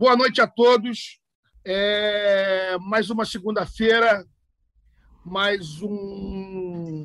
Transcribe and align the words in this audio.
Boa 0.00 0.16
noite 0.16 0.40
a 0.40 0.46
todos. 0.46 1.20
É, 1.62 2.74
mais 2.78 3.10
uma 3.10 3.26
segunda-feira, 3.26 4.26
mais 5.22 5.82
um 5.82 7.04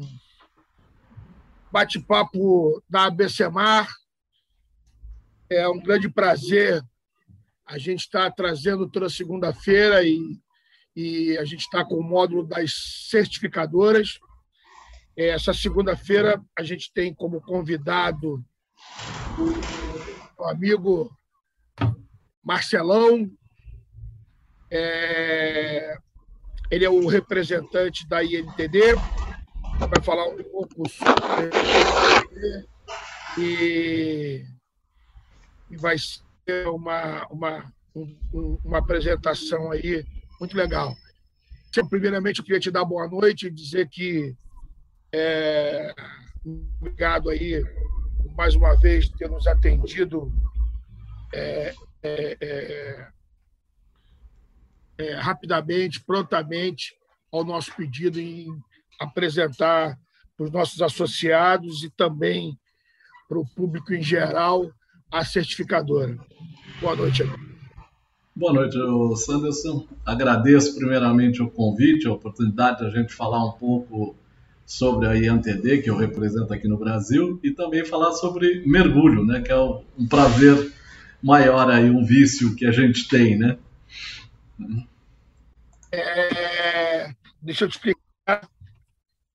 bate-papo 1.69 2.81
da 2.89 3.07
ABCMar. 3.07 3.85
É 5.49 5.67
um 5.67 5.77
grande 5.77 6.07
prazer 6.07 6.81
a 7.65 7.77
gente 7.77 7.99
estar 7.99 8.31
trazendo 8.31 8.89
toda 8.89 9.09
segunda-feira 9.09 10.01
e, 10.01 10.17
e 10.95 11.37
a 11.37 11.43
gente 11.43 11.63
está 11.63 11.83
com 11.83 11.95
o 11.95 12.01
módulo 12.01 12.47
das 12.47 13.09
certificadoras. 13.09 14.19
É, 15.17 15.31
essa 15.31 15.53
segunda-feira 15.53 16.41
a 16.57 16.63
gente 16.63 16.93
tem 16.93 17.13
como 17.13 17.41
convidado 17.41 18.41
o 20.37 20.45
amigo 20.45 21.13
Marcelão. 22.45 23.29
É, 24.69 25.97
ele 26.69 26.85
é 26.85 26.89
o 26.89 27.07
representante 27.07 28.07
da 28.07 28.23
INTD, 28.23 28.95
vai 29.79 30.03
falar 30.03 30.27
um 30.27 30.43
pouco 30.43 30.89
sobre 30.89 31.49
e, 33.37 34.45
e 35.69 35.77
vai 35.77 35.95
ser 35.97 36.67
uma, 36.67 37.25
uma, 37.27 37.73
um, 37.95 38.57
uma 38.63 38.79
apresentação 38.79 39.71
aí 39.71 40.05
muito 40.39 40.55
legal. 40.57 40.95
Primeiramente, 41.89 42.39
eu 42.39 42.45
queria 42.45 42.59
te 42.59 42.71
dar 42.71 42.85
boa 42.85 43.07
noite 43.07 43.47
e 43.47 43.51
dizer 43.51 43.89
que 43.89 44.33
é, 45.13 45.93
obrigado 46.79 47.29
aí 47.29 47.63
mais 48.35 48.55
uma 48.55 48.75
vez 48.79 49.09
ter 49.09 49.29
nos 49.29 49.45
atendido 49.45 50.31
é, 51.33 51.73
é, 52.05 52.37
é, 52.39 53.07
é, 54.97 55.15
rapidamente, 55.15 55.99
prontamente 56.01 56.95
ao 57.31 57.43
nosso 57.43 57.75
pedido 57.75 58.19
em 58.19 58.47
apresentar 58.99 59.97
para 60.37 60.45
os 60.45 60.51
nossos 60.51 60.81
associados 60.81 61.83
e 61.83 61.89
também 61.89 62.57
para 63.27 63.39
o 63.39 63.45
público 63.55 63.93
em 63.93 64.03
geral 64.03 64.71
a 65.11 65.25
certificadora. 65.25 66.15
Boa 66.79 66.95
noite, 66.95 67.23
amigo. 67.23 67.55
Boa 68.35 68.53
noite, 68.53 68.77
Sanderson. 69.17 69.87
Agradeço 70.05 70.75
primeiramente 70.75 71.41
o 71.41 71.49
convite, 71.49 72.07
a 72.07 72.11
oportunidade 72.11 72.79
de 72.79 72.85
a 72.85 72.89
gente 72.89 73.13
falar 73.13 73.43
um 73.43 73.53
pouco 73.53 74.15
sobre 74.65 75.07
a 75.07 75.13
IANTD, 75.13 75.81
que 75.81 75.89
eu 75.89 75.95
represento 75.95 76.53
aqui 76.53 76.67
no 76.67 76.77
Brasil, 76.77 77.39
e 77.43 77.51
também 77.51 77.85
falar 77.85 78.11
sobre 78.11 78.63
mergulho, 78.65 79.25
né, 79.25 79.41
que 79.41 79.51
é 79.51 79.57
um 79.57 80.07
prazer 80.09 80.73
maior 81.25 81.71
aí, 81.71 81.89
um 81.89 82.05
vício 82.05 82.55
que 82.55 82.67
a 82.67 82.71
gente 82.71 83.07
tem, 83.07 83.35
né? 83.35 83.57
É, 85.91 87.11
deixa 87.41 87.65
eu 87.65 87.67
te 87.67 87.71
explicar 87.71 88.47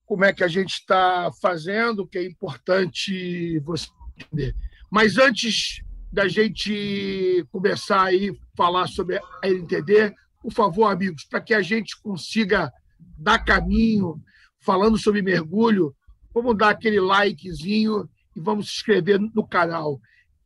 como 0.06 0.24
é 0.24 0.32
que 0.32 0.44
a 0.44 0.48
gente 0.48 0.74
está 0.74 1.32
fazendo, 1.42 2.06
que 2.06 2.16
é 2.16 2.24
importante 2.24 3.58
você 3.64 3.88
entender. 4.16 4.54
Mas 4.88 5.18
antes 5.18 5.82
da 6.12 6.28
gente 6.28 7.44
começar 7.50 8.04
aí 8.04 8.38
falar 8.56 8.86
sobre 8.86 9.16
a 9.16 9.48
NTD, 9.48 10.14
por 10.40 10.52
favor, 10.52 10.84
amigos, 10.84 11.24
para 11.24 11.40
que 11.40 11.52
a 11.52 11.60
gente 11.60 12.00
consiga 12.00 12.72
dar 13.18 13.40
caminho 13.40 14.22
falando 14.60 14.96
sobre 14.96 15.22
mergulho, 15.22 15.92
vamos 16.32 16.56
dar 16.56 16.70
aquele 16.70 17.00
likezinho 17.00 18.08
e 18.36 18.40
vamos 18.40 18.68
se 18.68 18.74
inscrever 18.76 19.18
no 19.18 19.44
canal 19.44 20.00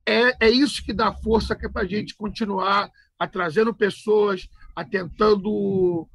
é, 0.07 0.47
é 0.47 0.51
isso 0.51 0.85
que 0.85 0.93
dá 0.93 1.13
força 1.13 1.57
é 1.61 1.69
para 1.69 1.83
a 1.83 1.87
gente 1.87 2.15
continuar 2.15 2.91
trazendo 3.33 3.75
pessoas, 3.75 4.49
tentando 4.91 6.07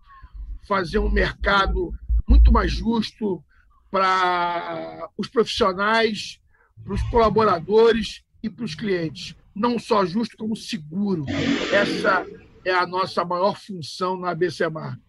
fazer 0.68 1.00
um 1.00 1.10
mercado 1.10 1.92
muito 2.28 2.52
mais 2.52 2.72
justo 2.72 3.44
para 3.90 5.10
os 5.18 5.28
profissionais, 5.28 6.40
para 6.84 6.94
os 6.94 7.02
colaboradores 7.10 8.24
e 8.44 8.50
para 8.50 8.66
os 8.66 8.76
clientes. 8.76 9.36
Não 9.56 9.80
só 9.80 10.06
justo, 10.06 10.38
como 10.38 10.56
seguro. 10.56 11.26
Essa 11.74 12.26
é 12.64 12.72
a 12.72 12.86
nossa 12.86 13.26
maior 13.26 13.58
função 13.60 14.20
na 14.20 14.30
ABCMar. 14.30 15.00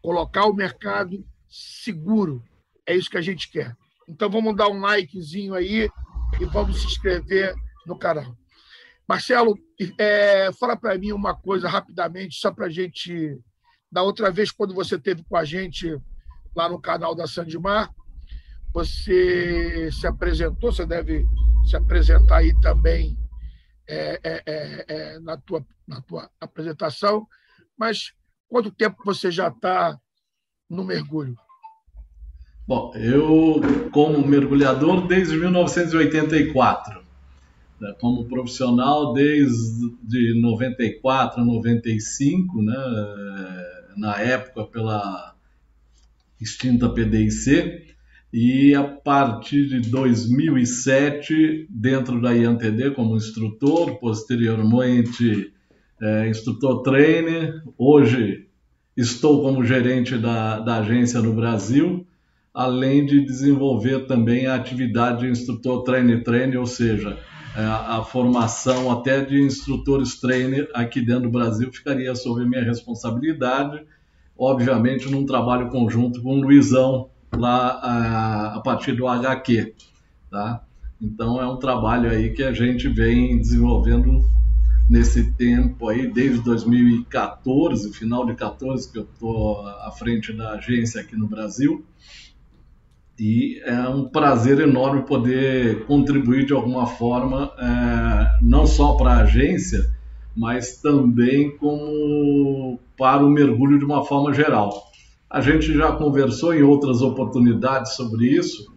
Colocar 0.00 0.44
o 0.46 0.54
mercado 0.54 1.26
seguro. 1.48 2.42
É 2.86 2.94
isso 2.94 3.10
que 3.10 3.18
a 3.18 3.22
gente 3.22 3.50
quer. 3.50 3.76
Então 4.08 4.30
vamos 4.30 4.56
dar 4.56 4.68
um 4.68 4.80
likezinho 4.80 5.54
aí 5.54 5.90
e 6.40 6.44
vamos 6.46 6.80
se 6.80 6.86
inscrever 6.86 7.54
no 7.88 7.98
canal. 7.98 8.36
Marcelo, 9.08 9.58
é, 9.96 10.52
fala 10.52 10.76
para 10.76 10.98
mim 10.98 11.12
uma 11.12 11.34
coisa 11.34 11.66
rapidamente, 11.66 12.36
só 12.36 12.52
para 12.52 12.66
a 12.66 12.70
gente. 12.70 13.40
Da 13.90 14.02
outra 14.02 14.30
vez, 14.30 14.50
quando 14.50 14.74
você 14.74 14.98
teve 14.98 15.24
com 15.24 15.34
a 15.34 15.44
gente 15.44 15.98
lá 16.54 16.68
no 16.68 16.78
canal 16.78 17.14
da 17.14 17.26
Sandmar, 17.26 17.90
você 18.70 19.90
se 19.90 20.06
apresentou, 20.06 20.70
você 20.70 20.84
deve 20.84 21.26
se 21.64 21.74
apresentar 21.74 22.36
aí 22.36 22.52
também 22.60 23.16
é, 23.88 24.20
é, 24.22 24.42
é, 24.44 24.84
é 24.88 25.20
na, 25.20 25.38
tua, 25.38 25.66
na 25.86 26.02
tua 26.02 26.30
apresentação, 26.38 27.26
mas 27.78 28.12
quanto 28.46 28.70
tempo 28.70 29.02
você 29.06 29.30
já 29.30 29.48
está 29.48 29.98
no 30.68 30.84
mergulho? 30.84 31.34
Bom, 32.66 32.92
eu, 32.94 33.62
como 33.90 34.26
mergulhador, 34.26 35.06
desde 35.06 35.34
1984 35.38 37.07
né, 37.80 37.94
como 38.00 38.26
profissional 38.26 39.12
desde 39.12 39.90
de 40.02 40.40
94 40.40 41.40
a 41.40 41.44
95, 41.44 42.62
né, 42.62 42.76
na 43.96 44.20
época 44.20 44.64
pela 44.64 45.34
extinta 46.40 46.88
PDIC, 46.88 47.88
e 48.32 48.74
a 48.74 48.84
partir 48.84 49.66
de 49.68 49.88
2007, 49.90 51.66
dentro 51.70 52.20
da 52.20 52.32
IANTD 52.32 52.90
como 52.94 53.16
instrutor, 53.16 53.98
posteriormente 53.98 55.52
é, 56.00 56.28
instrutor 56.28 56.82
trainer, 56.82 57.62
hoje 57.76 58.46
estou 58.96 59.42
como 59.42 59.64
gerente 59.64 60.18
da, 60.18 60.60
da 60.60 60.78
agência 60.78 61.20
no 61.20 61.32
Brasil, 61.32 62.06
além 62.52 63.06
de 63.06 63.24
desenvolver 63.24 64.06
também 64.06 64.46
a 64.46 64.56
atividade 64.56 65.20
de 65.20 65.30
instrutor 65.30 65.84
trainer-trainer, 65.84 66.58
ou 66.58 66.66
seja, 66.66 67.18
é, 67.56 67.64
a, 67.64 68.02
formação 68.02 68.90
até 68.90 69.24
de 69.24 69.40
instrutores 69.40 70.20
trainer 70.20 70.68
aqui 70.74 71.00
dentro 71.00 71.22
do 71.22 71.30
Brasil 71.30 71.72
ficaria 71.72 72.14
sob 72.14 72.44
minha 72.44 72.62
responsabilidade, 72.62 73.82
obviamente 74.36 75.10
num 75.10 75.26
trabalho 75.26 75.68
conjunto 75.68 76.22
com 76.22 76.38
o 76.38 76.42
Luizão 76.42 77.10
lá 77.32 77.68
a, 77.82 78.56
a 78.56 78.60
partir 78.60 78.92
do 78.92 79.06
HQ, 79.06 79.74
tá? 80.30 80.64
Então 81.00 81.40
é 81.40 81.46
um 81.46 81.56
trabalho 81.56 82.10
aí 82.10 82.32
que 82.32 82.42
a 82.42 82.52
gente 82.52 82.88
vem 82.88 83.38
desenvolvendo 83.38 84.24
nesse 84.88 85.32
tempo 85.32 85.88
aí, 85.88 86.10
desde 86.10 86.42
2014, 86.42 87.92
final 87.92 88.24
de 88.24 88.34
14, 88.34 88.90
que 88.90 88.98
eu 88.98 89.02
estou 89.02 89.60
à 89.66 89.92
frente 89.92 90.32
da 90.32 90.52
agência 90.52 91.00
aqui 91.00 91.14
no 91.14 91.28
Brasil. 91.28 91.84
E 93.18 93.60
é 93.64 93.88
um 93.88 94.04
prazer 94.08 94.60
enorme 94.60 95.02
poder 95.02 95.84
contribuir 95.86 96.46
de 96.46 96.52
alguma 96.52 96.86
forma, 96.86 97.52
é, 97.58 98.38
não 98.40 98.64
só 98.64 98.94
para 98.94 99.14
a 99.14 99.22
agência, 99.22 99.90
mas 100.36 100.80
também 100.80 101.56
como 101.56 102.78
para 102.96 103.26
o 103.26 103.30
mergulho 103.30 103.76
de 103.76 103.84
uma 103.84 104.04
forma 104.04 104.32
geral. 104.32 104.84
A 105.28 105.40
gente 105.40 105.72
já 105.74 105.90
conversou 105.92 106.54
em 106.54 106.62
outras 106.62 107.02
oportunidades 107.02 107.94
sobre 107.96 108.26
isso, 108.26 108.72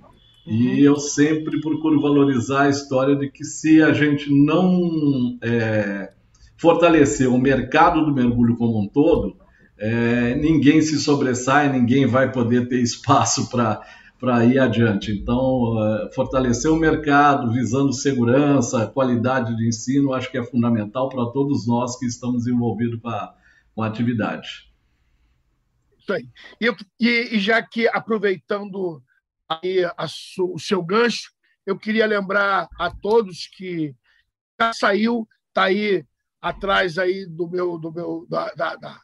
uhum. 0.47 0.53
e 0.53 0.83
eu 0.83 0.95
sempre 0.95 1.61
procuro 1.61 2.01
valorizar 2.01 2.63
a 2.63 2.69
história 2.69 3.15
de 3.15 3.29
que 3.29 3.45
se 3.45 3.79
a 3.81 3.93
gente 3.93 4.33
não 4.33 5.37
é, 5.43 6.11
fortalecer 6.57 7.31
o 7.31 7.37
mercado 7.37 8.03
do 8.03 8.13
mergulho 8.13 8.55
como 8.55 8.81
um 8.81 8.87
todo, 8.87 9.35
é, 9.77 10.35
ninguém 10.35 10.81
se 10.81 10.99
sobressai, 10.99 11.71
ninguém 11.71 12.07
vai 12.07 12.31
poder 12.31 12.67
ter 12.67 12.81
espaço 12.81 13.49
para 13.51 13.81
para 14.21 14.45
ir 14.45 14.59
adiante. 14.59 15.11
Então, 15.11 15.73
uh, 15.73 16.13
fortalecer 16.13 16.69
o 16.69 16.75
mercado, 16.75 17.51
visando 17.51 17.91
segurança, 17.91 18.85
qualidade 18.85 19.57
de 19.57 19.67
ensino, 19.67 20.13
acho 20.13 20.29
que 20.29 20.37
é 20.37 20.43
fundamental 20.43 21.09
para 21.09 21.25
todos 21.31 21.65
nós 21.65 21.97
que 21.97 22.05
estamos 22.05 22.45
envolvidos 22.45 23.01
com 23.01 23.09
a, 23.09 23.35
com 23.73 23.81
a 23.81 23.87
atividade. 23.87 24.71
Isso 25.99 26.13
aí. 26.13 26.29
E, 26.99 27.35
e, 27.35 27.39
já 27.39 27.63
que, 27.63 27.87
aproveitando 27.87 29.01
a, 29.49 30.05
o 30.39 30.59
seu 30.59 30.83
gancho, 30.83 31.31
eu 31.65 31.75
queria 31.77 32.05
lembrar 32.05 32.67
a 32.79 32.91
todos 32.91 33.47
que 33.47 33.95
já 34.59 34.71
saiu, 34.71 35.27
está 35.47 35.63
aí 35.63 36.05
atrás 36.39 36.99
aí 36.99 37.25
do 37.25 37.49
meu, 37.49 37.79
do 37.79 37.91
meu 37.91 38.27
da, 38.29 38.53
da, 38.53 38.75
da, 38.75 38.99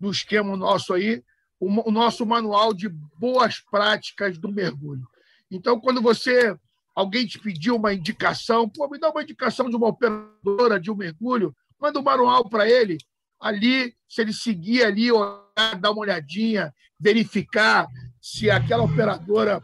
do 0.00 0.10
esquema 0.10 0.56
nosso 0.56 0.94
aí, 0.94 1.22
o, 1.60 1.90
nosso 1.90 2.24
manual 2.24 2.72
de 2.72 2.88
boas 2.88 3.60
práticas 3.60 4.38
do 4.38 4.52
mergulho. 4.52 5.06
Então, 5.50 5.80
quando 5.80 6.00
você 6.00 6.56
alguém 6.94 7.26
te 7.26 7.38
pediu 7.38 7.76
uma 7.76 7.92
indicação, 7.92 8.68
pô, 8.68 8.88
me 8.88 8.98
dá 8.98 9.10
uma 9.10 9.22
indicação 9.22 9.68
de 9.70 9.76
uma 9.76 9.88
operadora 9.88 10.80
de 10.80 10.90
um 10.90 10.96
mergulho, 10.96 11.54
manda 11.80 11.98
o 11.98 12.02
um 12.02 12.04
manual 12.04 12.48
para 12.48 12.68
ele. 12.68 12.98
Ali, 13.40 13.94
se 14.08 14.20
ele 14.20 14.32
seguir 14.32 14.84
ali, 14.84 15.12
olhar, 15.12 15.76
dar 15.80 15.92
uma 15.92 16.00
olhadinha, 16.00 16.74
verificar 16.98 17.86
se 18.20 18.50
aquela 18.50 18.82
operadora 18.82 19.62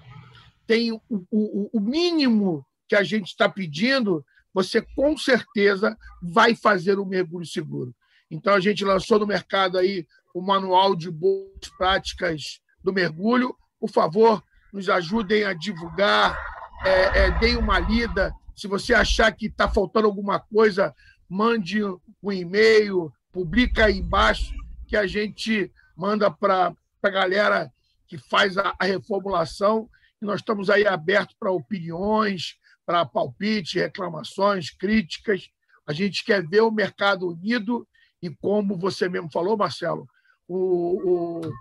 tem 0.66 0.92
o, 0.92 1.00
o, 1.10 1.70
o 1.72 1.80
mínimo 1.80 2.64
que 2.88 2.94
a 2.94 3.02
gente 3.02 3.26
está 3.26 3.48
pedindo, 3.48 4.24
você 4.52 4.80
com 4.80 5.16
certeza 5.16 5.96
vai 6.22 6.54
fazer 6.54 6.98
um 6.98 7.04
mergulho 7.04 7.46
seguro. 7.46 7.94
Então, 8.30 8.54
a 8.54 8.60
gente 8.60 8.84
lançou 8.84 9.18
no 9.18 9.26
mercado 9.26 9.76
aí 9.76 10.06
o 10.34 10.42
manual 10.42 10.96
de 10.96 11.10
boas 11.10 11.68
práticas 11.78 12.60
do 12.82 12.92
mergulho. 12.92 13.56
Por 13.78 13.88
favor, 13.88 14.42
nos 14.72 14.88
ajudem 14.88 15.44
a 15.44 15.54
divulgar, 15.54 16.36
é, 16.84 17.26
é, 17.26 17.30
deem 17.38 17.56
uma 17.56 17.78
lida. 17.78 18.34
Se 18.56 18.66
você 18.66 18.92
achar 18.92 19.30
que 19.30 19.46
está 19.46 19.68
faltando 19.68 20.08
alguma 20.08 20.40
coisa, 20.40 20.92
mande 21.28 21.80
um 21.82 22.32
e-mail, 22.32 23.12
publica 23.32 23.86
aí 23.86 23.98
embaixo, 23.98 24.52
que 24.88 24.96
a 24.96 25.06
gente 25.06 25.72
manda 25.96 26.30
para 26.30 26.74
a 27.02 27.08
galera 27.10 27.72
que 28.08 28.18
faz 28.18 28.58
a, 28.58 28.74
a 28.78 28.84
reformulação. 28.84 29.88
E 30.20 30.24
nós 30.24 30.40
estamos 30.40 30.68
aí 30.68 30.86
abertos 30.86 31.36
para 31.38 31.52
opiniões, 31.52 32.56
para 32.84 33.06
palpite, 33.06 33.78
reclamações, 33.78 34.70
críticas. 34.70 35.48
A 35.86 35.92
gente 35.92 36.24
quer 36.24 36.46
ver 36.46 36.62
o 36.62 36.70
mercado 36.70 37.28
unido 37.28 37.86
e, 38.20 38.30
como 38.30 38.76
você 38.76 39.08
mesmo 39.08 39.30
falou, 39.30 39.56
Marcelo, 39.56 40.08
o, 40.48 41.40
o, 41.46 41.52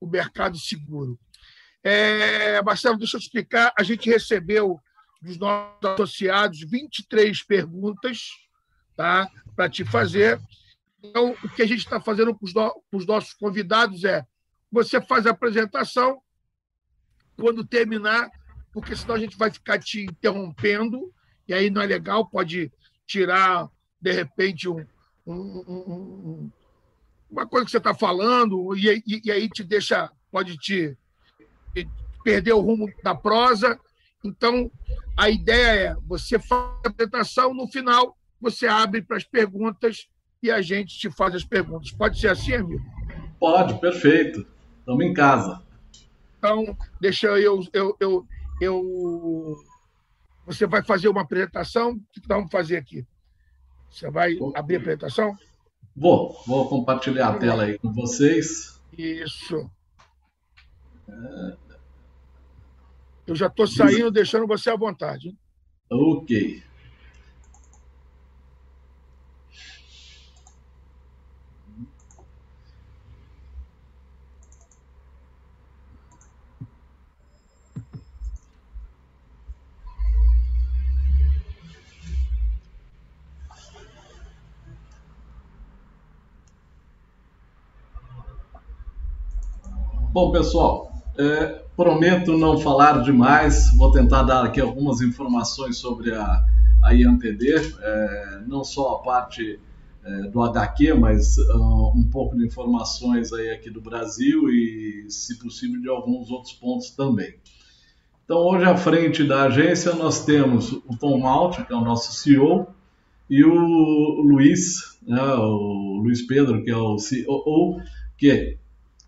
o 0.00 0.06
mercado 0.06 0.58
seguro. 0.58 1.18
É, 1.82 2.62
Marcelo, 2.62 2.98
deixa 2.98 3.16
eu 3.16 3.20
explicar. 3.20 3.72
A 3.76 3.82
gente 3.82 4.08
recebeu 4.08 4.80
dos 5.20 5.38
nossos 5.38 5.84
associados 5.84 6.60
23 6.60 7.42
perguntas 7.44 8.30
tá, 8.96 9.28
para 9.54 9.68
te 9.68 9.84
fazer. 9.84 10.40
Então, 11.02 11.36
o 11.42 11.48
que 11.48 11.62
a 11.62 11.66
gente 11.66 11.80
está 11.80 12.00
fazendo 12.00 12.34
para 12.34 12.44
os, 12.44 12.54
no, 12.54 12.82
os 12.92 13.06
nossos 13.06 13.32
convidados 13.34 14.04
é: 14.04 14.24
você 14.70 15.00
faz 15.00 15.26
a 15.26 15.30
apresentação, 15.30 16.20
quando 17.36 17.66
terminar, 17.66 18.30
porque 18.72 18.94
senão 18.94 19.16
a 19.16 19.18
gente 19.18 19.36
vai 19.36 19.50
ficar 19.50 19.78
te 19.78 20.02
interrompendo, 20.04 21.12
e 21.48 21.54
aí 21.54 21.70
não 21.70 21.82
é 21.82 21.86
legal, 21.86 22.26
pode 22.28 22.72
tirar, 23.06 23.68
de 24.00 24.12
repente, 24.12 24.68
um, 24.68 24.86
um, 25.26 25.32
um, 25.34 26.50
uma 27.32 27.46
coisa 27.46 27.64
que 27.64 27.70
você 27.70 27.78
está 27.78 27.94
falando, 27.94 28.76
e, 28.76 29.02
e, 29.06 29.22
e, 29.24 29.32
aí 29.32 29.48
te 29.48 29.64
deixa, 29.64 30.10
pode 30.30 30.58
te, 30.58 30.96
te, 31.74 31.88
perder 32.22 32.52
o 32.52 32.60
rumo 32.60 32.92
da 33.02 33.14
prosa. 33.14 33.80
Então, 34.22 34.70
a 35.16 35.30
ideia 35.30 35.80
é 35.80 35.96
você 36.06 36.38
faz 36.38 36.70
a 36.84 36.88
apresentação, 36.88 37.54
no 37.54 37.66
final, 37.66 38.16
você 38.38 38.66
abre 38.66 39.00
para 39.00 39.16
as 39.16 39.24
perguntas 39.24 40.06
e 40.42 40.50
a 40.50 40.60
gente 40.60 40.98
te 40.98 41.10
faz 41.10 41.34
as 41.34 41.44
perguntas. 41.44 41.90
Pode 41.90 42.20
ser 42.20 42.28
assim, 42.28 42.52
amigo? 42.52 42.84
Pode, 43.40 43.80
perfeito. 43.80 44.46
Estamos 44.80 45.04
em 45.04 45.14
casa. 45.14 45.62
Então, 46.38 46.76
deixa 47.00 47.28
eu, 47.28 47.64
eu, 47.72 47.96
eu, 47.98 48.26
eu, 48.60 49.56
você 50.44 50.66
vai 50.66 50.82
fazer 50.84 51.08
uma 51.08 51.22
apresentação? 51.22 51.92
O 51.92 52.00
que 52.12 52.28
nós 52.28 52.38
vamos 52.38 52.52
fazer 52.52 52.76
aqui? 52.76 53.06
Você 53.90 54.10
vai 54.10 54.36
abrir 54.54 54.76
a 54.76 54.78
apresentação? 54.80 55.36
Vou, 55.94 56.42
vou 56.46 56.68
compartilhar 56.68 57.28
a 57.28 57.38
tela 57.38 57.64
aí 57.64 57.78
com 57.78 57.92
vocês. 57.92 58.80
Isso. 58.96 59.70
Eu 63.26 63.36
já 63.36 63.46
estou 63.46 63.66
saindo, 63.66 64.10
deixando 64.10 64.46
você 64.46 64.70
à 64.70 64.76
vontade. 64.76 65.36
Ok. 65.90 66.62
Bom, 90.12 90.30
pessoal, 90.30 90.92
é, 91.16 91.62
prometo 91.74 92.36
não 92.36 92.58
falar 92.58 93.02
demais, 93.02 93.74
vou 93.78 93.90
tentar 93.90 94.24
dar 94.24 94.44
aqui 94.44 94.60
algumas 94.60 95.00
informações 95.00 95.78
sobre 95.78 96.12
a, 96.12 96.44
a 96.82 96.92
IANTD, 96.92 97.54
é, 97.80 98.42
não 98.46 98.62
só 98.62 98.96
a 98.96 98.98
parte 98.98 99.58
é, 100.04 100.22
do 100.28 100.42
HQ, 100.42 100.92
mas 100.92 101.38
uh, 101.38 101.92
um 101.96 102.06
pouco 102.12 102.36
de 102.36 102.44
informações 102.44 103.32
aí 103.32 103.52
aqui 103.52 103.70
do 103.70 103.80
Brasil 103.80 104.50
e, 104.50 105.06
se 105.08 105.38
possível, 105.38 105.80
de 105.80 105.88
alguns 105.88 106.30
outros 106.30 106.52
pontos 106.52 106.90
também. 106.90 107.36
Então, 108.26 108.36
hoje 108.36 108.66
à 108.66 108.76
frente 108.76 109.24
da 109.24 109.44
agência 109.44 109.94
nós 109.94 110.26
temos 110.26 110.72
o 110.72 110.94
Tom 111.00 111.20
Malt, 111.20 111.64
que 111.64 111.72
é 111.72 111.76
o 111.76 111.80
nosso 111.80 112.12
CEO, 112.12 112.66
e 113.30 113.42
o 113.42 113.54
Luiz, 113.54 114.98
né, 115.02 115.22
o 115.22 116.02
Luiz 116.02 116.20
Pedro, 116.20 116.62
que 116.62 116.70
é 116.70 116.76
o 116.76 116.98
CEO, 116.98 117.80
que 118.18 118.58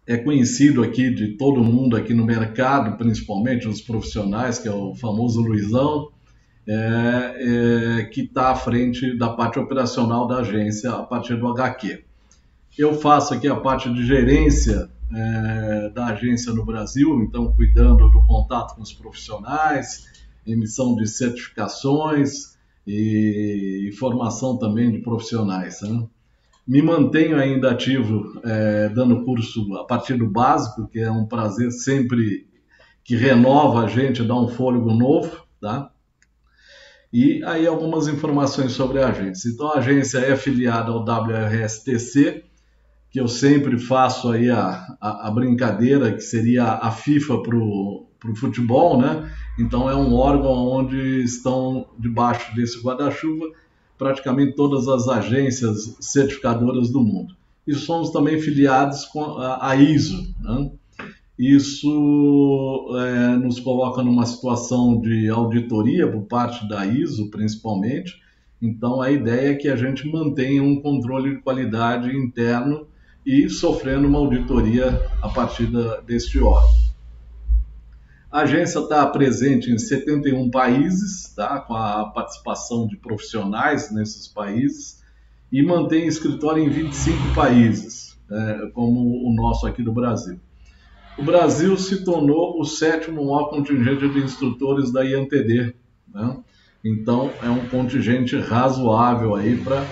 é 0.06 0.16
conhecido 0.16 0.82
aqui 0.82 1.10
de 1.10 1.36
todo 1.36 1.64
mundo 1.64 1.96
aqui 1.96 2.12
no 2.12 2.24
mercado, 2.24 2.96
principalmente 2.96 3.66
os 3.66 3.80
profissionais, 3.80 4.58
que 4.58 4.68
é 4.68 4.72
o 4.72 4.94
famoso 4.94 5.40
Luizão, 5.40 6.10
é, 6.66 8.00
é, 8.00 8.04
que 8.04 8.22
está 8.22 8.50
à 8.50 8.54
frente 8.54 9.16
da 9.16 9.30
parte 9.30 9.58
operacional 9.58 10.26
da 10.26 10.38
agência 10.38 10.90
a 10.90 11.02
partir 11.02 11.36
do 11.36 11.48
HQ. 11.48 12.04
Eu 12.76 12.94
faço 13.00 13.32
aqui 13.32 13.48
a 13.48 13.56
parte 13.56 13.92
de 13.92 14.04
gerência 14.06 14.90
é, 15.14 15.90
da 15.90 16.06
agência 16.06 16.52
no 16.52 16.64
Brasil, 16.64 17.22
então 17.22 17.52
cuidando 17.52 18.10
do 18.10 18.22
contato 18.26 18.74
com 18.74 18.82
os 18.82 18.92
profissionais, 18.92 20.06
emissão 20.46 20.96
de 20.96 21.06
certificações 21.06 22.56
e, 22.86 23.88
e 23.88 23.92
formação 23.92 24.58
também 24.58 24.90
de 24.90 24.98
profissionais. 24.98 25.80
Né? 25.82 26.06
Me 26.66 26.80
mantenho 26.80 27.38
ainda 27.38 27.70
ativo, 27.70 28.40
é, 28.42 28.88
dando 28.88 29.22
curso 29.24 29.74
a 29.76 29.84
partir 29.84 30.14
do 30.14 30.26
básico, 30.26 30.88
que 30.88 30.98
é 30.98 31.10
um 31.10 31.26
prazer 31.26 31.70
sempre 31.70 32.46
que 33.04 33.16
renova 33.16 33.84
a 33.84 33.86
gente, 33.86 34.22
dá 34.22 34.34
um 34.34 34.48
fôlego 34.48 34.92
novo, 34.94 35.44
tá? 35.60 35.90
E 37.12 37.44
aí 37.44 37.66
algumas 37.66 38.08
informações 38.08 38.72
sobre 38.72 39.00
a 39.00 39.08
agência. 39.08 39.50
Então 39.50 39.68
a 39.68 39.78
agência 39.78 40.18
é 40.18 40.34
filiada 40.34 40.90
ao 40.90 41.04
WRSTC, 41.04 42.44
que 43.10 43.20
eu 43.20 43.28
sempre 43.28 43.78
faço 43.78 44.30
aí 44.30 44.50
a, 44.50 44.84
a, 45.00 45.28
a 45.28 45.30
brincadeira, 45.30 46.12
que 46.12 46.22
seria 46.22 46.64
a 46.64 46.90
FIFA 46.90 47.42
para 47.42 47.56
o 47.56 48.08
futebol, 48.34 48.98
né? 48.98 49.30
Então 49.58 49.88
é 49.88 49.94
um 49.94 50.14
órgão 50.14 50.66
onde 50.66 51.22
estão 51.22 51.86
debaixo 51.98 52.52
desse 52.56 52.82
guarda-chuva 52.82 53.46
praticamente 54.04 54.52
todas 54.52 54.86
as 54.86 55.08
agências 55.08 55.96
certificadoras 55.98 56.90
do 56.90 57.00
mundo. 57.00 57.34
E 57.66 57.72
somos 57.72 58.10
também 58.10 58.38
filiados 58.38 59.06
com 59.06 59.38
a, 59.38 59.74
ISO. 59.76 60.28
Né? 60.42 60.70
Isso 61.38 62.86
é, 62.98 63.36
nos 63.36 63.58
coloca 63.60 64.02
numa 64.02 64.26
situação 64.26 65.00
de 65.00 65.30
auditoria 65.30 66.06
por 66.06 66.24
parte 66.24 66.68
da 66.68 66.84
ISO, 66.84 67.30
principalmente. 67.30 68.20
Então, 68.60 69.00
a 69.00 69.10
ideia 69.10 69.52
é 69.52 69.54
que 69.54 69.68
a 69.68 69.76
gente 69.76 70.06
mantenha 70.06 70.62
um 70.62 70.78
controle 70.82 71.36
de 71.36 71.40
qualidade 71.40 72.14
interno 72.14 72.86
e 73.24 73.48
sofrendo 73.48 74.06
uma 74.06 74.18
auditoria 74.18 75.00
a 75.22 75.30
partir 75.30 75.64
da, 75.64 76.02
deste 76.02 76.38
órgão. 76.40 76.83
A 78.34 78.40
agência 78.40 78.80
está 78.80 79.06
presente 79.06 79.70
em 79.70 79.78
71 79.78 80.50
países, 80.50 81.32
tá? 81.36 81.60
com 81.60 81.72
a 81.72 82.06
participação 82.06 82.84
de 82.84 82.96
profissionais 82.96 83.92
nesses 83.92 84.26
países, 84.26 85.04
e 85.52 85.62
mantém 85.62 86.08
escritório 86.08 86.60
em 86.60 86.68
25 86.68 87.32
países, 87.32 88.18
é, 88.28 88.70
como 88.74 89.24
o 89.24 89.32
nosso 89.36 89.68
aqui 89.68 89.84
do 89.84 89.92
Brasil. 89.92 90.40
O 91.16 91.22
Brasil 91.22 91.76
se 91.76 92.04
tornou 92.04 92.60
o 92.60 92.64
sétimo 92.64 93.24
maior 93.24 93.50
contingente 93.50 94.08
de 94.08 94.18
instrutores 94.18 94.92
da 94.92 95.04
INTD. 95.04 95.72
Né? 96.12 96.36
Então, 96.84 97.30
é 97.40 97.48
um 97.48 97.68
contingente 97.68 98.36
razoável 98.36 99.36
aí 99.36 99.56
para 99.56 99.86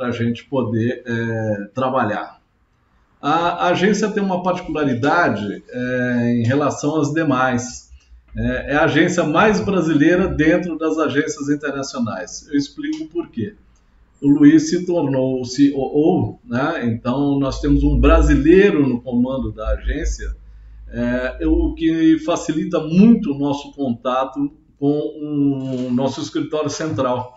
a 0.00 0.10
gente 0.10 0.44
poder 0.46 1.04
é, 1.06 1.70
trabalhar. 1.72 2.41
A, 3.22 3.68
agência 3.68 4.10
tem 4.10 4.20
uma 4.20 4.42
particularidade 4.42 5.62
é, 5.70 6.34
em 6.34 6.44
relação 6.44 7.00
às 7.00 7.12
demais. 7.12 7.88
É, 8.36 8.72
é, 8.72 8.76
a 8.76 8.84
agência 8.84 9.22
mais 9.22 9.60
brasileira 9.60 10.26
dentro 10.26 10.76
das 10.76 10.98
agências 10.98 11.48
internacionais. 11.48 12.48
Eu 12.50 12.58
explico 12.58 13.06
por 13.06 13.28
quê. 13.28 13.54
O 14.20 14.28
Luiz 14.28 14.70
se 14.70 14.84
tornou 14.84 15.40
o 15.40 15.44
COO, 15.44 16.40
né? 16.44 16.84
então 16.86 17.38
nós 17.38 17.60
temos 17.60 17.84
um 17.84 17.98
brasileiro 17.98 18.86
no 18.88 19.00
comando 19.00 19.52
da 19.52 19.68
agência, 19.70 20.34
é, 20.88 21.46
o 21.46 21.74
que 21.74 22.18
facilita 22.20 22.80
muito 22.80 23.32
o 23.32 23.38
nosso 23.38 23.72
contato 23.72 24.52
com 24.78 24.88
o 24.88 25.90
nosso 25.92 26.20
escritório 26.20 26.70
central. 26.70 27.36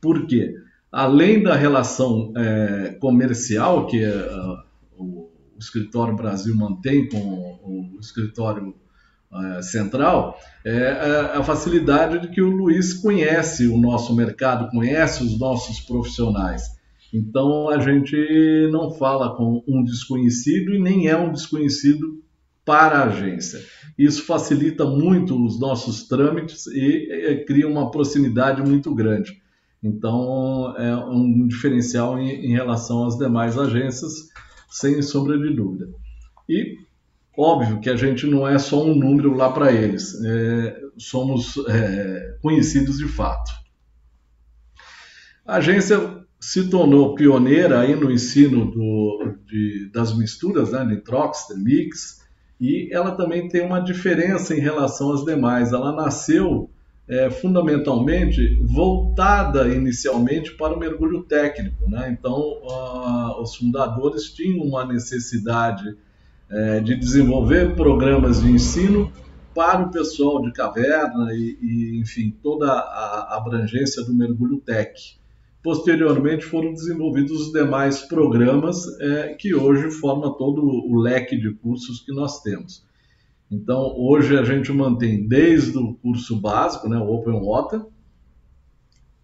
Por 0.00 0.26
quê? 0.26 0.54
Além 0.92 1.42
da 1.42 1.54
relação 1.54 2.32
é, 2.36 2.96
comercial 3.00 3.86
que 3.86 4.04
uh, 4.04 4.58
o, 4.98 5.30
escritório 5.58 6.16
Brasil 6.16 6.56
mantém 6.56 7.06
com 7.08 7.18
o, 7.18 7.98
escritório 8.00 8.74
uh, 9.30 9.62
central, 9.62 10.38
é, 10.64 10.72
é 10.72 11.36
a 11.36 11.42
facilidade 11.42 12.18
de 12.18 12.28
que 12.28 12.40
o 12.40 12.48
Luiz 12.48 12.94
conhece 12.94 13.66
o 13.66 13.76
nosso 13.76 14.16
mercado, 14.16 14.70
conhece 14.70 15.22
os 15.22 15.38
nossos 15.38 15.80
profissionais. 15.80 16.62
Então 17.12 17.68
a 17.68 17.78
gente 17.78 18.16
não 18.72 18.90
fala 18.92 19.36
com 19.36 19.62
um 19.68 19.84
desconhecido 19.84 20.74
e 20.74 20.78
nem 20.78 21.08
é 21.08 21.16
um 21.16 21.30
desconhecido 21.30 22.22
para 22.64 23.00
a 23.00 23.04
agência. 23.04 23.60
Isso 23.98 24.24
facilita 24.24 24.86
muito 24.86 25.44
os 25.44 25.60
nossos 25.60 26.08
trâmites 26.08 26.66
e, 26.68 26.80
e 26.80 27.44
cria 27.44 27.68
uma 27.68 27.90
proximidade 27.90 28.62
muito 28.62 28.94
grande. 28.94 29.40
Então, 29.82 30.74
é 30.76 30.94
um 30.96 31.46
diferencial 31.46 32.18
em, 32.18 32.46
em 32.46 32.52
relação 32.52 33.06
às 33.06 33.16
demais 33.16 33.56
agências, 33.58 34.28
sem 34.68 35.00
sombra 35.00 35.38
de 35.38 35.54
dúvida. 35.54 35.88
E 36.48 36.76
óbvio 37.36 37.80
que 37.80 37.88
a 37.88 37.96
gente 37.96 38.26
não 38.26 38.46
é 38.46 38.58
só 38.58 38.84
um 38.84 38.94
número 38.94 39.34
lá 39.34 39.50
para 39.50 39.72
eles, 39.72 40.14
é, 40.22 40.80
somos 40.98 41.56
é, 41.68 42.36
conhecidos 42.42 42.98
de 42.98 43.08
fato. 43.08 43.50
A 45.46 45.56
agência 45.56 46.20
se 46.38 46.68
tornou 46.68 47.14
pioneira 47.14 47.80
aí 47.80 47.94
no 47.96 48.10
ensino 48.10 48.70
do, 48.70 49.34
de, 49.46 49.90
das 49.92 50.16
misturas, 50.16 50.72
né, 50.72 50.84
de 50.84 50.98
trox, 50.98 51.46
de 51.48 51.58
mix, 51.58 52.20
e 52.60 52.88
ela 52.92 53.12
também 53.12 53.48
tem 53.48 53.64
uma 53.64 53.80
diferença 53.80 54.54
em 54.54 54.60
relação 54.60 55.12
às 55.12 55.24
demais. 55.24 55.72
Ela 55.72 55.92
nasceu 55.92 56.70
é, 57.10 57.28
fundamentalmente 57.28 58.62
voltada 58.62 59.68
inicialmente 59.68 60.52
para 60.52 60.74
o 60.74 60.78
mergulho 60.78 61.24
técnico. 61.24 61.90
Né? 61.90 62.16
Então, 62.16 62.40
os 63.42 63.56
fundadores 63.56 64.32
tinham 64.32 64.64
uma 64.64 64.86
necessidade 64.86 65.96
é, 66.48 66.78
de 66.78 66.94
desenvolver 66.94 67.74
programas 67.74 68.40
de 68.40 68.50
ensino 68.50 69.12
para 69.52 69.82
o 69.82 69.90
pessoal 69.90 70.40
de 70.40 70.52
caverna 70.52 71.34
e, 71.34 71.58
e 71.60 71.98
enfim, 72.00 72.32
toda 72.42 72.70
a 72.70 73.36
abrangência 73.36 74.04
do 74.04 74.14
mergulho 74.14 74.58
tech. 74.58 75.18
Posteriormente 75.64 76.44
foram 76.44 76.72
desenvolvidos 76.72 77.48
os 77.48 77.52
demais 77.52 78.02
programas 78.02 78.86
é, 79.00 79.34
que 79.34 79.52
hoje 79.52 79.90
formam 79.90 80.32
todo 80.34 80.62
o 80.62 80.96
leque 81.00 81.36
de 81.36 81.52
cursos 81.54 82.00
que 82.00 82.12
nós 82.12 82.40
temos. 82.40 82.88
Então, 83.50 83.94
hoje 83.96 84.38
a 84.38 84.44
gente 84.44 84.70
mantém 84.72 85.26
desde 85.26 85.76
o 85.76 85.94
curso 85.94 86.40
básico, 86.40 86.88
né, 86.88 86.96
o 86.96 87.12
Open 87.12 87.40
Water, 87.40 87.82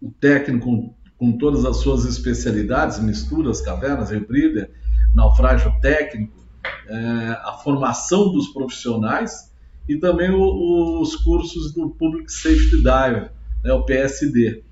o 0.01 0.11
técnico 0.11 0.93
com 1.17 1.37
todas 1.37 1.65
as 1.65 1.77
suas 1.77 2.03
especialidades, 2.05 2.99
misturas, 2.99 3.61
cavernas, 3.61 4.11
rebreather, 4.11 4.69
naufrágio 5.13 5.73
técnico, 5.81 6.45
é, 6.87 6.97
a 7.43 7.53
formação 7.63 8.31
dos 8.31 8.49
profissionais 8.49 9.51
e 9.87 9.97
também 9.97 10.29
o, 10.29 10.99
os 11.01 11.15
cursos 11.15 11.73
do 11.73 11.89
Public 11.91 12.31
Safety 12.31 12.77
Diver, 12.77 13.31
né, 13.63 13.73
o 13.73 13.83
PSD, 13.83 14.63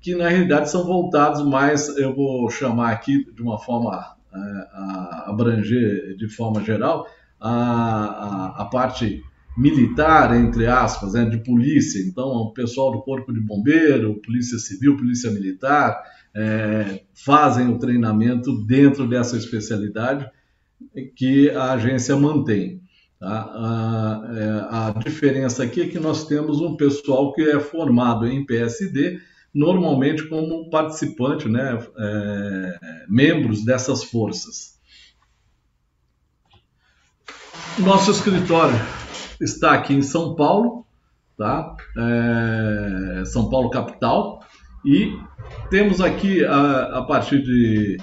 que 0.00 0.14
na 0.16 0.28
realidade 0.28 0.70
são 0.70 0.84
voltados 0.84 1.42
mais, 1.46 1.88
eu 1.96 2.14
vou 2.14 2.50
chamar 2.50 2.90
aqui 2.90 3.24
de 3.32 3.40
uma 3.40 3.58
forma 3.58 4.16
é, 4.34 4.38
a 4.72 5.24
abranger 5.28 6.16
de 6.16 6.28
forma 6.28 6.62
geral, 6.62 7.06
a, 7.46 8.62
a, 8.62 8.64
parte 8.64 9.22
militar, 9.56 10.34
entre 10.34 10.66
aspas, 10.66 11.12
né, 11.12 11.26
de 11.26 11.38
polícia. 11.44 12.00
Então, 12.00 12.26
o 12.26 12.52
pessoal 12.52 12.90
do 12.90 13.02
Corpo 13.02 13.32
de 13.32 13.40
Bombeiro, 13.40 14.20
Polícia 14.24 14.58
Civil, 14.58 14.96
Polícia 14.96 15.30
Militar, 15.30 16.02
é, 16.34 17.02
fazem 17.12 17.68
o 17.68 17.78
treinamento 17.78 18.64
dentro 18.64 19.06
dessa 19.06 19.36
especialidade 19.36 20.26
que 21.14 21.50
a 21.50 21.72
agência 21.74 22.16
mantém. 22.16 22.80
Tá? 23.20 23.28
A, 23.28 24.22
a, 24.22 24.38
é, 24.38 24.66
a, 24.70 24.98
diferença 24.98 25.62
aqui 25.62 25.82
é 25.82 25.88
que 25.88 26.00
nós 26.00 26.26
temos 26.26 26.60
um 26.60 26.76
pessoal 26.76 27.32
que 27.34 27.42
é 27.42 27.60
formado 27.60 28.26
em 28.26 28.44
PSD, 28.44 29.18
normalmente 29.52 30.26
como 30.28 30.70
participante, 30.70 31.46
né, 31.46 31.78
é, 31.98 32.78
membros 33.08 33.64
dessas 33.64 34.02
forças. 34.02 34.73
Nosso 37.78 38.12
escritório 38.12 38.78
está 39.40 39.72
aqui 39.72 39.94
em 39.94 40.02
São 40.02 40.36
Paulo, 40.36 40.86
tá? 41.36 41.74
É, 41.98 43.24
São 43.24 43.50
Paulo 43.50 43.68
capital, 43.68 44.44
e 44.84 45.18
temos 45.70 46.00
aqui 46.00 46.44
a, 46.44 46.98
a 46.98 47.02
partir 47.02 47.42
de 47.42 47.96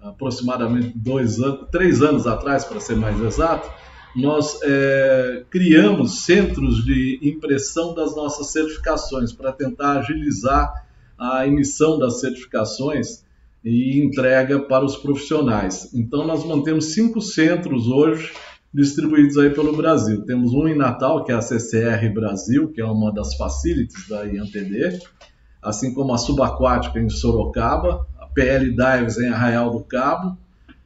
aproximadamente 0.00 0.92
dois 0.96 1.38
anos, 1.38 1.68
três 1.70 2.00
anos 2.00 2.26
atrás, 2.26 2.64
para 2.64 2.80
ser 2.80 2.96
mais 2.96 3.20
exato, 3.20 3.70
nós 4.16 4.58
é, 4.62 5.44
criamos 5.50 6.22
centros 6.22 6.82
de 6.82 7.20
impressão 7.22 7.94
das 7.94 8.16
nossas 8.16 8.50
certificações 8.50 9.34
para 9.34 9.52
tentar 9.52 9.98
agilizar 9.98 10.72
a 11.18 11.46
emissão 11.46 11.98
das 11.98 12.20
certificações 12.20 13.22
e 13.62 14.00
entrega 14.00 14.58
para 14.60 14.82
os 14.82 14.96
profissionais. 14.96 15.92
Então, 15.92 16.26
nós 16.26 16.42
mantemos 16.42 16.94
cinco 16.94 17.20
centros 17.20 17.86
hoje 17.86 18.32
distribuídos 18.72 19.36
aí 19.36 19.50
pelo 19.50 19.76
Brasil. 19.76 20.24
Temos 20.24 20.52
um 20.52 20.68
em 20.68 20.76
Natal, 20.76 21.24
que 21.24 21.32
é 21.32 21.34
a 21.34 21.42
CCR 21.42 22.08
Brasil, 22.12 22.72
que 22.72 22.80
é 22.80 22.84
uma 22.84 23.12
das 23.12 23.34
facilities 23.34 24.08
da 24.08 24.22
IANTD, 24.24 25.00
assim 25.62 25.92
como 25.92 26.14
a 26.14 26.18
Subaquática 26.18 26.98
em 26.98 27.08
Sorocaba, 27.08 28.06
a 28.18 28.26
PL 28.26 28.70
Dives 28.70 29.18
em 29.18 29.28
Arraial 29.28 29.70
do 29.70 29.84
Cabo, 29.84 30.38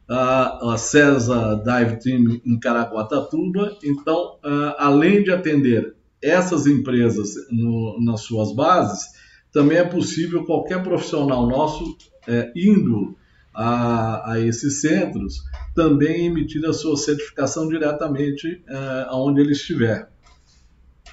a, 0.09 0.73
a 0.73 0.77
CESA 0.77 1.63
Dive 1.65 1.99
Team 1.99 2.41
em 2.45 2.59
Caraguatatuba. 2.59 3.77
Então, 3.85 4.39
além 4.79 5.23
de 5.23 5.31
atender 5.31 5.95
essas 6.23 6.67
empresas 6.67 7.35
no, 7.51 8.01
nas 8.03 8.23
suas 8.23 8.55
bases, 8.55 9.13
também 9.53 9.79
é 9.79 9.85
possível 9.85 10.45
qualquer 10.45 10.83
profissional 10.83 11.47
nosso 11.47 11.97
é, 12.27 12.51
indo 12.57 13.15
a, 13.55 14.33
a 14.33 14.41
esses 14.41 14.81
centros 14.81 15.43
também 15.75 16.27
emitir 16.27 16.65
a 16.65 16.73
sua 16.73 16.97
certificação 16.97 17.69
diretamente 17.69 18.63
é, 18.67 19.07
aonde 19.09 19.41
ele 19.41 19.53
estiver. 19.53 20.09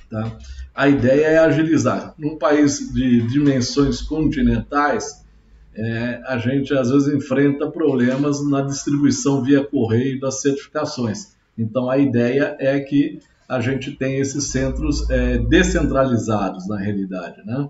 Tá? 0.10 0.38
A 0.74 0.89
ideia 0.89 1.27
é 1.27 1.38
agilizar. 1.38 2.13
Num 2.17 2.38
país 2.38 2.91
de 2.93 3.21
dimensões 3.27 4.01
continentais, 4.01 5.24
é, 5.74 6.21
a 6.25 6.38
gente 6.38 6.74
às 6.74 6.89
vezes 6.89 7.13
enfrenta 7.13 7.69
problemas 7.69 8.45
na 8.50 8.62
distribuição 8.62 9.43
via 9.43 9.63
correio 9.63 10.19
das 10.19 10.41
certificações. 10.41 11.36
Então 11.57 11.89
a 11.89 11.98
ideia 11.98 12.55
é 12.60 12.79
que 12.79 13.19
a 13.48 13.60
gente 13.60 13.91
tenha 13.91 14.19
esses 14.19 14.45
centros 14.45 15.10
é, 15.10 15.38
descentralizados 15.38 16.67
na 16.67 16.77
realidade, 16.77 17.45
né? 17.45 17.69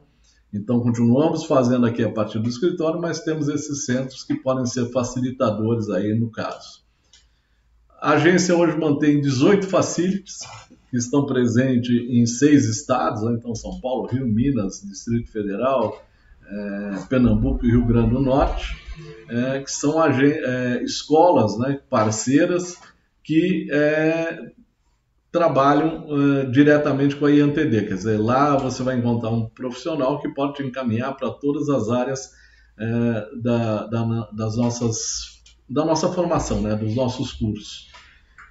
Então, 0.53 0.81
continuamos 0.81 1.45
fazendo 1.45 1.85
aqui 1.85 2.03
a 2.03 2.11
partir 2.11 2.39
do 2.39 2.49
escritório, 2.49 2.99
mas 2.99 3.21
temos 3.21 3.47
esses 3.47 3.85
centros 3.85 4.23
que 4.23 4.35
podem 4.35 4.65
ser 4.65 4.91
facilitadores 4.91 5.89
aí 5.89 6.13
no 6.13 6.29
caso. 6.29 6.81
A 8.01 8.11
agência 8.11 8.55
hoje 8.55 8.77
mantém 8.77 9.21
18 9.21 9.67
facilities 9.67 10.39
que 10.89 10.97
estão 10.97 11.25
presentes 11.25 11.89
em 11.89 12.25
seis 12.25 12.65
estados, 12.65 13.23
né? 13.23 13.35
então 13.37 13.55
São 13.55 13.79
Paulo, 13.79 14.07
Rio, 14.07 14.27
Minas, 14.27 14.81
Distrito 14.81 15.31
Federal, 15.31 16.03
é, 16.45 16.99
Pernambuco 17.07 17.65
e 17.65 17.69
Rio 17.69 17.85
Grande 17.85 18.09
do 18.09 18.19
Norte, 18.19 18.75
é, 19.29 19.61
que 19.61 19.71
são 19.71 20.03
é, 20.03 20.83
escolas 20.83 21.57
né, 21.57 21.79
parceiras 21.89 22.75
que 23.23 23.67
é, 23.71 24.51
trabalham 25.31 26.07
uh, 26.09 26.51
diretamente 26.51 27.15
com 27.15 27.25
a 27.25 27.31
IANTD, 27.31 27.87
quer 27.87 27.95
dizer, 27.95 28.19
lá 28.19 28.57
você 28.57 28.83
vai 28.83 28.97
encontrar 28.97 29.29
um 29.29 29.47
profissional 29.47 30.19
que 30.19 30.29
pode 30.29 30.55
te 30.55 30.63
encaminhar 30.63 31.15
para 31.15 31.29
todas 31.31 31.69
as 31.69 31.89
áreas 31.89 32.31
uh, 32.77 33.41
da, 33.41 33.87
da, 33.87 34.29
das 34.33 34.57
nossas, 34.57 35.41
da 35.69 35.85
nossa 35.85 36.11
formação, 36.11 36.61
né, 36.61 36.75
dos 36.75 36.93
nossos 36.95 37.31
cursos. 37.31 37.89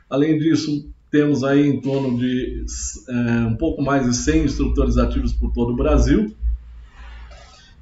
Além 0.08 0.38
disso, 0.38 0.90
temos 1.10 1.44
aí 1.44 1.68
em 1.68 1.80
torno 1.82 2.16
de 2.16 2.64
uh, 3.08 3.48
um 3.48 3.56
pouco 3.56 3.82
mais 3.82 4.06
de 4.06 4.16
100 4.16 4.44
instrutores 4.44 4.96
ativos 4.96 5.34
por 5.34 5.52
todo 5.52 5.74
o 5.74 5.76
Brasil, 5.76 6.34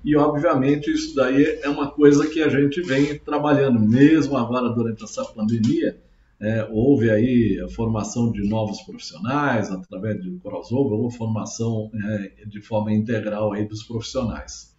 e 0.04 0.16
obviamente 0.16 0.90
isso 0.90 1.14
daí 1.14 1.60
é 1.62 1.68
uma 1.68 1.90
coisa 1.90 2.26
que 2.26 2.42
a 2.42 2.48
gente 2.48 2.80
vem 2.82 3.16
trabalhando, 3.18 3.78
mesmo 3.78 4.36
agora 4.36 4.68
durante 4.70 5.04
essa 5.04 5.24
pandemia, 5.24 6.00
é, 6.40 6.68
houve 6.70 7.10
aí 7.10 7.60
a 7.60 7.68
formação 7.68 8.30
de 8.30 8.48
novos 8.48 8.80
profissionais 8.82 9.70
através 9.70 10.22
de 10.22 10.30
crossover 10.38 10.98
ou 10.98 11.10
formação 11.10 11.90
é, 11.94 12.46
de 12.46 12.60
forma 12.60 12.92
integral 12.92 13.52
aí 13.52 13.66
dos 13.66 13.82
profissionais. 13.82 14.76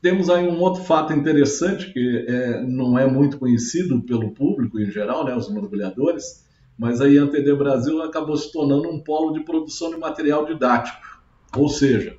Temos 0.00 0.30
aí 0.30 0.48
um 0.48 0.60
outro 0.60 0.84
fato 0.84 1.12
interessante 1.12 1.92
que 1.92 2.24
é, 2.28 2.62
não 2.62 2.98
é 2.98 3.06
muito 3.06 3.36
conhecido 3.36 4.00
pelo 4.02 4.30
público 4.30 4.78
em 4.80 4.90
geral, 4.90 5.24
né, 5.24 5.36
os 5.36 5.52
mergulhadores, 5.52 6.46
mas 6.78 7.00
a 7.00 7.08
IANTD 7.08 7.52
Brasil 7.56 8.00
acabou 8.02 8.36
se 8.36 8.52
tornando 8.52 8.88
um 8.88 9.00
polo 9.00 9.32
de 9.32 9.40
produção 9.40 9.90
de 9.90 9.96
material 9.96 10.46
didático, 10.46 10.98
ou 11.56 11.68
seja, 11.68 12.16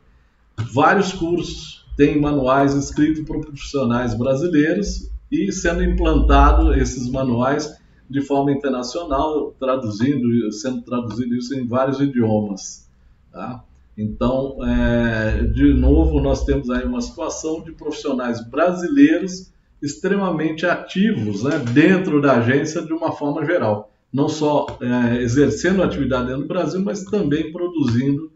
vários 0.74 1.14
cursos 1.14 1.86
tem 1.96 2.20
manuais 2.20 2.76
escritos 2.76 3.24
por 3.24 3.40
profissionais 3.40 4.14
brasileiros 4.14 5.10
e 5.32 5.52
sendo 5.52 5.84
implantado 5.84 6.74
esses 6.74 7.10
manuais 7.10 7.78
de 8.10 8.22
forma 8.22 8.52
internacional, 8.52 9.54
traduzindo, 9.60 10.52
sendo 10.52 10.82
traduzido 10.82 11.36
isso 11.36 11.54
em 11.54 11.68
vários 11.68 12.00
idiomas. 12.00 12.90
Tá? 13.32 13.64
Então, 13.96 14.58
é, 14.66 15.44
de 15.44 15.74
novo, 15.74 16.20
nós 16.20 16.44
temos 16.44 16.70
aí 16.70 16.86
uma 16.86 17.02
situação 17.02 17.62
de 17.62 17.72
profissionais 17.72 18.44
brasileiros 18.44 19.52
extremamente 19.82 20.66
ativos 20.66 21.44
né, 21.44 21.60
dentro 21.60 22.22
da 22.22 22.38
agência 22.38 22.82
de 22.82 22.94
uma 22.94 23.12
forma 23.12 23.46
geral. 23.46 23.92
Não 24.12 24.28
só 24.28 24.78
é, 24.82 25.22
exercendo 25.22 25.84
atividade 25.84 26.34
do 26.34 26.48
Brasil, 26.48 26.82
mas 26.82 27.04
também 27.04 27.52
produzindo 27.52 28.32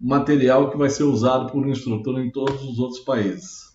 material 0.00 0.70
que 0.70 0.78
vai 0.78 0.88
ser 0.88 1.02
usado 1.02 1.50
por 1.50 1.66
um 1.66 1.70
instrutor 1.70 2.20
em 2.20 2.30
todos 2.30 2.62
os 2.62 2.78
outros 2.78 3.00
países. 3.00 3.67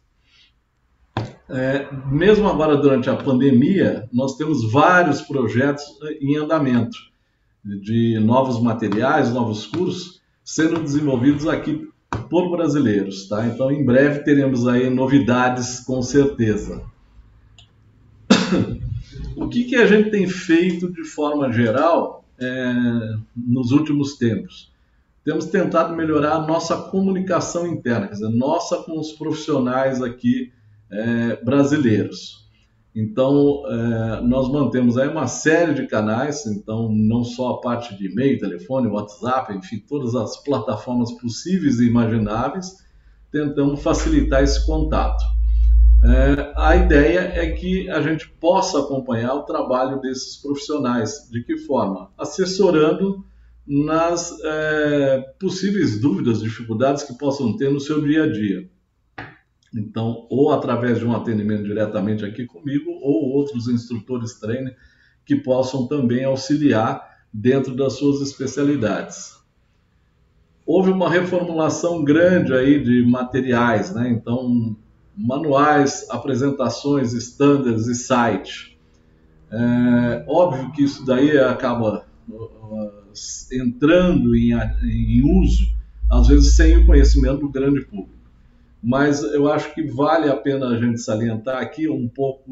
É, 1.49 1.87
mesmo 2.09 2.47
agora 2.47 2.77
durante 2.77 3.09
a 3.09 3.15
pandemia, 3.15 4.07
nós 4.13 4.37
temos 4.37 4.71
vários 4.71 5.21
projetos 5.21 5.83
em 6.21 6.37
andamento 6.37 6.97
de 7.63 8.19
novos 8.19 8.61
materiais, 8.61 9.33
novos 9.33 9.65
cursos 9.65 10.21
sendo 10.43 10.81
desenvolvidos 10.81 11.47
aqui 11.47 11.87
por 12.29 12.51
brasileiros, 12.51 13.27
tá? 13.27 13.45
Então, 13.47 13.71
em 13.71 13.85
breve 13.85 14.19
teremos 14.19 14.67
aí 14.67 14.89
novidades 14.89 15.79
com 15.79 16.01
certeza. 16.01 16.81
o 19.35 19.47
que, 19.47 19.65
que 19.65 19.75
a 19.75 19.85
gente 19.85 20.11
tem 20.11 20.27
feito 20.27 20.91
de 20.91 21.03
forma 21.03 21.51
geral 21.51 22.25
é, 22.39 22.73
nos 23.35 23.71
últimos 23.71 24.17
tempos? 24.17 24.71
Temos 25.23 25.45
tentado 25.45 25.95
melhorar 25.95 26.33
a 26.33 26.45
nossa 26.45 26.75
comunicação 26.75 27.65
interna, 27.65 28.07
quer 28.07 28.13
dizer, 28.13 28.29
nossa 28.29 28.83
com 28.83 28.99
os 28.99 29.13
profissionais 29.13 30.01
aqui 30.01 30.51
é, 30.93 31.43
brasileiros. 31.43 32.43
Então, 32.95 33.63
é, 33.67 34.21
nós 34.21 34.51
mantemos 34.51 34.97
aí 34.97 35.07
uma 35.07 35.25
série 35.25 35.73
de 35.73 35.87
canais, 35.87 36.45
então 36.45 36.89
não 36.91 37.23
só 37.23 37.53
a 37.53 37.61
parte 37.61 37.97
de 37.97 38.07
e-mail, 38.07 38.39
telefone, 38.39 38.87
WhatsApp, 38.87 39.51
enfim, 39.53 39.83
todas 39.87 40.13
as 40.13 40.41
plataformas 40.43 41.11
possíveis 41.13 41.79
e 41.79 41.87
imagináveis, 41.87 42.83
tentamos 43.31 43.81
facilitar 43.81 44.43
esse 44.43 44.63
contato. 44.65 45.23
É, 46.05 46.53
a 46.55 46.75
ideia 46.75 47.31
é 47.33 47.51
que 47.51 47.89
a 47.89 48.01
gente 48.01 48.29
possa 48.29 48.79
acompanhar 48.79 49.33
o 49.35 49.43
trabalho 49.43 49.99
desses 49.99 50.37
profissionais. 50.37 51.29
De 51.31 51.43
que 51.43 51.57
forma? 51.57 52.11
Assessorando 52.17 53.25
nas 53.65 54.37
é, 54.43 55.19
possíveis 55.39 55.99
dúvidas, 55.99 56.41
dificuldades 56.41 57.03
que 57.03 57.17
possam 57.17 57.55
ter 57.55 57.71
no 57.71 57.79
seu 57.79 58.01
dia 58.03 58.25
a 58.25 58.31
dia. 58.31 58.69
Então, 59.75 60.27
ou 60.29 60.51
através 60.51 60.99
de 60.99 61.05
um 61.05 61.15
atendimento 61.15 61.63
diretamente 61.63 62.23
aqui 62.23 62.45
comigo, 62.45 62.91
ou 63.01 63.29
outros 63.31 63.67
instrutores 63.67 64.39
trainer 64.39 64.75
que 65.25 65.35
possam 65.35 65.87
também 65.87 66.23
auxiliar 66.23 67.01
dentro 67.33 67.75
das 67.75 67.93
suas 67.93 68.21
especialidades. 68.21 69.33
Houve 70.65 70.91
uma 70.91 71.09
reformulação 71.09 72.03
grande 72.03 72.53
aí 72.53 72.81
de 72.81 73.05
materiais, 73.05 73.93
né? 73.93 74.09
Então, 74.09 74.77
manuais, 75.17 76.07
apresentações, 76.09 77.13
standards 77.13 77.87
e 77.87 77.95
site. 77.95 78.79
É, 79.51 80.25
óbvio 80.27 80.71
que 80.71 80.83
isso 80.83 81.05
daí 81.05 81.37
acaba 81.37 82.05
uh, 82.29 82.91
entrando 83.51 84.35
em, 84.35 84.51
em 84.83 85.41
uso, 85.41 85.67
às 86.09 86.27
vezes 86.27 86.55
sem 86.55 86.77
o 86.77 86.85
conhecimento 86.85 87.41
do 87.41 87.49
grande 87.49 87.81
público 87.81 88.22
mas 88.83 89.23
eu 89.23 89.49
acho 89.49 89.73
que 89.73 89.81
vale 89.81 90.29
a 90.29 90.35
pena 90.35 90.67
a 90.67 90.77
gente 90.77 90.99
salientar 90.99 91.61
aqui 91.61 91.87
um 91.87 92.09
pouco 92.09 92.43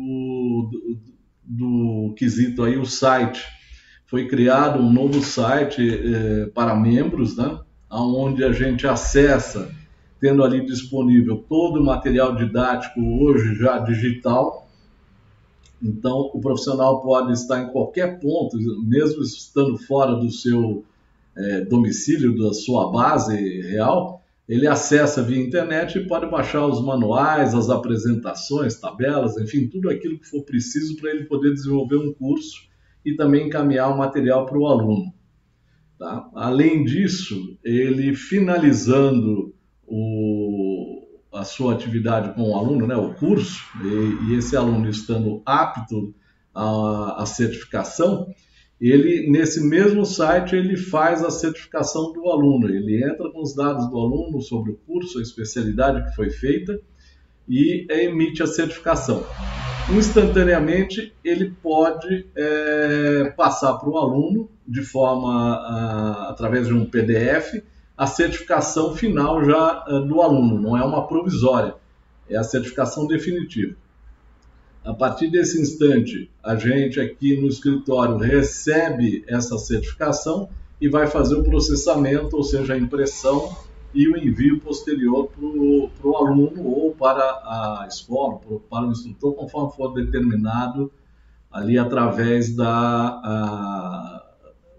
do, 0.72 0.98
do 1.44 2.14
quesito 2.16 2.64
aí, 2.64 2.78
o 2.78 2.86
site. 2.86 3.46
Foi 4.08 4.30
criado 4.30 4.80
um 4.80 4.92
novo 4.92 5.22
site 5.22 5.82
eh, 5.82 6.46
para 6.54 6.74
membros, 6.74 7.36
né? 7.36 7.60
onde 7.90 8.46
a 8.46 8.54
gente 8.54 8.88
acessa, 8.88 9.70
tendo 10.22 10.42
ali 10.42 10.66
disponível 10.66 11.44
todo 11.50 11.82
o 11.82 11.86
material 11.86 12.34
didático 12.34 13.02
hoje 13.02 13.56
já 13.56 13.80
digital. 13.80 14.70
Então, 15.84 16.32
o 16.34 16.40
profissional 16.40 17.02
pode 17.02 17.34
estar 17.34 17.62
em 17.62 17.68
qualquer 17.72 18.22
ponto, 18.22 18.58
mesmo 18.84 19.22
estando 19.22 19.78
fora 19.78 20.16
do 20.16 20.32
seu 20.32 20.86
eh, 21.36 21.62
domicílio, 21.66 22.38
da 22.38 22.54
sua 22.54 22.90
base 22.90 23.36
real, 23.64 24.21
ele 24.52 24.68
acessa 24.68 25.24
via 25.24 25.42
internet 25.42 25.98
e 25.98 26.06
pode 26.06 26.30
baixar 26.30 26.68
os 26.68 26.84
manuais, 26.84 27.56
as 27.56 27.70
apresentações, 27.70 28.78
tabelas, 28.78 29.38
enfim, 29.38 29.66
tudo 29.70 29.90
aquilo 29.90 30.20
que 30.20 30.28
for 30.28 30.44
preciso 30.44 30.98
para 30.98 31.10
ele 31.10 31.24
poder 31.24 31.54
desenvolver 31.54 31.96
um 31.96 32.14
curso 32.14 32.68
e 33.06 33.16
também 33.16 33.48
encaminhar 33.48 33.90
o 33.90 33.98
material 33.98 34.46
para 34.46 34.60
o 34.60 34.68
aluno. 34.68 35.14
Tá? 35.98 36.30
Além 36.36 36.84
disso, 36.84 37.58
ele 37.64 38.14
finalizando 38.14 39.56
o, 39.88 41.08
a 41.32 41.46
sua 41.46 41.74
atividade 41.74 42.36
com 42.36 42.52
o 42.52 42.58
aluno, 42.58 42.86
né, 42.86 42.96
o 42.98 43.14
curso, 43.14 43.64
e, 43.82 44.34
e 44.34 44.36
esse 44.36 44.58
aluno 44.58 44.90
estando 44.90 45.42
apto 45.46 46.14
à, 46.54 47.22
à 47.24 47.26
certificação, 47.26 48.28
ele 48.90 49.30
nesse 49.30 49.62
mesmo 49.64 50.04
site 50.06 50.56
ele 50.56 50.76
faz 50.76 51.24
a 51.24 51.30
certificação 51.30 52.12
do 52.12 52.28
aluno. 52.30 52.68
Ele 52.68 53.04
entra 53.04 53.30
com 53.30 53.42
os 53.42 53.54
dados 53.54 53.88
do 53.90 54.00
aluno 54.00 54.42
sobre 54.42 54.72
o 54.72 54.80
curso, 54.88 55.20
a 55.20 55.22
especialidade 55.22 56.04
que 56.10 56.16
foi 56.16 56.32
feita 56.32 56.80
e 57.48 57.86
emite 57.90 58.42
a 58.42 58.48
certificação. 58.48 59.24
Instantaneamente 59.96 61.14
ele 61.24 61.54
pode 61.62 62.26
é, 62.36 63.34
passar 63.38 63.74
para 63.74 63.90
o 63.90 63.98
aluno 63.98 64.50
de 64.68 64.82
forma 64.82 65.56
a, 65.56 66.30
através 66.30 66.68
de 66.68 66.74
um 66.74 66.86
PDF 66.86 67.62
a 67.98 68.08
certificação 68.08 68.96
final 68.96 69.44
já 69.44 69.86
é, 69.88 70.00
do 70.00 70.22
aluno. 70.24 70.60
Não 70.60 70.76
é 70.76 70.84
uma 70.84 71.08
provisória, 71.08 71.76
é 72.28 72.36
a 72.36 72.44
certificação 72.44 73.06
definitiva. 73.06 73.76
A 74.84 74.94
partir 74.94 75.30
desse 75.30 75.62
instante, 75.62 76.32
a 76.44 76.56
gente 76.56 77.00
aqui 77.00 77.40
no 77.40 77.48
escritório 77.48 78.18
recebe 78.18 79.24
essa 79.28 79.58
certificação 79.58 80.50
e 80.80 80.90
vai 80.90 81.06
fazer 81.06 81.36
o 81.36 81.44
processamento, 81.44 82.36
ou 82.36 82.44
seja, 82.44 82.74
a 82.74 82.78
impressão 82.78 83.56
e 83.94 84.08
o 84.08 84.18
envio 84.18 84.60
posterior 84.60 85.30
para 85.30 86.10
o 86.10 86.18
aluno 86.18 86.66
ou 86.66 86.96
para 86.96 87.22
a 87.22 87.86
escola, 87.88 88.40
para 88.68 88.88
o 88.88 88.92
instrutor, 88.92 89.36
conforme 89.36 89.72
for 89.76 89.94
determinado 89.94 90.92
ali 91.52 91.78
através 91.78 92.56
da, 92.56 92.68
a, 92.68 94.26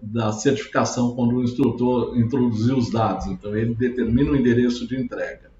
da 0.01 0.33
certificação, 0.33 1.15
quando 1.15 1.37
o 1.37 1.43
instrutor 1.43 2.17
introduzir 2.17 2.75
os 2.75 2.91
dados. 2.91 3.27
Então, 3.27 3.55
ele 3.55 3.73
determina 3.73 4.31
o 4.31 4.35
endereço 4.35 4.85
de 4.85 4.99
entrega. 4.99 5.52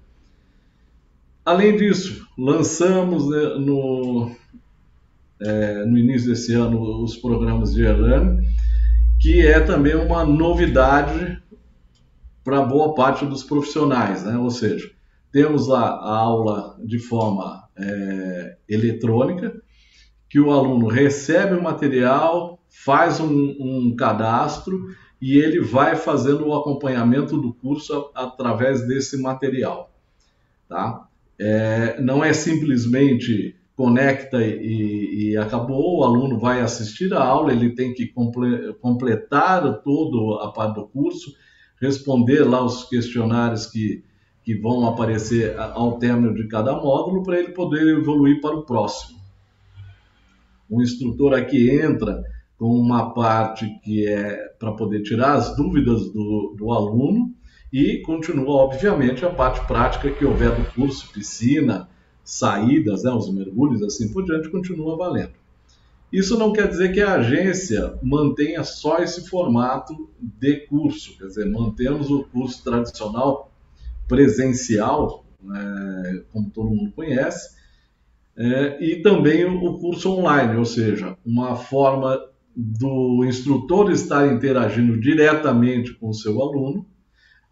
Além 1.44 1.76
disso, 1.76 2.26
lançamos 2.38 3.28
né, 3.28 3.42
no, 3.58 4.34
é, 5.42 5.84
no 5.84 5.98
início 5.98 6.30
desse 6.30 6.54
ano 6.54 7.02
os 7.02 7.16
programas 7.16 7.74
de 7.74 7.82
Erlang, 7.82 8.42
que 9.20 9.46
é 9.46 9.60
também 9.60 9.94
uma 9.94 10.24
novidade 10.24 11.42
para 12.42 12.62
boa 12.62 12.94
parte 12.94 13.26
dos 13.26 13.42
profissionais, 13.42 14.24
né? 14.24 14.38
ou 14.38 14.50
seja, 14.50 14.90
temos 15.30 15.66
lá 15.66 15.82
a 15.82 16.16
aula 16.16 16.78
de 16.82 16.98
forma 16.98 17.68
é, 17.76 18.56
eletrônica, 18.66 19.54
que 20.30 20.40
o 20.40 20.50
aluno 20.50 20.86
recebe 20.86 21.54
o 21.54 21.62
material, 21.62 22.58
faz 22.70 23.20
um, 23.20 23.54
um, 23.60 23.94
cadastro 23.94 24.86
e 25.20 25.36
ele 25.36 25.60
vai 25.60 25.94
fazendo 25.94 26.46
o 26.46 26.54
acompanhamento 26.54 27.38
do 27.38 27.52
curso 27.52 28.10
através 28.14 28.86
desse 28.86 29.20
material. 29.20 29.92
Tá? 30.68 31.06
É, 31.38 32.00
não 32.00 32.22
é 32.22 32.32
simplesmente 32.32 33.56
conecta 33.76 34.42
e, 34.42 35.30
e, 35.30 35.36
acabou, 35.36 35.98
o 35.98 36.04
aluno 36.04 36.38
vai 36.38 36.60
assistir 36.60 37.12
a 37.12 37.22
aula, 37.22 37.52
ele 37.52 37.74
tem 37.74 37.92
que 37.92 38.06
comple 38.06 38.72
completar 38.74 39.82
toda 39.82 40.44
a 40.44 40.48
parte 40.52 40.76
do 40.76 40.86
curso, 40.86 41.34
responder 41.80 42.44
lá 42.44 42.64
os 42.64 42.84
questionários 42.84 43.66
que, 43.66 44.04
que 44.44 44.54
vão 44.54 44.86
aparecer 44.86 45.58
ao 45.58 45.98
término 45.98 46.34
de 46.34 46.46
cada 46.46 46.76
módulo 46.76 47.24
para 47.24 47.38
ele 47.40 47.50
poder 47.50 47.98
evoluir 47.98 48.40
para 48.40 48.54
o 48.54 48.62
próximo. 48.62 49.18
O 50.70 50.80
instrutor 50.80 51.34
aqui 51.34 51.68
entra 51.70 52.22
com 52.56 52.78
uma 52.78 53.12
parte 53.12 53.66
que 53.82 54.06
é 54.06 54.54
para 54.58 54.72
poder 54.72 55.02
tirar 55.02 55.34
as 55.34 55.56
dúvidas 55.56 56.12
do, 56.12 56.54
do 56.56 56.72
aluno, 56.72 57.33
e 57.74 57.98
continua, 58.02 58.54
obviamente, 58.62 59.24
a 59.24 59.30
parte 59.30 59.66
prática 59.66 60.08
que 60.08 60.24
houver 60.24 60.54
do 60.54 60.64
curso, 60.74 61.12
piscina, 61.12 61.88
saídas, 62.22 63.02
né, 63.02 63.10
os 63.10 63.28
mergulhos, 63.34 63.82
assim 63.82 64.12
por 64.12 64.24
diante, 64.24 64.48
continua 64.48 64.96
valendo. 64.96 65.32
Isso 66.12 66.38
não 66.38 66.52
quer 66.52 66.68
dizer 66.68 66.92
que 66.92 67.00
a 67.00 67.14
agência 67.14 67.98
mantenha 68.00 68.62
só 68.62 68.98
esse 68.98 69.28
formato 69.28 70.08
de 70.20 70.68
curso, 70.68 71.18
quer 71.18 71.26
dizer, 71.26 71.50
mantemos 71.50 72.12
o 72.12 72.22
curso 72.22 72.62
tradicional 72.62 73.50
presencial, 74.06 75.24
é, 75.52 76.22
como 76.32 76.50
todo 76.50 76.70
mundo 76.70 76.92
conhece, 76.92 77.56
é, 78.36 78.84
e 78.84 79.02
também 79.02 79.46
o 79.46 79.78
curso 79.80 80.12
online, 80.12 80.56
ou 80.56 80.64
seja, 80.64 81.16
uma 81.26 81.56
forma 81.56 82.24
do 82.54 83.24
instrutor 83.24 83.90
estar 83.90 84.32
interagindo 84.32 84.96
diretamente 85.00 85.92
com 85.94 86.10
o 86.10 86.14
seu 86.14 86.40
aluno 86.40 86.86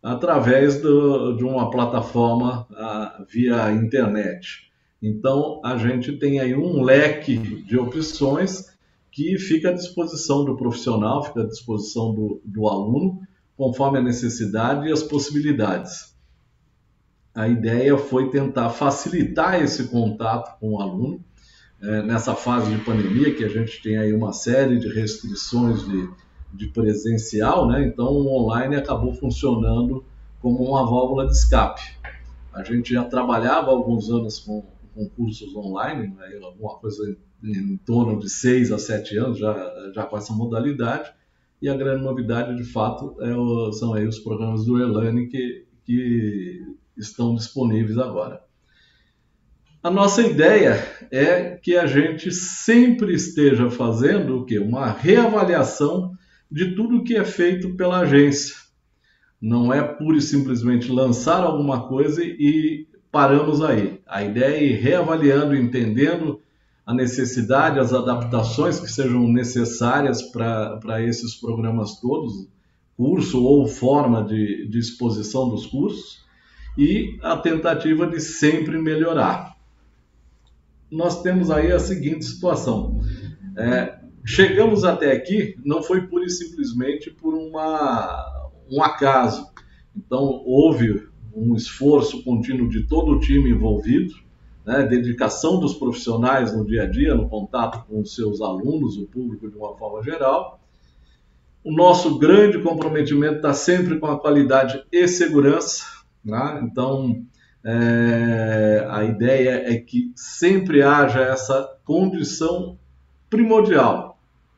através 0.02 0.80
do, 0.80 1.36
de 1.36 1.44
uma 1.44 1.70
plataforma 1.70 2.66
uh, 2.70 3.24
via 3.30 3.70
internet. 3.70 4.72
Então, 5.00 5.60
a 5.64 5.76
gente 5.76 6.12
tem 6.18 6.40
aí 6.40 6.54
um 6.54 6.82
leque 6.82 7.36
de 7.38 7.78
opções 7.78 8.72
que 9.10 9.38
fica 9.38 9.68
à 9.68 9.72
disposição 9.72 10.44
do 10.44 10.56
profissional, 10.56 11.22
fica 11.22 11.42
à 11.42 11.46
disposição 11.46 12.14
do, 12.14 12.40
do 12.44 12.66
aluno, 12.66 13.20
conforme 13.56 13.98
a 13.98 14.02
necessidade 14.02 14.88
e 14.88 14.92
as 14.92 15.02
possibilidades. 15.02 16.16
A 17.34 17.46
ideia 17.46 17.96
foi 17.96 18.30
tentar 18.30 18.70
facilitar 18.70 19.62
esse 19.62 19.84
contato 19.84 20.58
com 20.58 20.74
o 20.74 20.80
aluno, 20.80 21.24
é, 21.80 22.02
nessa 22.02 22.34
fase 22.34 22.74
de 22.74 22.84
pandemia, 22.84 23.34
que 23.34 23.44
a 23.44 23.48
gente 23.48 23.82
tem 23.82 23.96
aí 23.96 24.12
uma 24.12 24.32
série 24.32 24.78
de 24.78 24.88
restrições 24.88 25.84
de, 25.86 26.08
de 26.52 26.68
presencial, 26.68 27.66
né? 27.66 27.86
então 27.86 28.06
o 28.06 28.28
online 28.28 28.76
acabou 28.76 29.14
funcionando 29.14 30.04
como 30.40 30.62
uma 30.62 30.84
válvula 30.84 31.26
de 31.26 31.32
escape. 31.32 31.82
A 32.52 32.62
gente 32.62 32.92
já 32.92 33.04
trabalhava 33.04 33.68
há 33.68 33.70
alguns 33.70 34.10
anos 34.10 34.38
com, 34.38 34.64
com 34.94 35.08
cursos 35.08 35.54
online, 35.56 36.08
né? 36.08 36.38
alguma 36.42 36.74
coisa 36.74 37.16
em, 37.42 37.52
em 37.52 37.76
torno 37.78 38.18
de 38.18 38.28
seis 38.28 38.70
a 38.70 38.78
sete 38.78 39.16
anos 39.16 39.38
já, 39.38 39.90
já 39.94 40.04
com 40.04 40.16
essa 40.16 40.32
modalidade, 40.32 41.12
e 41.60 41.68
a 41.68 41.76
grande 41.76 42.02
novidade, 42.02 42.56
de 42.56 42.64
fato, 42.64 43.16
é 43.20 43.34
o, 43.36 43.72
são 43.72 43.94
aí 43.94 44.06
os 44.06 44.18
programas 44.18 44.64
do 44.64 44.82
Elane 44.82 45.28
que, 45.28 45.64
que 45.84 46.60
estão 46.96 47.34
disponíveis 47.34 47.96
agora. 47.98 48.42
A 49.82 49.90
nossa 49.90 50.22
ideia 50.22 50.84
é 51.10 51.56
que 51.56 51.76
a 51.76 51.86
gente 51.86 52.30
sempre 52.30 53.14
esteja 53.14 53.70
fazendo 53.70 54.38
o 54.38 54.44
quê? 54.44 54.58
Uma 54.58 54.90
reavaliação 54.90 56.12
de 56.52 56.74
tudo 56.74 57.02
que 57.02 57.16
é 57.16 57.24
feito 57.24 57.74
pela 57.76 58.00
agência. 58.00 58.56
Não 59.40 59.72
é 59.72 59.82
pura 59.82 60.18
e 60.18 60.22
simplesmente 60.22 60.90
lançar 60.90 61.42
alguma 61.42 61.88
coisa 61.88 62.22
e 62.22 62.86
paramos 63.10 63.62
aí. 63.62 64.00
A 64.06 64.22
ideia 64.22 64.56
é 64.56 64.64
ir 64.64 64.80
reavaliando, 64.80 65.56
entendendo 65.56 66.40
a 66.84 66.94
necessidade, 66.94 67.78
as 67.78 67.92
adaptações 67.92 68.78
que 68.78 68.90
sejam 68.90 69.26
necessárias 69.28 70.22
para 70.22 71.02
esses 71.02 71.34
programas 71.34 72.00
todos, 72.00 72.48
curso 72.96 73.42
ou 73.42 73.66
forma 73.66 74.22
de, 74.22 74.68
de 74.68 74.78
exposição 74.78 75.48
dos 75.48 75.66
cursos, 75.66 76.22
e 76.76 77.18
a 77.22 77.36
tentativa 77.36 78.06
de 78.06 78.20
sempre 78.20 78.78
melhorar 78.78 79.52
nós 80.92 81.22
temos 81.22 81.50
aí 81.50 81.72
a 81.72 81.78
seguinte 81.78 82.26
situação. 82.26 83.00
É, 83.56 83.98
chegamos 84.24 84.84
até 84.84 85.12
aqui 85.12 85.56
não 85.64 85.82
foi 85.82 86.02
pura 86.06 86.24
e 86.24 86.30
simplesmente 86.30 87.10
por 87.10 87.34
uma, 87.34 88.50
um 88.70 88.82
acaso. 88.82 89.46
Então, 89.96 90.42
houve 90.44 91.08
um 91.34 91.54
esforço 91.54 92.22
contínuo 92.22 92.68
de 92.68 92.84
todo 92.84 93.12
o 93.12 93.20
time 93.20 93.50
envolvido, 93.50 94.14
né, 94.64 94.84
dedicação 94.84 95.58
dos 95.58 95.74
profissionais 95.74 96.56
no 96.56 96.64
dia 96.64 96.84
a 96.84 96.86
dia, 96.86 97.14
no 97.14 97.28
contato 97.28 97.84
com 97.86 98.00
os 98.00 98.14
seus 98.14 98.40
alunos, 98.40 98.96
o 98.96 99.06
público 99.06 99.50
de 99.50 99.56
uma 99.56 99.76
forma 99.76 100.02
geral. 100.02 100.60
O 101.64 101.72
nosso 101.72 102.18
grande 102.18 102.58
comprometimento 102.60 103.36
está 103.36 103.54
sempre 103.54 103.98
com 103.98 104.06
a 104.06 104.18
qualidade 104.18 104.84
e 104.90 105.06
segurança. 105.08 105.84
Né? 106.24 106.60
Então, 106.64 107.24
é, 107.64 108.86
a 108.90 109.04
ideia 109.04 109.62
é 109.72 109.76
que 109.76 110.12
sempre 110.14 110.82
haja 110.82 111.20
essa 111.20 111.78
condição 111.84 112.78
primordial, 113.30 114.11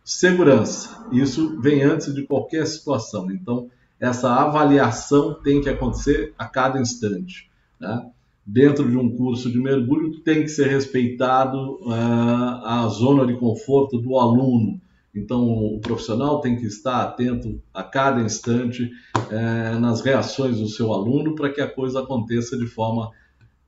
segurança. 0.04 1.06
Isso 1.10 1.58
vem 1.60 1.82
antes 1.82 2.14
de 2.14 2.26
qualquer 2.26 2.66
situação. 2.66 3.30
Então, 3.30 3.70
essa 3.98 4.30
avaliação 4.30 5.34
tem 5.42 5.62
que 5.62 5.68
acontecer 5.68 6.34
a 6.38 6.44
cada 6.44 6.78
instante. 6.78 7.50
Né? 7.80 8.10
Dentro 8.44 8.88
de 8.88 8.96
um 8.98 9.16
curso 9.16 9.50
de 9.50 9.58
mergulho, 9.58 10.20
tem 10.20 10.42
que 10.42 10.48
ser 10.48 10.68
respeitado 10.68 11.78
uh, 11.82 11.90
a 11.90 12.86
zona 12.88 13.26
de 13.26 13.34
conforto 13.38 13.98
do 13.98 14.18
aluno. 14.18 14.78
Então, 15.14 15.48
o 15.48 15.80
profissional 15.80 16.40
tem 16.40 16.56
que 16.56 16.66
estar 16.66 17.00
atento 17.02 17.62
a 17.72 17.84
cada 17.84 18.20
instante 18.20 18.90
é, 19.30 19.78
nas 19.78 20.00
reações 20.00 20.58
do 20.58 20.68
seu 20.68 20.92
aluno 20.92 21.36
para 21.36 21.50
que 21.50 21.60
a 21.60 21.70
coisa 21.70 22.00
aconteça 22.00 22.58
de 22.58 22.66
forma 22.66 23.12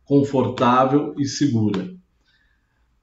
confortável 0.05 1.15
e 1.17 1.25
segura. 1.25 1.95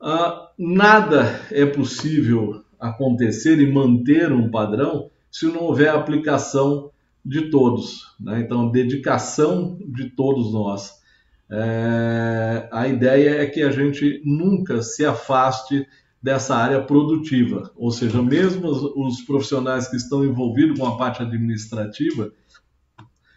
Ah, 0.02 0.50
nada 0.60 1.40
é 1.50 1.66
possível 1.66 2.66
acontecer 2.84 3.60
e 3.60 3.72
manter 3.72 4.32
um 4.32 4.52
padrão 4.52 5.10
se 5.32 5.46
não 5.46 5.64
houver 5.64 5.90
aplicação 5.90 6.92
de 7.26 7.50
todos. 7.50 8.16
Né? 8.20 8.42
Então, 8.42 8.70
dedicação 8.70 9.78
de 9.88 10.10
todos 10.10 10.52
nós. 10.52 11.02
É, 11.50 12.68
a 12.72 12.88
ideia 12.88 13.42
é 13.42 13.46
que 13.46 13.62
a 13.62 13.72
gente 13.72 14.22
nunca 14.26 14.82
se 14.82 15.06
afaste 15.06 15.88
dessa 16.22 16.56
área 16.56 16.82
produtiva, 16.82 17.72
ou 17.76 17.92
seja, 17.92 18.22
mesmo 18.22 18.68
os, 18.68 18.82
os 18.82 19.22
profissionais 19.26 19.88
que 19.88 19.98
estão 19.98 20.24
envolvidos 20.24 20.80
com 20.80 20.86
a 20.86 20.98
parte 20.98 21.22
administrativa 21.22 22.32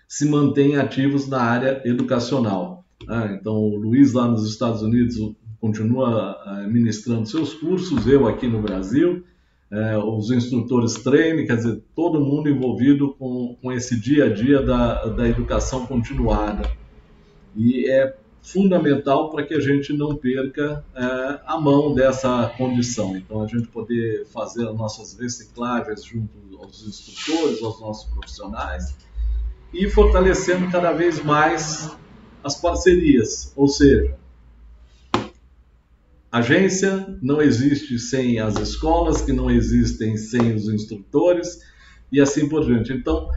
se 0.09 0.28
mantêm 0.28 0.76
ativos 0.76 1.28
na 1.28 1.40
área 1.40 1.82
educacional. 1.85 2.85
Né? 3.06 3.38
Então, 3.40 3.54
o 3.54 3.76
Luiz 3.76 4.12
lá 4.12 4.28
nos 4.28 4.48
Estados 4.48 4.82
Unidos 4.82 5.16
continua 5.61 6.37
eh, 6.46 6.66
ministrando 6.68 7.26
seus 7.26 7.54
cursos, 7.54 8.06
eu 8.06 8.28
aqui 8.28 8.46
no 8.46 8.62
Brasil, 8.62 9.24
é, 9.70 9.98
os 9.98 10.31
instrutores 10.31 10.94
training, 10.94 11.46
quer 11.46 11.57
dizer, 11.57 11.83
todo 11.94 12.20
mundo 12.20 12.48
envolvido 12.48 13.14
com, 13.14 13.57
com 13.61 13.72
esse 13.72 13.98
dia 13.98 14.26
a 14.26 14.33
dia 14.33 14.62
da, 14.62 15.07
da 15.07 15.29
educação 15.29 15.87
continuada. 15.87 16.70
E 17.55 17.90
é 17.90 18.14
fundamental 18.42 19.31
para 19.31 19.44
que 19.44 19.55
a 19.55 19.61
gente 19.61 19.92
não 19.92 20.14
perca 20.14 20.85
é, 20.94 21.40
a 21.44 21.61
mão 21.61 21.92
dessa 21.92 22.52
condição. 22.57 23.16
Então, 23.16 23.42
a 23.42 23.46
gente 23.46 23.66
poder 23.68 24.24
fazer 24.26 24.68
as 24.68 24.76
nossas 24.76 25.18
reciclagens 25.18 26.05
junto 26.05 26.31
aos 26.61 26.87
instrutores, 26.87 27.61
aos 27.62 27.81
nossos 27.81 28.09
profissionais 28.12 28.96
e 29.74 29.90
fortalecendo 29.90 30.70
cada 30.70 30.92
vez 30.92 31.22
mais 31.22 31.96
as 32.42 32.55
parcerias, 32.61 33.52
ou 33.57 33.66
seja, 33.66 34.16
agência 36.38 37.18
não 37.22 37.40
existe 37.40 37.99
sem 37.99 38.38
as 38.38 38.57
escolas, 38.57 39.22
que 39.22 39.33
não 39.33 39.51
existem 39.51 40.16
sem 40.16 40.55
os 40.55 40.68
instrutores 40.68 41.61
e 42.11 42.20
assim 42.20 42.49
por 42.49 42.64
diante. 42.64 42.92
Então, 42.92 43.29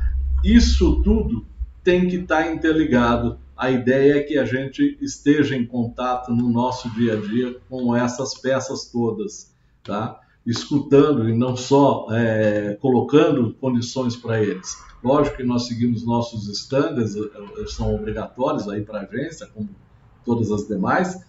isso 0.44 1.02
tudo 1.04 1.46
tem 1.84 2.08
que 2.08 2.18
estar 2.18 2.52
interligado 2.54 3.40
a 3.60 3.70
ideia 3.70 4.20
é 4.20 4.24
que 4.24 4.38
a 4.38 4.46
gente 4.46 4.98
esteja 5.02 5.54
em 5.54 5.66
contato 5.66 6.32
no 6.32 6.50
nosso 6.50 6.90
dia 6.92 7.18
a 7.18 7.20
dia 7.20 7.60
com 7.70 7.94
essas 7.94 8.34
peças 8.34 8.86
todas, 8.86 9.54
tá? 9.84 10.18
escutando 10.46 11.28
e 11.28 11.38
não 11.38 11.58
só 11.58 12.08
é, 12.10 12.78
colocando 12.80 13.54
condições 13.56 14.16
para 14.16 14.42
eles. 14.42 14.78
Lógico 15.04 15.36
que 15.36 15.44
nós 15.44 15.68
seguimos 15.68 16.06
nossos 16.06 16.48
estándares, 16.48 17.18
eh, 17.18 17.66
são 17.68 17.94
obrigatórios 17.94 18.68
aí 18.70 18.82
para 18.82 19.02
a 19.02 19.04
agência, 19.04 19.48
como 19.54 19.70
todas 20.24 20.52
as 20.52 20.66
demais, 20.66 21.22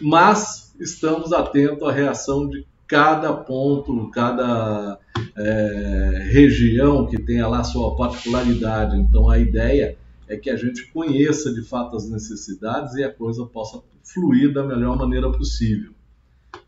mas 0.00 0.74
estamos 0.78 1.32
atentos 1.32 1.86
à 1.86 1.92
reação 1.92 2.48
de 2.48 2.66
cada 2.86 3.32
ponto, 3.32 4.10
cada 4.10 4.98
é, 5.36 6.28
região 6.30 7.06
que 7.06 7.20
tenha 7.20 7.46
lá 7.46 7.64
sua 7.64 7.96
particularidade. 7.96 8.96
Então 8.96 9.28
a 9.30 9.38
ideia 9.38 9.96
é 10.28 10.36
que 10.36 10.50
a 10.50 10.56
gente 10.56 10.90
conheça 10.92 11.52
de 11.52 11.62
fato 11.62 11.96
as 11.96 12.08
necessidades 12.08 12.94
e 12.94 13.04
a 13.04 13.12
coisa 13.12 13.44
possa 13.46 13.82
fluir 14.02 14.52
da 14.52 14.62
melhor 14.62 14.96
maneira 14.96 15.30
possível. 15.30 15.92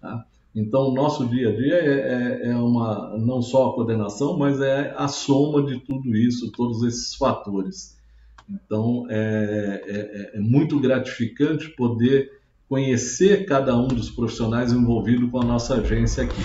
Tá? 0.01 0.25
Então, 0.55 0.89
o 0.89 0.95
nosso 0.95 1.27
dia 1.27 1.51
a 1.51 1.55
dia 1.55 1.75
é, 1.75 2.49
é, 2.49 2.51
é, 2.51 2.57
uma, 2.57 3.17
não 3.19 3.43
só 3.43 3.69
a 3.69 3.75
coordenação, 3.75 4.39
mas 4.39 4.59
é 4.61 4.95
a 4.97 5.07
soma 5.07 5.62
de 5.62 5.79
tudo 5.81 6.17
isso, 6.17 6.51
todos 6.51 6.83
esses 6.83 7.15
fatores. 7.15 7.95
Então, 8.49 9.07
é, 9.11 9.83
é, 10.33 10.39
é 10.39 10.41
muito 10.41 10.81
gratificante 10.81 11.69
poder 11.77 12.36
conhecer 12.68 13.46
cada 13.46 13.76
um 13.76 13.88
dos 13.88 14.11
profissionais 14.11 14.72
envolvidos 14.72 15.31
com 15.31 15.40
a 15.40 15.44
nossa 15.44 15.74
agência 15.76 16.24
aqui. 16.24 16.42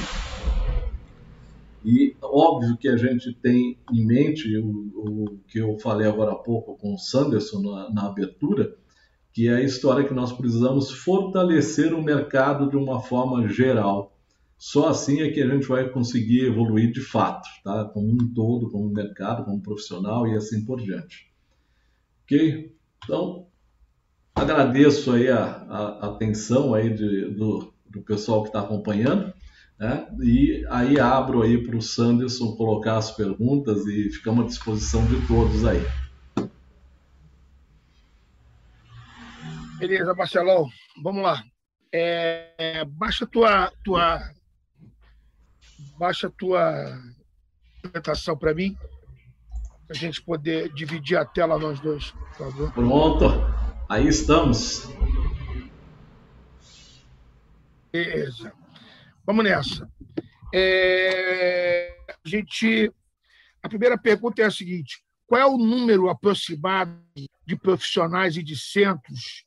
E 1.84 2.16
óbvio 2.22 2.78
que 2.78 2.88
a 2.88 2.96
gente 2.96 3.34
tem 3.34 3.78
em 3.92 4.06
mente 4.06 4.56
o, 4.58 4.70
o 4.96 5.40
que 5.48 5.58
eu 5.58 5.80
falei 5.80 6.08
agora 6.08 6.32
há 6.32 6.36
pouco 6.36 6.78
com 6.78 6.94
o 6.94 6.98
Sanderson 6.98 7.62
na, 7.62 7.90
na 7.90 8.08
abertura, 8.08 8.76
que 9.34 9.48
é 9.48 9.56
a 9.56 9.62
história 9.62 10.08
que 10.08 10.14
nós 10.14 10.32
precisamos 10.32 10.92
fortalecer 10.92 11.94
o 11.94 12.04
mercado 12.04 12.70
de 12.70 12.78
uma 12.78 13.02
forma 13.02 13.48
geral. 13.48 14.16
Só 14.60 14.90
assim 14.90 15.22
é 15.22 15.32
que 15.32 15.42
a 15.42 15.48
gente 15.48 15.68
vai 15.68 15.90
conseguir 15.90 16.46
evoluir 16.46 16.92
de 16.92 17.02
fato, 17.02 17.48
tá? 17.64 17.86
como 17.86 18.12
um 18.12 18.32
todo, 18.32 18.70
como 18.70 18.94
mercado, 18.94 19.44
como 19.44 19.60
profissional 19.60 20.28
e 20.28 20.36
assim 20.36 20.64
por 20.64 20.80
diante. 20.80 21.32
Ok? 22.24 22.76
Então, 23.04 23.48
agradeço 24.42 25.12
aí 25.14 25.30
a, 25.30 25.46
a 25.70 26.08
atenção 26.08 26.74
aí 26.74 26.90
de, 26.90 27.26
do, 27.32 27.74
do 27.90 28.02
pessoal 28.02 28.42
que 28.42 28.50
está 28.50 28.62
acompanhando. 28.62 29.34
Né? 29.80 30.08
E 30.22 30.66
aí 30.70 31.00
abro 31.00 31.42
aí 31.42 31.64
para 31.64 31.76
o 31.76 31.82
Sanderson 31.82 32.56
colocar 32.56 32.98
as 32.98 33.12
perguntas 33.12 33.86
e 33.86 34.10
ficamos 34.10 34.46
à 34.46 34.48
disposição 34.48 35.06
de 35.06 35.26
todos 35.28 35.66
aí. 35.66 35.82
Beleza, 39.80 40.14
Marcelão. 40.14 40.70
Vamos 41.02 41.24
lá. 41.24 41.44
É, 41.92 42.86
baixa 42.86 43.26
tua, 43.26 43.72
tua, 43.84 44.22
baixa 45.98 46.30
tua 46.30 47.00
apresentação 47.84 48.38
para 48.38 48.54
mim, 48.54 48.78
para 49.88 49.96
a 49.96 50.00
gente 50.00 50.22
poder 50.22 50.72
dividir 50.74 51.18
a 51.18 51.26
tela 51.26 51.58
nós 51.58 51.80
dois, 51.80 52.12
por 52.12 52.34
favor. 52.38 52.72
Pronto. 52.72 53.71
Aí 53.92 54.08
estamos. 54.08 54.88
Beleza. 57.92 58.54
Vamos 59.26 59.44
nessa. 59.44 59.86
É, 60.54 61.94
a 62.08 62.16
gente, 62.30 62.90
a 63.62 63.68
primeira 63.68 63.98
pergunta 63.98 64.42
é 64.42 64.46
a 64.46 64.50
seguinte: 64.50 65.04
qual 65.28 65.42
é 65.42 65.46
o 65.46 65.58
número 65.58 66.08
aproximado 66.08 66.98
de 67.46 67.58
profissionais 67.58 68.38
e 68.38 68.44
de 68.44 68.56
centros 68.56 69.44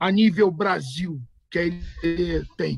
a 0.00 0.10
nível 0.10 0.50
Brasil 0.50 1.22
que 1.48 1.58
ele 1.60 2.44
tem? 2.56 2.76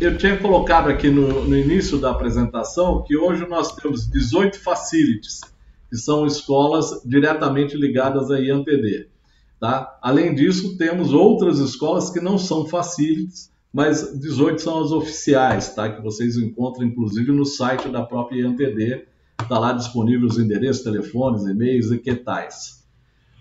Eu 0.00 0.16
tinha 0.16 0.38
colocado 0.38 0.88
aqui 0.88 1.10
no, 1.10 1.44
no 1.44 1.54
início 1.54 2.00
da 2.00 2.10
apresentação 2.10 3.04
que 3.06 3.18
hoje 3.18 3.46
nós 3.46 3.76
temos 3.76 4.08
18 4.08 4.60
facilities, 4.60 5.42
que 5.90 5.96
são 5.98 6.24
escolas 6.24 7.02
diretamente 7.04 7.76
ligadas 7.76 8.30
à 8.30 8.40
IAMPD. 8.40 9.17
Tá? 9.60 9.98
Além 10.00 10.34
disso, 10.34 10.76
temos 10.76 11.12
outras 11.12 11.58
escolas 11.58 12.10
que 12.10 12.20
não 12.20 12.38
são 12.38 12.66
facilities, 12.66 13.52
mas 13.72 14.18
18 14.18 14.62
são 14.62 14.82
as 14.82 14.92
oficiais, 14.92 15.74
tá? 15.74 15.90
que 15.90 16.00
vocês 16.00 16.36
encontram 16.36 16.86
inclusive 16.86 17.32
no 17.32 17.44
site 17.44 17.88
da 17.88 18.04
própria 18.04 18.42
IAMPD. 18.42 19.06
Está 19.40 19.58
lá 19.58 19.72
disponível 19.72 20.28
os 20.28 20.38
endereços, 20.38 20.84
telefones, 20.84 21.44
e-mails 21.44 21.90
e 21.90 21.98
que 21.98 22.14
tais. 22.14 22.86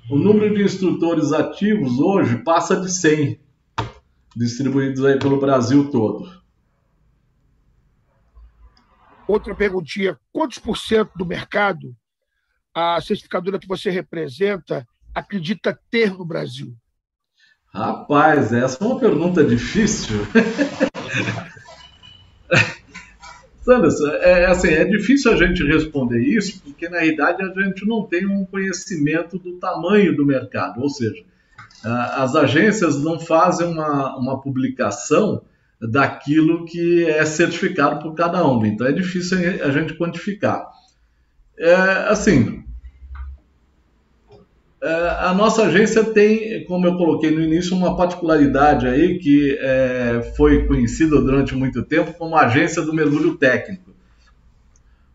O 0.10 0.17
número 0.17 0.56
de 0.56 0.63
instrutores 0.63 1.34
ativos 1.34 1.99
hoje 1.99 2.38
passa 2.38 2.80
de 2.80 2.91
100, 2.91 3.39
distribuídos 4.36 5.03
aí 5.03 5.19
pelo 5.19 5.39
Brasil 5.39 5.91
todo. 5.91 6.38
Outra 9.27 9.53
perguntinha: 9.53 10.17
quantos 10.32 10.58
por 10.58 10.77
cento 10.77 11.12
do 11.15 11.25
mercado 11.25 11.93
a 12.73 13.01
certificadora 13.01 13.60
que 13.60 13.67
você 13.67 13.89
representa 13.89 14.88
acredita 15.17 15.77
ter 15.89 16.13
no 16.13 16.23
Brasil? 16.23 16.75
Rapaz, 17.73 18.53
essa 18.53 18.84
é 18.84 18.88
uma 18.88 18.99
pergunta 18.99 19.43
difícil. 19.43 20.15
Sanders, 23.62 23.99
é, 23.99 24.43
é, 24.43 24.45
assim, 24.45 24.69
é 24.69 24.86
difícil 24.86 25.34
a 25.34 25.36
gente 25.36 25.63
responder 25.63 26.21
isso, 26.21 26.62
porque 26.62 26.88
na 26.88 26.99
realidade 26.99 27.43
a 27.43 27.63
gente 27.63 27.86
não 27.86 28.03
tem 28.03 28.25
um 28.25 28.45
conhecimento 28.45 29.38
do 29.38 29.60
tamanho 29.60 30.15
do 30.15 30.25
mercado, 30.25 30.82
ou 30.82 30.89
seja, 30.89 31.21
as 31.84 32.34
agências 32.36 33.03
não 33.03 33.19
fazem 33.19 33.67
uma, 33.67 34.17
uma 34.17 34.39
publicação 34.39 35.41
daquilo 35.82 36.65
que 36.65 37.06
é 37.06 37.25
certificado 37.25 38.01
por 38.01 38.15
cada 38.15 38.47
um, 38.47 38.65
então 38.65 38.88
é 38.88 38.91
difícil 38.91 39.38
a 39.63 39.69
gente 39.71 39.95
quantificar. 39.95 40.65
É, 41.60 41.73
assim, 42.08 42.56
a 44.81 45.33
nossa 45.33 45.63
agência 45.63 46.03
tem, 46.03 46.63
como 46.65 46.85
eu 46.85 46.97
coloquei 46.97 47.31
no 47.31 47.41
início, 47.41 47.75
uma 47.75 47.95
particularidade 47.95 48.87
aí 48.87 49.17
que 49.17 49.57
é, 49.59 50.33
foi 50.35 50.67
conhecida 50.67 51.19
durante 51.19 51.55
muito 51.55 51.83
tempo 51.83 52.13
como 52.13 52.35
agência 52.35 52.81
do 52.83 52.93
mergulho 52.93 53.35
técnico. 53.37 53.91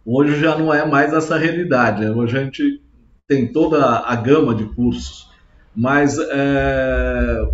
Hoje 0.04 0.40
já 0.40 0.58
não 0.58 0.74
é 0.74 0.84
mais 0.84 1.12
essa 1.12 1.38
realidade. 1.38 2.04
Hoje 2.06 2.36
a 2.36 2.42
gente 2.42 2.82
tem 3.28 3.52
toda 3.52 4.00
a 4.00 4.16
gama 4.16 4.52
de 4.54 4.64
cursos, 4.64 5.30
mas 5.74 6.18
é, 6.18 7.48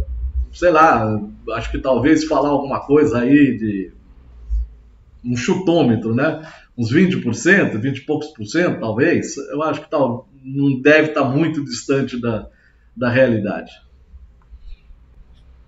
sei 0.53 0.71
lá, 0.71 1.21
acho 1.53 1.71
que 1.71 1.79
talvez 1.79 2.25
falar 2.25 2.49
alguma 2.49 2.81
coisa 2.81 3.19
aí 3.19 3.57
de 3.59 3.93
um 5.23 5.37
chutômetro, 5.37 6.15
né? 6.15 6.41
Uns 6.79 6.93
20%, 6.93 7.81
20 7.81 7.99
e 7.99 8.07
poucos 8.07 8.29
por 8.29 8.47
cento, 8.47 8.79
talvez. 8.79 9.37
Eu 9.37 9.63
acho 9.65 9.83
que 9.83 9.91
tal, 9.91 10.29
não 10.45 10.81
deve 10.81 11.09
estar 11.09 11.25
muito 11.25 11.65
distante 11.65 12.21
da, 12.21 12.49
da 12.97 13.11
realidade. 13.11 13.73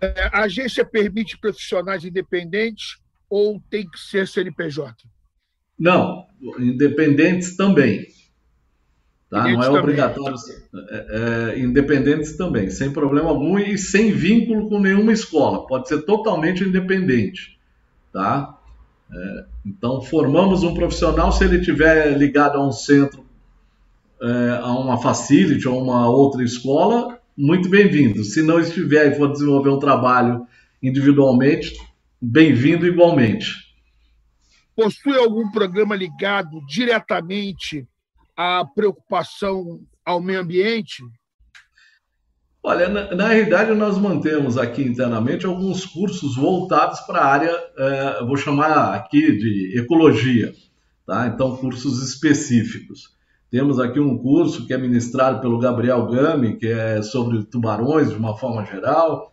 É, 0.00 0.30
a 0.32 0.44
agência 0.44 0.84
permite 0.84 1.36
profissionais 1.36 2.04
independentes 2.04 2.98
ou 3.28 3.60
tem 3.68 3.88
que 3.88 3.98
ser 3.98 4.26
CNPJ? 4.26 5.04
Não, 5.78 6.26
independentes 6.58 7.56
também. 7.56 8.06
Tá? 9.30 9.44
Não 9.44 9.62
é 9.62 9.68
obrigatório. 9.70 10.36
É, 10.74 11.54
é, 11.54 11.58
independentes 11.60 12.36
também, 12.36 12.68
sem 12.68 12.92
problema 12.92 13.30
algum 13.30 13.58
e 13.58 13.78
sem 13.78 14.12
vínculo 14.12 14.68
com 14.68 14.80
nenhuma 14.80 15.12
escola. 15.12 15.66
Pode 15.66 15.88
ser 15.88 16.02
totalmente 16.02 16.64
independente. 16.64 17.58
Tá? 18.12 18.59
É, 19.12 19.44
então, 19.66 20.00
formamos 20.00 20.62
um 20.62 20.74
profissional 20.74 21.32
se 21.32 21.44
ele 21.44 21.58
estiver 21.58 22.16
ligado 22.16 22.56
a 22.56 22.66
um 22.66 22.72
centro 22.72 23.24
é, 24.22 24.60
a 24.62 24.72
uma 24.72 25.00
facility 25.00 25.66
ou 25.66 25.82
uma 25.82 26.08
outra 26.08 26.44
escola, 26.44 27.18
muito 27.36 27.68
bem-vindo. 27.68 28.22
Se 28.22 28.42
não 28.42 28.60
estiver 28.60 29.12
e 29.12 29.16
for 29.16 29.32
desenvolver 29.32 29.70
um 29.70 29.78
trabalho 29.78 30.46
individualmente, 30.82 31.74
bem-vindo 32.20 32.86
igualmente. 32.86 33.70
Possui 34.76 35.16
algum 35.16 35.50
programa 35.50 35.96
ligado 35.96 36.64
diretamente 36.66 37.86
à 38.36 38.64
preocupação 38.64 39.80
ao 40.04 40.20
meio 40.20 40.40
ambiente? 40.40 41.02
Olha, 42.62 42.88
na, 42.88 43.14
na, 43.14 43.28
realidade, 43.28 43.74
nós 43.74 43.96
mantemos 43.96 44.58
aqui 44.58 44.82
internamente 44.82 45.46
alguns 45.46 45.86
cursos 45.86 46.36
voltados 46.36 47.00
para 47.00 47.20
a 47.20 47.26
área, 47.26 47.58
é, 47.76 48.24
vou 48.24 48.36
chamar 48.36 48.94
aqui 48.94 49.34
de 49.38 49.78
ecologia, 49.78 50.52
tá? 51.06 51.26
Então, 51.26 51.56
cursos 51.56 52.02
específicos. 52.06 53.14
Temos 53.50 53.80
aqui 53.80 53.98
um 53.98 54.18
curso 54.18 54.66
que 54.66 54.74
é 54.74 54.78
ministrado 54.78 55.40
pelo 55.40 55.58
Gabriel 55.58 56.06
Gami, 56.06 56.56
que 56.58 56.66
é 56.66 57.00
sobre 57.02 57.42
tubarões 57.44 58.10
de 58.10 58.16
uma 58.16 58.36
forma 58.36 58.64
geral. 58.66 59.32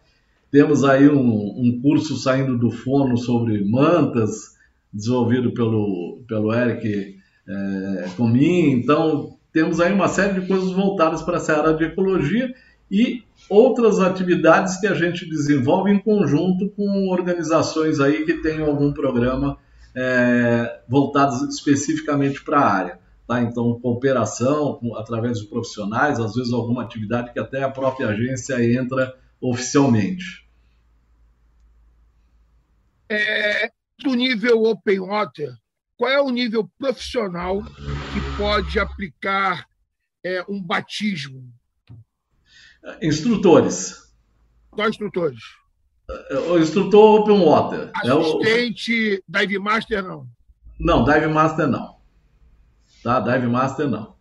Temos 0.50 0.86
aí 0.86 1.10
um, 1.10 1.20
um 1.20 1.80
curso 1.82 2.16
saindo 2.16 2.58
do 2.58 2.72
forno 2.72 3.18
sobre 3.18 3.64
mantas, 3.70 4.56
desenvolvido 4.92 5.52
pelo, 5.52 6.24
pelo 6.28 6.54
Eric 6.54 7.18
é, 7.46 8.10
Comin. 8.16 8.72
Então, 8.72 9.38
temos 9.52 9.82
aí 9.82 9.92
uma 9.92 10.08
série 10.08 10.40
de 10.40 10.48
coisas 10.48 10.72
voltadas 10.72 11.22
para 11.22 11.38
essa 11.38 11.58
área 11.58 11.74
de 11.74 11.84
ecologia 11.84 12.54
e 12.90 13.24
outras 13.50 14.00
atividades 14.00 14.80
que 14.80 14.88
a 14.88 14.94
gente 14.94 15.28
desenvolve 15.28 15.92
em 15.92 16.00
conjunto 16.00 16.70
com 16.70 17.10
organizações 17.10 18.00
aí 18.00 18.26
que 18.26 18.42
tenham 18.42 18.68
algum 18.68 18.94
programa 18.94 19.58
é, 19.96 20.82
voltados 20.88 21.42
especificamente 21.54 22.44
para 22.44 22.60
a 22.60 22.72
área. 22.72 23.00
Tá? 23.28 23.42
Então, 23.42 23.80
cooperação 23.80 24.80
através 24.96 25.40
de 25.40 25.48
profissionais, 25.48 26.20
às 26.20 26.34
vezes 26.36 26.54
alguma 26.54 26.84
atividade 26.84 27.34
que 27.34 27.40
até 27.40 27.64
a 27.64 27.70
própria 27.70 28.10
agência 28.10 28.64
entra 28.64 29.14
oficialmente. 29.42 30.48
É, 33.10 33.72
do 34.00 34.14
nível 34.14 34.64
Open 34.64 35.00
Water, 35.00 35.54
qual 35.98 36.12
é 36.12 36.22
o 36.22 36.30
nível 36.30 36.70
profissional 36.78 37.64
que 37.64 38.38
pode 38.38 38.80
aplicar 38.80 39.66
é, 40.24 40.44
um 40.48 40.62
batismo? 40.62 41.52
Instrutores. 43.02 44.14
Quais 44.72 44.92
instrutores? 44.92 45.40
O 46.50 46.58
instrutor 46.58 47.22
Open 47.22 47.44
Water. 47.44 47.92
Assistente, 47.94 49.16
é 49.16 49.18
o... 49.18 49.40
Dive 49.40 49.60
Master, 49.60 50.04
não? 50.04 50.28
Não, 50.80 51.04
Dive 51.04 51.28
Master 51.28 51.68
não 51.68 51.98
tá? 53.08 53.22
Dive 53.22 53.48
Master 53.48 53.88
não. 53.88 54.18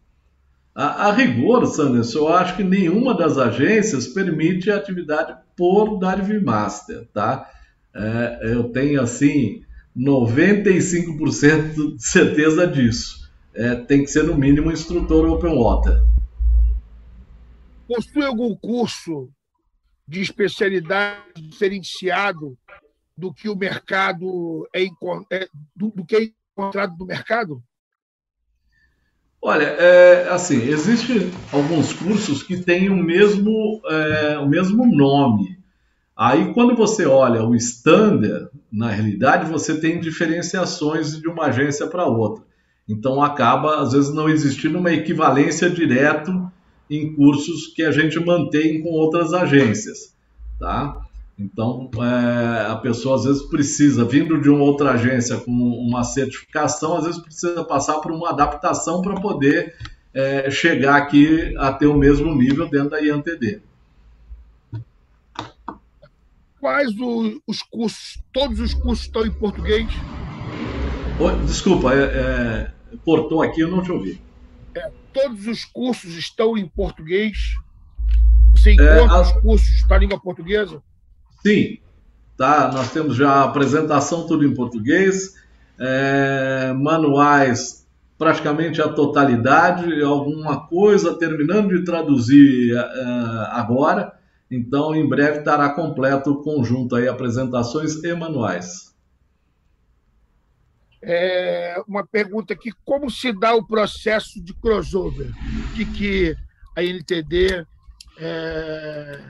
A, 0.73 1.09
a 1.09 1.13
rigor, 1.13 1.67
Sanders, 1.67 2.15
eu 2.15 2.29
acho 2.29 2.57
que 2.57 2.63
nenhuma 2.63 3.17
das 3.17 3.37
agências 3.37 4.07
permite 4.07 4.71
a 4.71 4.77
atividade 4.77 5.35
por 5.57 5.99
Dive 5.99 6.39
Master, 6.39 7.09
tá? 7.13 7.51
É, 7.95 8.53
eu 8.53 8.65
tenho, 8.65 9.01
assim, 9.01 9.63
95% 9.97 11.97
de 11.97 12.03
certeza 12.03 12.67
disso. 12.67 13.27
É, 13.55 13.75
tem 13.75 14.05
que 14.05 14.11
ser, 14.11 14.25
no 14.25 14.37
mínimo, 14.37 14.71
instrutor 14.71 15.27
Open 15.27 15.57
Water. 15.57 16.03
Possui 17.87 18.25
algum 18.25 18.55
curso 18.57 19.31
de 20.07 20.21
especialidade 20.21 21.41
diferenciado 21.41 22.57
do 23.17 23.33
que 23.33 23.49
o 23.49 23.57
mercado 23.57 24.69
é, 24.75 24.85
é 25.33 25.49
do, 25.75 25.91
do 25.91 26.05
que 26.05 26.17
é 26.17 26.31
encontrado 26.53 26.97
no 26.99 27.07
mercado? 27.07 27.63
Olha, 29.41 29.65
é, 29.65 30.29
assim, 30.31 30.57
existem 30.57 31.31
alguns 31.53 31.93
cursos 31.93 32.43
que 32.43 32.57
têm 32.57 32.89
o 32.89 32.97
mesmo, 32.97 33.81
é, 33.87 34.39
o 34.39 34.49
mesmo 34.49 34.87
nome. 34.87 35.57
Aí, 36.17 36.53
quando 36.53 36.75
você 36.75 37.07
olha 37.07 37.45
o 37.45 37.55
standard, 37.55 38.49
na 38.73 38.91
realidade, 38.91 39.51
você 39.51 39.79
tem 39.79 40.01
diferenciações 40.01 41.21
de 41.21 41.29
uma 41.29 41.47
agência 41.47 41.87
para 41.87 42.07
outra. 42.07 42.45
Então, 42.89 43.23
acaba, 43.23 43.83
às 43.83 43.93
vezes, 43.93 44.13
não 44.13 44.29
existindo 44.29 44.79
uma 44.79 44.93
equivalência 44.93 45.69
direto 45.69 46.51
em 46.91 47.15
cursos 47.15 47.69
que 47.69 47.83
a 47.83 47.91
gente 47.91 48.19
mantém 48.21 48.83
com 48.83 48.91
outras 48.91 49.33
agências, 49.33 50.15
tá? 50.59 51.03
Então, 51.39 51.91
é, 51.97 52.67
a 52.71 52.77
pessoa 52.77 53.17
às 53.17 53.25
vezes 53.25 53.43
precisa, 53.43 54.05
vindo 54.05 54.41
de 54.41 54.49
uma 54.49 54.65
outra 54.65 54.93
agência 54.93 55.37
com 55.37 55.51
uma 55.51 56.03
certificação, 56.03 56.97
às 56.97 57.05
vezes 57.05 57.21
precisa 57.21 57.63
passar 57.63 58.01
por 58.01 58.11
uma 58.11 58.31
adaptação 58.31 59.03
para 59.03 59.21
poder 59.21 59.75
é, 60.15 60.51
chegar 60.51 60.97
aqui 60.97 61.55
a 61.59 61.73
ter 61.73 61.87
o 61.87 61.97
mesmo 61.97 62.35
nível 62.35 62.69
dentro 62.71 62.91
da 62.91 63.01
IANTD. 63.01 63.61
Quais 66.59 66.99
o, 66.99 67.39
os 67.47 67.63
cursos? 67.63 68.19
Todos 68.33 68.59
os 68.59 68.73
cursos 68.73 69.05
estão 69.05 69.27
em 69.27 69.31
português? 69.31 69.87
Desculpa, 71.47 71.93
é, 71.93 72.03
é, 72.03 72.71
cortou 73.05 73.43
aqui, 73.43 73.61
eu 73.61 73.71
não 73.71 73.83
te 73.83 73.93
ouvi. 73.93 74.21
É, 74.75 74.91
todos 75.17 75.47
os 75.47 75.65
cursos 75.65 76.15
estão 76.15 76.59
em 76.59 76.69
português? 76.69 77.55
Você 78.55 78.73
encontra 78.73 79.17
a... 79.17 79.23
os 79.23 79.33
cursos 79.33 79.83
para 79.85 79.97
a 79.97 80.01
língua 80.01 80.21
portuguesa? 80.21 80.83
Sim, 81.43 81.79
tá? 82.37 82.71
Nós 82.71 82.93
temos 82.93 83.17
já 83.17 83.31
a 83.31 83.45
apresentação 83.45 84.27
tudo 84.27 84.45
em 84.45 84.55
português, 84.55 85.35
é, 85.79 86.73
manuais 86.75 87.87
praticamente 88.19 88.81
a 88.81 88.89
totalidade, 88.89 90.03
alguma 90.03 90.67
coisa 90.67 91.19
terminando 91.19 91.69
de 91.69 91.85
traduzir 91.85 92.75
é, 92.75 92.83
agora. 93.51 94.15
Então, 94.51 94.95
em 94.95 95.07
breve 95.07 95.41
estará 95.41 95.69
completo 95.71 96.31
o 96.31 96.43
conjunto 96.43 96.95
aí, 96.95 97.09
apresentações 97.09 98.03
e 98.03 98.15
manuais. 98.15 98.86
É, 101.09 101.81
uma 101.87 102.05
pergunta 102.05 102.53
aqui: 102.53 102.73
como 102.85 103.09
se 103.09 103.33
dá 103.33 103.55
o 103.55 103.65
processo 103.65 104.43
de 104.43 104.53
crossover? 104.53 105.31
O 105.31 105.77
que, 105.77 105.85
que 105.85 106.37
a 106.77 106.83
NTD 106.83 107.65
é, 108.19 109.21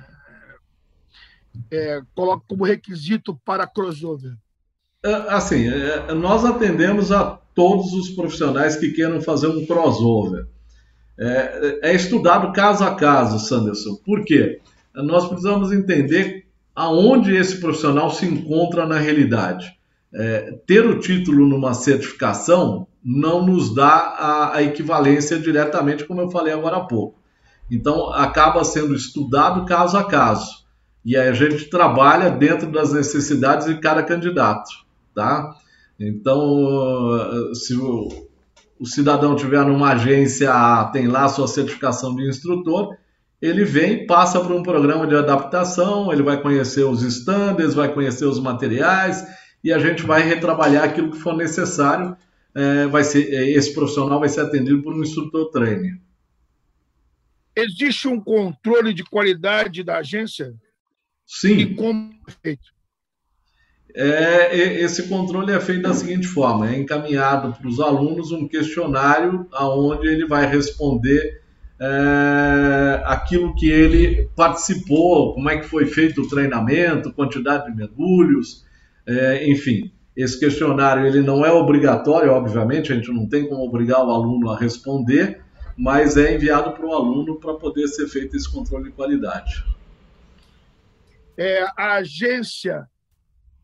é, 1.70 2.00
coloca 2.14 2.42
como 2.48 2.64
requisito 2.64 3.38
para 3.44 3.66
crossover? 3.66 4.32
É, 5.04 5.12
assim, 5.28 5.68
é, 5.68 6.14
nós 6.14 6.46
atendemos 6.46 7.12
a 7.12 7.38
todos 7.54 7.92
os 7.92 8.08
profissionais 8.08 8.76
que 8.76 8.92
queiram 8.92 9.20
fazer 9.20 9.48
um 9.48 9.66
crossover. 9.66 10.46
É, 11.18 11.90
é, 11.90 11.94
estudado 11.94 12.54
caso 12.54 12.84
a 12.84 12.94
caso, 12.94 13.38
Sanderson. 13.38 13.96
Por 13.96 14.24
quê? 14.24 14.60
Nós 14.94 15.28
precisamos 15.28 15.70
entender 15.72 16.46
aonde 16.74 17.36
esse 17.36 17.60
profissional 17.60 18.10
se 18.10 18.24
encontra 18.24 18.86
na 18.86 18.98
realidade. 18.98 19.76
É, 20.14 20.58
ter 20.66 20.86
o 20.86 20.98
título 20.98 21.46
numa 21.46 21.74
certificação 21.74 22.86
não 23.04 23.44
nos 23.44 23.74
dá 23.74 23.86
a, 23.86 24.56
a, 24.56 24.62
equivalência 24.62 25.38
diretamente, 25.38 26.04
como 26.04 26.20
eu 26.20 26.30
falei 26.30 26.52
agora 26.52 26.76
há 26.76 26.84
pouco. 26.84 27.18
Então, 27.70 28.12
acaba 28.12 28.64
sendo 28.64 28.94
estudado 28.94 29.64
caso 29.64 29.96
a 29.96 30.04
caso 30.04 30.66
e 31.06 31.16
aí 31.16 31.28
a 31.28 31.32
gente 31.32 31.66
trabalha 31.66 32.28
dentro 32.28 32.68
das 32.68 32.92
necessidades 32.92 33.68
de 33.68 33.78
cada 33.78 34.02
candidato, 34.02 34.68
tá? 35.14 35.54
Então, 36.00 37.54
se 37.54 37.76
o, 37.76 38.08
o 38.80 38.84
cidadão 38.84 39.36
tiver 39.36 39.64
numa 39.64 39.92
agência 39.92 40.50
tem 40.92 41.06
lá 41.06 41.26
a 41.26 41.28
sua 41.28 41.46
certificação 41.46 42.16
de 42.16 42.28
instrutor, 42.28 42.96
ele 43.40 43.64
vem, 43.64 44.04
passa 44.04 44.40
por 44.40 44.50
um 44.50 44.64
programa 44.64 45.06
de 45.06 45.14
adaptação, 45.14 46.12
ele 46.12 46.24
vai 46.24 46.42
conhecer 46.42 46.82
os 46.82 47.04
estándares, 47.04 47.72
vai 47.72 47.94
conhecer 47.94 48.24
os 48.24 48.40
materiais 48.40 49.24
e 49.66 49.72
a 49.72 49.80
gente 49.80 50.04
vai 50.04 50.22
retrabalhar 50.22 50.84
aquilo 50.84 51.10
que 51.10 51.18
for 51.18 51.36
necessário. 51.36 52.16
É, 52.54 52.86
vai 52.86 53.02
ser, 53.02 53.28
esse 53.50 53.74
profissional 53.74 54.20
vai 54.20 54.28
ser 54.28 54.42
atendido 54.42 54.80
por 54.80 54.94
um 54.94 55.02
instrutor 55.02 55.50
trainer. 55.50 55.98
Existe 57.56 58.06
um 58.06 58.20
controle 58.20 58.94
de 58.94 59.02
qualidade 59.02 59.82
da 59.82 59.98
agência? 59.98 60.54
Sim. 61.26 61.58
E 61.58 61.74
como 61.74 62.14
é 62.28 62.30
feito? 62.30 62.76
É, 63.92 64.56
esse 64.56 65.08
controle 65.08 65.50
é 65.50 65.58
feito 65.58 65.82
da 65.82 65.94
seguinte 65.94 66.28
forma: 66.28 66.70
é 66.70 66.78
encaminhado 66.78 67.52
para 67.52 67.66
os 67.66 67.80
alunos 67.80 68.30
um 68.30 68.46
questionário 68.46 69.48
aonde 69.50 70.06
ele 70.06 70.28
vai 70.28 70.46
responder 70.46 71.42
é, 71.80 73.02
aquilo 73.04 73.52
que 73.56 73.68
ele 73.68 74.30
participou, 74.36 75.34
como 75.34 75.50
é 75.50 75.58
que 75.58 75.66
foi 75.66 75.86
feito 75.86 76.22
o 76.22 76.28
treinamento, 76.28 77.12
quantidade 77.12 77.68
de 77.68 77.76
mergulhos, 77.76 78.64
é, 79.06 79.48
enfim. 79.48 79.92
Esse 80.16 80.40
questionário 80.40 81.06
ele 81.06 81.20
não 81.20 81.44
é 81.44 81.52
obrigatório, 81.52 82.32
obviamente, 82.32 82.90
a 82.90 82.96
gente 82.96 83.12
não 83.12 83.28
tem 83.28 83.46
como 83.46 83.62
obrigar 83.62 84.02
o 84.04 84.10
aluno 84.10 84.50
a 84.50 84.58
responder, 84.58 85.42
mas 85.76 86.16
é 86.16 86.34
enviado 86.34 86.72
para 86.72 86.86
o 86.86 86.94
aluno 86.94 87.38
para 87.38 87.52
poder 87.54 87.86
ser 87.88 88.08
feito 88.08 88.34
esse 88.34 88.50
controle 88.50 88.84
de 88.84 88.92
qualidade 88.92 89.76
é, 91.36 91.62
a 91.76 91.94
agência 91.94 92.88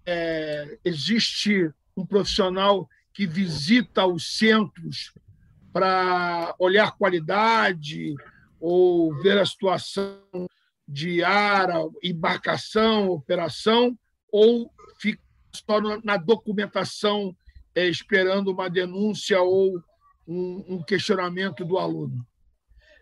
é, 0.05 0.78
existe 0.85 1.70
um 1.96 2.05
profissional 2.05 2.88
que 3.14 3.26
visita 3.26 4.07
os 4.07 4.37
centros 4.37 5.12
para 5.72 6.55
olhar 6.59 6.96
qualidade 6.96 8.14
ou 8.61 9.14
ver 9.22 9.38
a 9.38 9.46
situação 9.46 10.18
de 10.87 11.24
ar, 11.24 11.68
embarcação, 12.02 13.09
operação, 13.09 13.98
ou 14.31 14.70
só 15.55 15.81
na 16.03 16.17
documentação 16.17 17.35
é, 17.75 17.88
esperando 17.88 18.53
uma 18.53 18.69
denúncia 18.69 19.41
ou 19.41 19.83
um, 20.27 20.65
um, 20.69 20.83
questionamento 20.83 21.65
do 21.65 21.79
aluno? 21.79 22.25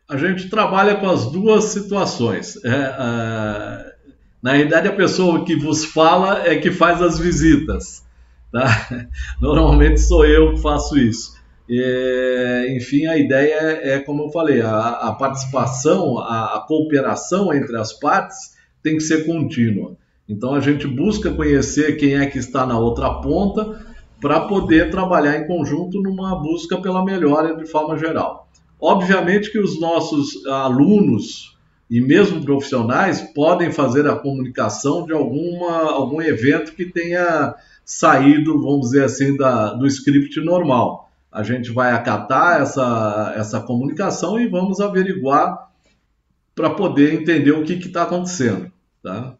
A 0.09 0.17
gente 0.17 0.49
trabalha 0.49 0.97
com 0.97 1.09
as 1.09 1.31
duas 1.31 1.65
situações. 1.65 2.57
É, 2.65 2.71
é 2.71 4.01
na 4.43 4.53
realidade, 4.53 4.89
a 4.89 4.93
pessoa 4.93 5.45
que 5.45 5.55
vos 5.55 5.85
fala 5.85 6.47
é 6.47 6.57
que 6.57 6.71
faz 6.71 7.03
as 7.03 7.19
visitas. 7.19 8.03
Tá? 8.51 8.89
Normalmente 9.41 10.01
sou 10.01 10.25
eu 10.25 10.55
que 10.55 10.63
faço 10.63 10.99
isso. 10.99 11.39
É, 11.69 12.75
enfim, 12.77 13.07
a 13.07 13.17
ideia 13.17 13.55
é, 13.55 13.91
é, 13.93 13.99
como 14.01 14.25
eu 14.25 14.31
falei, 14.31 14.61
a, 14.61 14.89
a 14.89 15.13
participação, 15.13 16.19
a, 16.19 16.57
a, 16.57 16.61
cooperação 16.67 17.55
entre 17.55 17.77
as 17.77 17.93
partes 17.93 18.57
tem 18.83 18.97
que 18.97 19.03
ser 19.03 19.25
contínua. 19.25 19.97
Então 20.31 20.55
a 20.55 20.61
gente 20.61 20.87
busca 20.87 21.33
conhecer 21.33 21.97
quem 21.97 22.15
é 22.15 22.25
que 22.25 22.39
está 22.39 22.65
na 22.65 22.79
outra 22.79 23.15
ponta 23.15 23.85
para 24.21 24.41
poder 24.41 24.89
trabalhar 24.89 25.37
em 25.37 25.47
conjunto 25.47 26.01
numa 26.01 26.37
busca 26.37 26.81
pela 26.81 27.05
melhora 27.05 27.57
de 27.57 27.67
forma 27.67 27.99
geral. 27.99 28.49
Obviamente 28.81 29.51
que 29.51 29.59
os 29.59 29.81
nossos 29.81 30.47
alunos 30.47 31.59
e 31.91 32.01
mesmo 32.01 32.45
profissionais 32.45 33.21
podem 33.21 33.73
fazer 33.73 34.07
a 34.07 34.15
comunicação 34.15 35.05
de 35.05 35.13
alguma, 35.13 35.91
algum 35.91 36.23
evento 36.23 36.75
que 36.75 36.85
tenha 36.85 37.53
saído, 37.85 38.63
vamos 38.63 38.91
dizer 38.91 39.05
assim, 39.05 39.37
da, 39.37 39.75
do 39.75 39.85
script 39.89 40.41
normal. 40.43 41.11
A 41.33 41.43
gente 41.43 41.73
vai 41.73 41.91
acatar 41.91 42.63
essa, 42.63 43.35
essa 43.37 43.61
comunicação 43.61 44.39
e 44.39 44.47
vamos 44.47 44.81
averiguar 44.81 45.71
para 46.55 46.71
poder 46.71 47.15
entender 47.15 47.51
o 47.51 47.65
que 47.65 47.73
está 47.73 48.05
acontecendo. 48.05 48.71
Tá? 49.03 49.35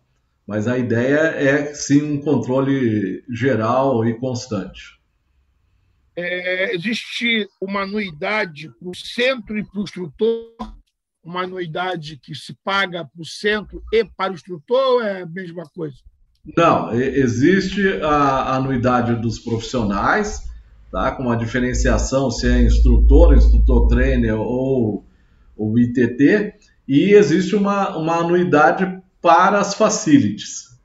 Mas 0.47 0.67
a 0.67 0.79
ideia 0.79 1.19
é 1.19 1.75
sim 1.75 2.03
um 2.03 2.21
controle 2.21 3.25
geral 3.31 4.05
e 4.07 4.15
constante. 4.19 5.01
É, 6.17 6.75
existe 6.75 7.49
uma 7.61 7.83
anuidade 7.83 8.69
para 8.79 8.89
o 8.89 8.95
centro 8.95 9.59
e 9.59 9.65
para 9.65 9.81
o 9.81 9.85
instrutor 9.85 10.55
uma 11.23 11.43
anuidade 11.43 12.19
que 12.19 12.35
se 12.35 12.55
paga 12.65 13.05
para 13.05 13.23
o 13.23 13.25
centro 13.25 13.83
e 13.93 14.05
para 14.05 14.33
o 14.33 14.35
instrutor 14.35 14.95
ou 14.95 15.03
é 15.03 15.23
a 15.23 15.27
mesma 15.27 15.65
coisa? 15.75 15.97
Não, 16.57 16.93
existe 16.95 18.01
a 18.03 18.57
anuidade 18.57 19.15
dos 19.17 19.39
profissionais, 19.39 20.43
tá? 20.91 21.13
com 21.13 21.25
uma 21.25 21.37
diferenciação 21.37 22.31
se 22.31 22.49
é 22.49 22.63
instrutor, 22.63 23.35
instrutor 23.35 23.87
trainer 23.89 24.35
ou, 24.35 25.05
ou 25.57 25.79
ITT, 25.79 26.55
e 26.89 27.13
existe 27.13 27.55
uma, 27.55 27.97
uma 27.97 28.17
anuidade 28.17 29.01
para 29.21 29.59
as 29.59 29.75
facilities. 29.75 30.79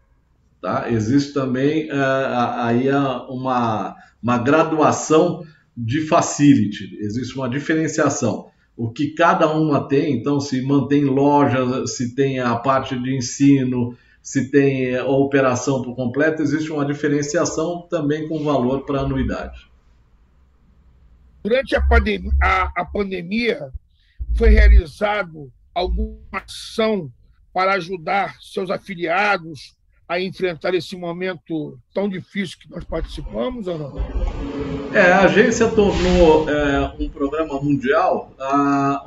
Tá? 0.61 0.89
Existe 0.89 1.33
também 1.33 1.89
uh, 1.89 2.55
aí 2.57 2.89
uma, 3.29 3.95
uma 4.21 4.37
graduação 4.37 5.45
de 5.75 6.07
facility, 6.07 6.97
existe 7.01 7.35
uma 7.35 7.49
diferenciação 7.49 8.49
o 8.77 8.91
que 8.91 9.11
cada 9.11 9.49
uma 9.51 9.87
tem, 9.87 10.13
então 10.13 10.39
se 10.39 10.61
mantém 10.61 11.05
loja, 11.05 11.87
se 11.87 12.13
tem 12.13 12.39
a 12.39 12.55
parte 12.55 12.97
de 12.99 13.15
ensino, 13.15 13.97
se 14.21 14.51
tem 14.51 14.95
a 14.95 15.05
operação 15.05 15.81
por 15.81 15.95
completo, 15.95 16.41
existe 16.41 16.71
uma 16.71 16.85
diferenciação 16.85 17.87
também 17.89 18.27
com 18.27 18.43
valor 18.43 18.85
para 18.85 19.01
anuidade. 19.01 19.69
Durante 21.43 21.75
a 21.75 21.81
pandemia, 21.81 22.31
a, 22.41 22.81
a 22.81 22.85
pandemia 22.85 23.71
foi 24.35 24.49
realizado 24.49 25.51
alguma 25.73 26.17
ação 26.31 27.11
para 27.55 27.71
ajudar 27.75 28.35
seus 28.41 28.69
afiliados 28.69 29.77
a 30.09 30.19
enfrentar 30.19 30.75
esse 30.75 30.93
momento 30.97 31.79
tão 31.93 32.09
difícil 32.09 32.57
que 32.59 32.69
nós 32.69 32.83
participamos 32.83 33.65
ou 33.65 33.79
não? 33.79 34.93
É, 34.93 35.13
a 35.13 35.21
agência 35.21 35.69
tornou 35.69 36.49
é, 36.49 36.93
um 36.99 37.07
programa 37.07 37.61
mundial 37.61 38.33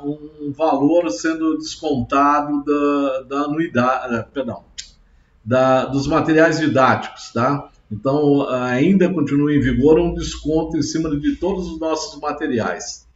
um 0.03 0.51
valor 0.51 1.11
sendo 1.11 1.59
descontado 1.59 2.63
da, 2.65 3.21
da 3.21 3.37
anuidade, 3.43 4.15
uh, 4.15 4.25
perdão, 4.33 4.63
da, 5.45 5.85
dos 5.85 6.07
materiais 6.07 6.57
didáticos, 6.59 7.31
tá? 7.31 7.69
Então, 7.91 8.49
ainda 8.49 9.13
continua 9.13 9.53
em 9.53 9.59
vigor 9.59 9.99
um 9.99 10.15
desconto 10.15 10.75
em 10.75 10.81
cima 10.81 11.15
de 11.15 11.35
todos 11.35 11.67
os 11.67 11.79
nossos 11.79 12.19
materiais. 12.19 13.07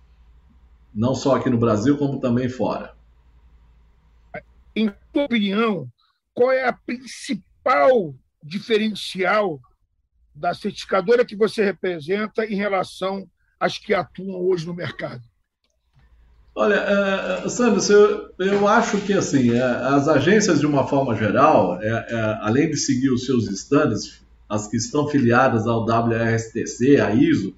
Não 0.94 1.16
só 1.16 1.38
aqui 1.38 1.50
no 1.50 1.58
Brasil, 1.58 1.98
como 1.98 2.20
também 2.20 2.48
fora. 2.48 2.94
Em 4.76 4.92
sua 5.14 5.26
opinião, 5.26 5.88
qual 6.34 6.52
é 6.52 6.66
a 6.66 6.74
principal 6.74 8.16
diferencial 8.44 9.60
da 10.36 10.54
certificadora 10.54 11.26
que 11.26 11.36
você 11.36 11.64
representa 11.64 12.46
em 12.46 12.56
relação 12.56 13.28
às 13.60 13.78
que 13.78 13.94
atuam 13.94 14.42
hoje 14.42 14.66
no 14.66 14.74
mercado? 14.74 15.22
Olha, 16.56 17.44
uh, 17.46 17.50
Sandro, 17.50 17.82
eu, 17.92 18.32
eu, 18.38 18.68
acho 18.68 19.00
que 19.02 19.14
assim, 19.14 19.52
uh, 19.52 19.96
as 19.96 20.08
agências 20.08 20.60
de 20.60 20.68
uma 20.68 20.86
forma 20.88 21.16
geral, 21.16 21.78
uh, 21.78 21.82
além 22.42 22.70
de 22.70 22.78
seguir 22.78 23.10
os 23.10 23.26
seus 23.26 23.48
estándares, 23.48 24.22
as 24.48 24.68
que 24.68 24.78
estão 24.78 25.08
filiadas 25.08 25.66
ao 25.66 25.84
WRSTC, 25.84 27.02
a 27.02 27.12
ISO, 27.16 27.56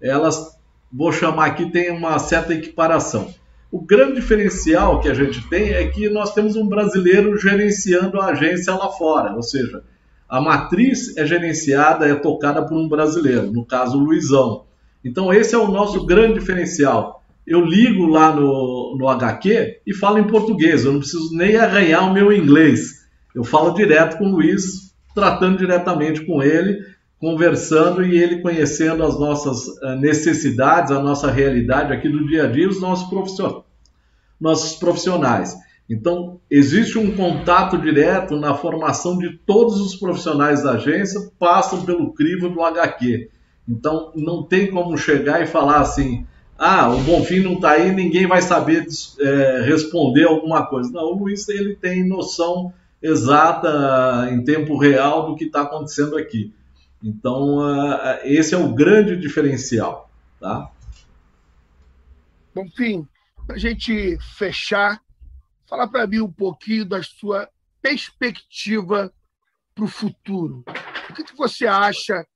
elas, 0.00 0.56
vou 0.90 1.12
chamar 1.12 1.46
aqui, 1.46 1.70
tem 1.70 1.90
uma 1.90 2.18
certa 2.18 2.54
equiparação. 2.54 3.34
O 3.70 3.80
grande 3.80 4.14
diferencial 4.14 5.00
que 5.00 5.08
a 5.08 5.14
gente 5.14 5.46
tem 5.48 5.70
é 5.70 5.86
que 5.88 6.08
nós 6.08 6.32
temos 6.32 6.56
um 6.56 6.66
brasileiro 6.66 7.36
gerenciando 7.36 8.18
a 8.18 8.26
agência 8.26 8.74
lá 8.74 8.88
fora, 8.88 9.34
ou 9.34 9.42
seja, 9.42 9.82
a 10.26 10.40
matriz 10.40 11.16
é 11.18 11.26
gerenciada, 11.26 12.06
é 12.06 12.14
tocada 12.14 12.64
por 12.64 12.76
um 12.76 12.88
brasileiro, 12.88 13.52
no 13.52 13.64
caso 13.64 13.98
o 13.98 14.04
Luizão. 14.04 14.64
Então 15.04 15.32
esse 15.32 15.54
é 15.54 15.58
o 15.58 15.70
nosso 15.70 16.06
grande 16.06 16.38
diferencial. 16.38 17.22
Eu 17.46 17.62
ligo 17.64 18.06
lá 18.06 18.34
no, 18.34 18.96
no 18.98 19.08
HQ 19.08 19.80
e 19.86 19.94
falo 19.94 20.18
em 20.18 20.26
português, 20.26 20.84
eu 20.84 20.92
não 20.92 21.00
preciso 21.00 21.34
nem 21.34 21.56
arranhar 21.56 22.08
o 22.08 22.12
meu 22.12 22.32
inglês. 22.32 23.06
Eu 23.34 23.44
falo 23.44 23.74
direto 23.74 24.18
com 24.18 24.26
o 24.26 24.30
Luiz, 24.30 24.94
tratando 25.14 25.58
diretamente 25.58 26.24
com 26.24 26.42
ele, 26.42 26.78
conversando 27.20 28.04
e 28.04 28.16
ele 28.16 28.40
conhecendo 28.40 29.02
as 29.02 29.18
nossas 29.18 29.66
eh, 29.82 29.96
necessidades, 29.96 30.92
a 30.92 31.02
nossa 31.02 31.30
realidade 31.30 31.92
aqui 31.92 32.08
do 32.08 32.26
dia 32.26 32.44
a 32.44 32.46
dia, 32.46 32.68
os 32.68 32.80
nossos 32.80 33.08
profissionais. 33.08 33.64
Nossos 34.40 34.78
profissionais. 34.78 35.56
Então, 35.90 36.38
existe 36.50 36.98
um 36.98 37.16
contato 37.16 37.78
direto 37.78 38.36
na 38.36 38.54
formação 38.54 39.18
de 39.18 39.36
todos 39.38 39.80
os 39.80 39.96
profissionais 39.96 40.62
da 40.62 40.72
agência, 40.72 41.30
passam 41.38 41.84
pelo 41.84 42.12
crivo 42.12 42.48
do 42.48 42.62
HQ. 42.62 43.30
Então, 43.66 44.12
não 44.14 44.42
tem 44.42 44.70
como 44.70 44.96
chegar 44.96 45.42
e 45.42 45.46
falar 45.46 45.80
assim: 45.80 46.26
ah, 46.58 46.90
o 46.90 47.00
Bonfim 47.00 47.40
não 47.40 47.54
está 47.54 47.72
aí, 47.72 47.92
ninguém 47.92 48.26
vai 48.26 48.42
saber 48.42 48.86
é, 49.18 49.62
responder 49.64 50.24
alguma 50.24 50.66
coisa. 50.66 50.90
Não, 50.92 51.12
o 51.12 51.18
Luiz 51.18 51.48
ele 51.48 51.74
tem 51.74 52.06
noção 52.06 52.72
exata 53.02 54.28
em 54.30 54.44
tempo 54.44 54.76
real 54.76 55.26
do 55.26 55.36
que 55.36 55.44
está 55.44 55.62
acontecendo 55.62 56.16
aqui. 56.16 56.52
Então, 57.02 57.58
uh, 57.58 58.18
esse 58.24 58.54
é 58.54 58.58
o 58.58 58.74
grande 58.74 59.16
diferencial. 59.16 60.10
Tá? 60.40 60.70
Bom, 62.54 62.68
fim, 62.70 63.06
para 63.46 63.56
a 63.56 63.58
gente 63.58 64.18
fechar, 64.36 65.00
fala 65.66 65.88
para 65.88 66.06
mim 66.06 66.20
um 66.20 66.32
pouquinho 66.32 66.84
da 66.84 67.02
sua 67.02 67.48
perspectiva 67.80 69.12
para 69.74 69.84
o 69.84 69.88
futuro. 69.88 70.64
O 71.08 71.14
que, 71.14 71.24
que 71.24 71.36
você 71.36 71.66
acha? 71.66 72.26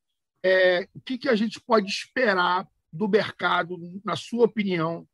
É, 0.45 0.89
o 0.95 1.01
que, 1.01 1.19
que 1.19 1.29
a 1.29 1.37
gente 1.37 1.61
pode 1.61 1.89
esperar 1.89 2.67
do 2.93 3.09
mercado, 3.09 3.77
na 4.05 4.17
sua 4.17 4.45
opinião, 4.45 5.07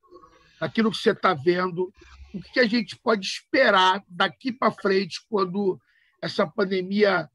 daquilo 0.60 0.90
que 0.90 0.96
você 0.96 1.10
está 1.10 1.34
vendo 1.34 1.92
o 2.32 2.40
que 2.40 2.60
a 2.60 2.66
gente 2.66 2.96
pode 2.96 3.26
esperar 3.26 4.02
daqui 4.08 4.52
para 4.52 4.70
frente, 4.70 5.24
quando 5.28 5.80
essa 6.20 6.46
pandemia 6.46 7.28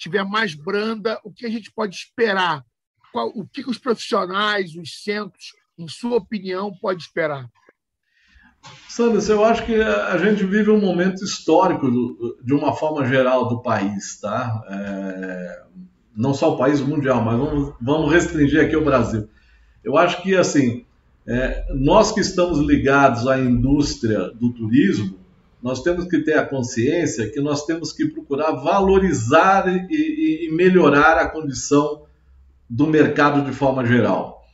tiver 0.00 0.24
mais 0.24 0.54
branda, 0.54 1.20
o 1.22 1.30
que 1.30 1.44
a 1.46 1.50
gente 1.50 1.70
pode 1.70 1.94
esperar? 1.94 2.64
Qual, 3.12 3.28
o 3.28 3.46
que 3.46 3.68
os 3.68 3.76
profissionais, 3.76 4.74
os 4.74 5.02
centros, 5.02 5.52
em 5.78 5.86
sua 5.86 6.16
opinião, 6.16 6.72
pode 6.80 7.02
esperar? 7.02 7.46
Sanders, 8.88 9.28
eu 9.28 9.44
acho 9.44 9.64
que 9.64 9.74
a 9.74 10.16
gente 10.18 10.44
vive 10.44 10.70
um 10.70 10.80
momento 10.80 11.24
histórico 11.24 11.90
do, 11.90 12.38
de 12.42 12.52
uma 12.54 12.74
forma 12.74 13.06
geral 13.06 13.48
do 13.48 13.62
país, 13.62 14.20
tá? 14.20 14.62
É, 14.68 15.62
não 16.16 16.34
só 16.34 16.54
o 16.54 16.58
país, 16.58 16.80
mundial, 16.80 17.22
mas 17.22 17.38
vamos, 17.38 17.74
vamos 17.80 18.12
restringir 18.12 18.64
aqui 18.64 18.76
o 18.76 18.84
Brasil. 18.84 19.28
Eu 19.82 19.96
acho 19.96 20.22
que, 20.22 20.36
assim, 20.36 20.84
é, 21.26 21.66
nós 21.74 22.12
que 22.12 22.20
estamos 22.20 22.58
ligados 22.58 23.26
à 23.26 23.38
indústria 23.38 24.30
do 24.30 24.52
turismo, 24.52 25.19
nós 25.62 25.82
temos 25.82 26.06
que 26.06 26.18
ter 26.20 26.34
a 26.34 26.46
consciência 26.46 27.30
que 27.30 27.40
nós 27.40 27.64
temos 27.66 27.92
que 27.92 28.06
procurar 28.06 28.52
valorizar 28.52 29.66
e, 29.90 30.46
e 30.46 30.52
melhorar 30.52 31.18
a 31.18 31.28
condição 31.28 32.04
do 32.68 32.86
mercado 32.86 33.44
de 33.44 33.52
forma 33.52 33.84
geral. 33.84 34.44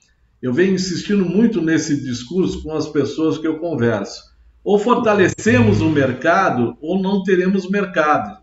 Eu 0.42 0.52
venho 0.52 0.74
insistindo 0.74 1.24
muito 1.24 1.60
nesse 1.60 2.02
discurso 2.02 2.62
com 2.62 2.74
as 2.74 2.88
pessoas 2.88 3.38
que 3.38 3.46
eu 3.46 3.58
converso. 3.58 4.34
Ou 4.64 4.78
fortalecemos 4.78 5.80
o 5.80 5.88
mercado 5.88 6.76
ou 6.80 7.00
não 7.00 7.22
teremos 7.22 7.70
mercado. 7.70 8.38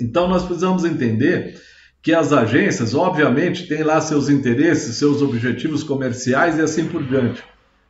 Então 0.00 0.28
nós 0.28 0.42
precisamos 0.44 0.84
entender 0.84 1.60
que 2.02 2.12
as 2.12 2.32
agências, 2.32 2.94
obviamente, 2.94 3.66
têm 3.66 3.82
lá 3.82 4.00
seus 4.00 4.28
interesses, 4.28 4.96
seus 4.96 5.20
objetivos 5.20 5.82
comerciais 5.82 6.58
e 6.58 6.62
assim 6.62 6.86
por 6.86 7.02
diante. 7.02 7.42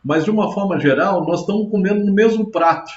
Mas, 0.02 0.24
de 0.24 0.30
uma 0.30 0.52
forma 0.52 0.80
geral, 0.80 1.26
nós 1.26 1.40
estamos 1.40 1.70
comendo 1.70 2.04
no 2.04 2.12
mesmo 2.12 2.50
prato. 2.50 2.90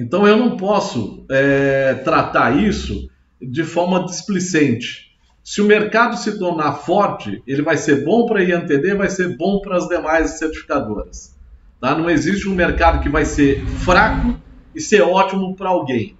Então, 0.00 0.26
eu 0.26 0.38
não 0.38 0.56
posso 0.56 1.26
é, 1.28 1.92
tratar 1.92 2.56
isso 2.56 3.10
de 3.40 3.62
forma 3.62 4.02
displicente. 4.06 5.14
Se 5.44 5.60
o 5.60 5.66
mercado 5.66 6.16
se 6.16 6.38
tornar 6.38 6.72
forte, 6.72 7.42
ele 7.46 7.60
vai 7.60 7.76
ser 7.76 8.02
bom 8.02 8.24
para 8.24 8.40
a 8.40 8.42
INTD, 8.42 8.94
vai 8.94 9.10
ser 9.10 9.36
bom 9.36 9.60
para 9.60 9.76
as 9.76 9.86
demais 9.86 10.38
certificadoras. 10.38 11.36
Tá? 11.78 11.94
Não 11.94 12.08
existe 12.08 12.48
um 12.48 12.54
mercado 12.54 13.02
que 13.02 13.10
vai 13.10 13.26
ser 13.26 13.62
fraco 13.66 14.40
e 14.74 14.80
ser 14.80 15.02
ótimo 15.02 15.54
para 15.54 15.68
alguém. 15.68 16.16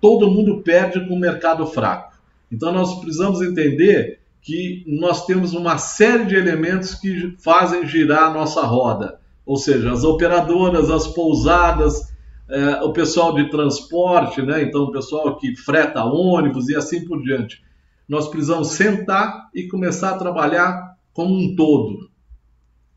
Todo 0.00 0.30
mundo 0.30 0.62
perde 0.62 1.06
com 1.06 1.14
o 1.14 1.20
mercado 1.20 1.66
fraco. 1.66 2.14
Então 2.50 2.72
nós 2.72 3.00
precisamos 3.00 3.42
entender 3.42 4.20
que 4.40 4.82
nós 4.86 5.26
temos 5.26 5.52
uma 5.52 5.76
série 5.76 6.24
de 6.24 6.36
elementos 6.36 6.94
que 6.94 7.36
fazem 7.38 7.86
girar 7.86 8.30
a 8.30 8.32
nossa 8.32 8.62
roda, 8.62 9.20
ou 9.44 9.58
seja, 9.58 9.92
as 9.92 10.04
operadoras, 10.04 10.90
as 10.90 11.06
pousadas, 11.06 12.10
é, 12.50 12.82
o 12.82 12.92
pessoal 12.92 13.34
de 13.34 13.48
transporte, 13.48 14.42
né? 14.42 14.62
então 14.62 14.82
o 14.82 14.92
pessoal 14.92 15.36
que 15.36 15.56
freta 15.56 16.04
ônibus 16.04 16.68
e 16.68 16.76
assim 16.76 17.04
por 17.04 17.22
diante. 17.22 17.62
Nós 18.08 18.28
precisamos 18.28 18.72
sentar 18.72 19.48
e 19.54 19.68
começar 19.68 20.10
a 20.10 20.18
trabalhar 20.18 20.96
como 21.12 21.34
um 21.34 21.54
todo. 21.54 22.10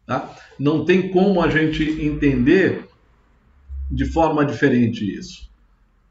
Tá? 0.06 0.30
Não 0.60 0.84
tem 0.84 1.10
como 1.10 1.42
a 1.42 1.50
gente 1.50 1.84
entender 2.02 2.88
de 3.90 4.06
forma 4.06 4.44
diferente 4.44 5.06
isso. 5.18 5.52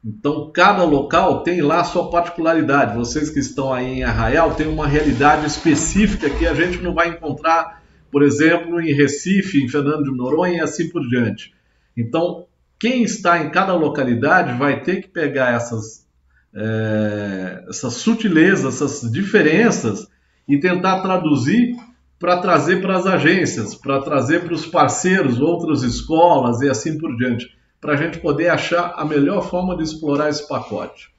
Então, 0.05 0.51
cada 0.53 0.83
local 0.85 1.43
tem 1.43 1.61
lá 1.61 1.81
a 1.81 1.85
sua 1.85 2.11
particularidade. 2.11 2.97
Vocês 2.97 3.31
que 3.31 3.39
estão 3.39 3.73
aí 3.73 3.99
em 3.99 4.05
Arraial 4.05 4.55
têm 4.55 4.67
uma 4.67 4.87
realidade 4.87 5.47
específica 5.47 6.29
que 6.29 6.47
a 6.47 6.55
gente 6.55 6.79
não 6.79 6.93
vai 6.93 7.09
encontrar, 7.09 7.83
por 8.11 8.23
exemplo, 8.23 8.81
em 8.81 8.93
Recife, 8.93 9.63
em 9.63 9.69
Fernando 9.69 10.05
de 10.05 10.17
Noronha 10.17 10.59
e 10.59 10.61
assim 10.61 10.89
por 10.89 11.07
diante. 11.09 11.55
Então, 11.97 12.47
quem 12.83 13.05
está 13.05 13.39
em 13.39 13.49
cada 13.49 13.75
localidade 13.75 14.59
vai 14.59 14.83
ter 14.83 15.03
que 15.03 15.07
pegar 15.07 15.55
essas, 15.55 16.05
é, 16.53 17.65
essas 17.69 17.95
sutilezas, 17.95 18.83
essas 18.83 19.09
diferenças 19.09 20.09
e 20.49 20.59
tentar 20.59 21.01
traduzir 21.01 21.77
para 22.19 22.39
trazer 22.39 22.83
para 22.83 22.97
as 22.97 23.07
agências, 23.07 23.73
para 23.73 24.03
trazer 24.03 24.43
para 24.43 24.53
os 24.53 24.67
parceiros, 24.67 25.41
outras 25.41 25.85
escolas 25.85 26.61
e 26.61 26.69
assim 26.69 26.99
por 26.99 27.17
diante 27.17 27.57
para 27.81 27.93
a 27.93 27.97
gente 27.97 28.19
poder 28.19 28.49
achar 28.49 28.95
a 28.97 29.05
melhor 29.05 29.49
forma 29.49 29.77
de 29.77 29.85
explorar 29.85 30.29
esse 30.29 30.49
pacote. 30.49 31.13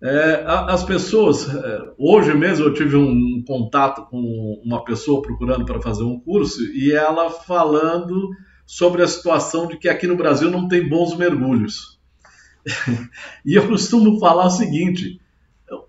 É, 0.00 0.44
as 0.46 0.84
pessoas, 0.84 1.52
é, 1.52 1.92
hoje 1.98 2.34
mesmo 2.34 2.66
eu 2.66 2.74
tive 2.74 2.94
um 2.94 3.42
contato 3.44 4.06
com 4.06 4.60
uma 4.64 4.84
pessoa 4.84 5.22
procurando 5.22 5.64
para 5.64 5.82
fazer 5.82 6.04
um 6.04 6.20
curso 6.20 6.62
e 6.72 6.92
ela 6.92 7.30
falando 7.30 8.30
sobre 8.66 9.02
a 9.02 9.08
situação 9.08 9.66
de 9.66 9.76
que 9.76 9.88
aqui 9.88 10.06
no 10.06 10.16
Brasil 10.16 10.50
não 10.50 10.68
tem 10.68 10.88
bons 10.88 11.16
mergulhos. 11.16 11.98
e 13.44 13.54
eu 13.54 13.66
costumo 13.68 14.18
falar 14.18 14.46
o 14.46 14.50
seguinte: 14.50 15.20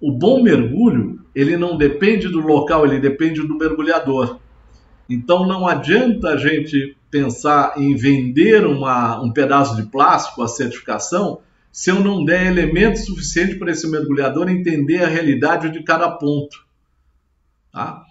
o 0.02 0.12
bom 0.12 0.42
mergulho 0.42 1.24
ele 1.36 1.58
não 1.58 1.78
depende 1.78 2.28
do 2.28 2.40
local, 2.40 2.86
ele 2.86 3.00
depende 3.00 3.46
do 3.46 3.58
mergulhador. 3.58 4.40
Então 5.10 5.46
não 5.46 5.68
adianta 5.68 6.30
a 6.30 6.38
gente 6.38 6.96
pensar 7.10 7.74
em 7.78 7.96
vender 7.96 8.66
uma, 8.66 9.22
um 9.22 9.32
pedaço 9.32 9.76
de 9.76 9.84
plástico, 9.84 10.42
a 10.42 10.48
certificação, 10.48 11.42
se 11.72 11.90
eu 11.90 12.00
não 12.00 12.24
der 12.24 12.48
elementos 12.48 13.06
suficientes 13.06 13.58
para 13.58 13.72
esse 13.72 13.88
mergulhador 13.90 14.50
entender 14.50 15.04
a 15.04 15.08
realidade 15.08 15.70
de 15.70 15.84
cada 15.84 16.10
ponto. 16.10 16.66
Tá? 17.72 18.04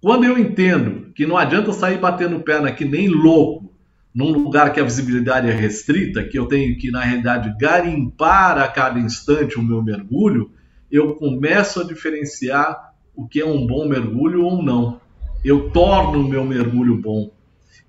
Quando 0.00 0.24
eu 0.24 0.38
entendo 0.38 1.05
que 1.16 1.26
não 1.26 1.38
adianta 1.38 1.72
sair 1.72 1.98
batendo 1.98 2.38
perna 2.40 2.70
que 2.70 2.84
nem 2.84 3.08
louco 3.08 3.74
num 4.14 4.32
lugar 4.32 4.72
que 4.72 4.78
a 4.78 4.84
visibilidade 4.84 5.48
é 5.48 5.52
restrita, 5.52 6.22
que 6.22 6.38
eu 6.38 6.46
tenho 6.46 6.76
que, 6.76 6.90
na 6.90 7.00
realidade, 7.00 7.56
garimpar 7.58 8.58
a 8.58 8.68
cada 8.68 8.98
instante 8.98 9.58
o 9.58 9.62
meu 9.62 9.82
mergulho, 9.82 10.50
eu 10.90 11.14
começo 11.16 11.80
a 11.80 11.84
diferenciar 11.84 12.92
o 13.14 13.26
que 13.26 13.40
é 13.40 13.46
um 13.46 13.66
bom 13.66 13.88
mergulho 13.88 14.44
ou 14.44 14.62
não. 14.62 15.00
Eu 15.42 15.70
torno 15.70 16.20
o 16.20 16.28
meu 16.28 16.44
mergulho 16.44 17.00
bom. 17.00 17.30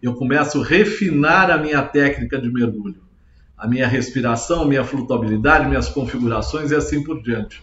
Eu 0.01 0.13
começo 0.15 0.61
a 0.61 0.65
refinar 0.65 1.51
a 1.51 1.57
minha 1.57 1.82
técnica 1.82 2.39
de 2.39 2.51
mergulho, 2.51 3.01
a 3.57 3.67
minha 3.67 3.88
respiração, 3.88 4.67
minha 4.67 4.84
flutuabilidade, 4.84 5.67
minhas 5.67 5.89
configurações 5.89 6.71
e 6.71 6.75
assim 6.75 7.03
por 7.03 7.21
diante. 7.21 7.61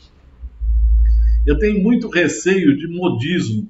Eu 1.47 1.59
tenho 1.59 1.83
muito 1.83 2.09
receio 2.09 2.77
de 2.77 2.87
modismo. 2.87 3.69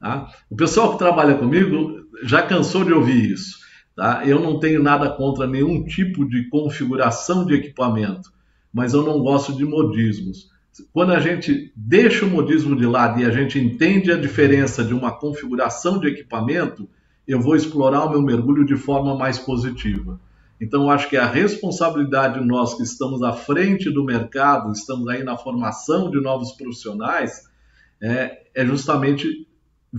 Tá? 0.00 0.30
O 0.50 0.56
pessoal 0.56 0.92
que 0.92 0.98
trabalha 0.98 1.34
comigo 1.36 2.06
já 2.22 2.42
cansou 2.42 2.84
de 2.84 2.92
ouvir 2.92 3.32
isso. 3.32 3.58
Tá? 3.94 4.22
Eu 4.26 4.40
não 4.40 4.58
tenho 4.58 4.82
nada 4.82 5.10
contra 5.10 5.46
nenhum 5.46 5.84
tipo 5.84 6.28
de 6.28 6.48
configuração 6.48 7.46
de 7.46 7.54
equipamento, 7.54 8.30
mas 8.72 8.92
eu 8.92 9.02
não 9.02 9.20
gosto 9.20 9.54
de 9.54 9.64
modismos. 9.64 10.50
Quando 10.92 11.12
a 11.12 11.20
gente 11.20 11.72
deixa 11.74 12.26
o 12.26 12.30
modismo 12.30 12.76
de 12.76 12.84
lado 12.84 13.20
e 13.20 13.24
a 13.24 13.30
gente 13.30 13.58
entende 13.58 14.12
a 14.12 14.20
diferença 14.20 14.84
de 14.84 14.92
uma 14.92 15.10
configuração 15.10 15.98
de 15.98 16.08
equipamento, 16.08 16.86
eu 17.26 17.40
vou 17.40 17.56
explorar 17.56 18.04
o 18.04 18.10
meu 18.10 18.20
mergulho 18.20 18.64
de 18.64 18.76
forma 18.76 19.16
mais 19.16 19.38
positiva. 19.38 20.20
Então, 20.60 20.90
acho 20.90 21.08
que 21.08 21.16
a 21.16 21.26
responsabilidade 21.26 22.44
nós 22.44 22.74
que 22.74 22.82
estamos 22.82 23.22
à 23.22 23.32
frente 23.32 23.90
do 23.90 24.04
mercado, 24.04 24.72
estamos 24.72 25.08
aí 25.08 25.22
na 25.22 25.36
formação 25.36 26.10
de 26.10 26.20
novos 26.20 26.52
profissionais, 26.52 27.48
é, 28.00 28.42
é 28.54 28.64
justamente 28.64 29.46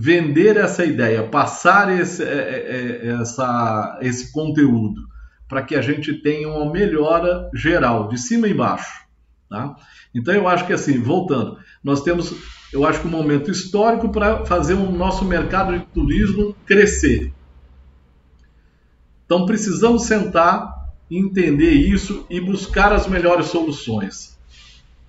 vender 0.00 0.56
essa 0.56 0.84
ideia, 0.84 1.24
passar 1.24 1.92
esse, 1.92 2.22
é, 2.22 2.26
é, 2.26 3.08
é 3.08 3.20
essa, 3.20 3.98
esse 4.00 4.30
conteúdo, 4.32 5.02
para 5.48 5.60
que 5.60 5.74
a 5.74 5.82
gente 5.82 6.12
tenha 6.12 6.48
uma 6.48 6.70
melhora 6.70 7.50
geral, 7.52 8.06
de 8.06 8.16
cima 8.16 8.46
e 8.46 8.52
embaixo. 8.52 9.04
Tá? 9.50 9.74
Então 10.14 10.32
eu 10.32 10.46
acho 10.46 10.66
que 10.66 10.72
assim, 10.72 11.00
voltando, 11.00 11.58
nós 11.82 12.02
temos, 12.02 12.32
eu 12.72 12.86
acho 12.86 13.00
que 13.00 13.08
um 13.08 13.10
momento 13.10 13.50
histórico 13.50 14.08
para 14.10 14.46
fazer 14.46 14.74
o 14.74 14.92
nosso 14.92 15.24
mercado 15.24 15.76
de 15.76 15.84
turismo 15.86 16.54
crescer. 16.64 17.32
Então 19.26 19.46
precisamos 19.46 20.04
sentar, 20.04 20.92
entender 21.10 21.72
isso 21.72 22.24
e 22.30 22.40
buscar 22.40 22.92
as 22.92 23.08
melhores 23.08 23.46
soluções. 23.46 24.38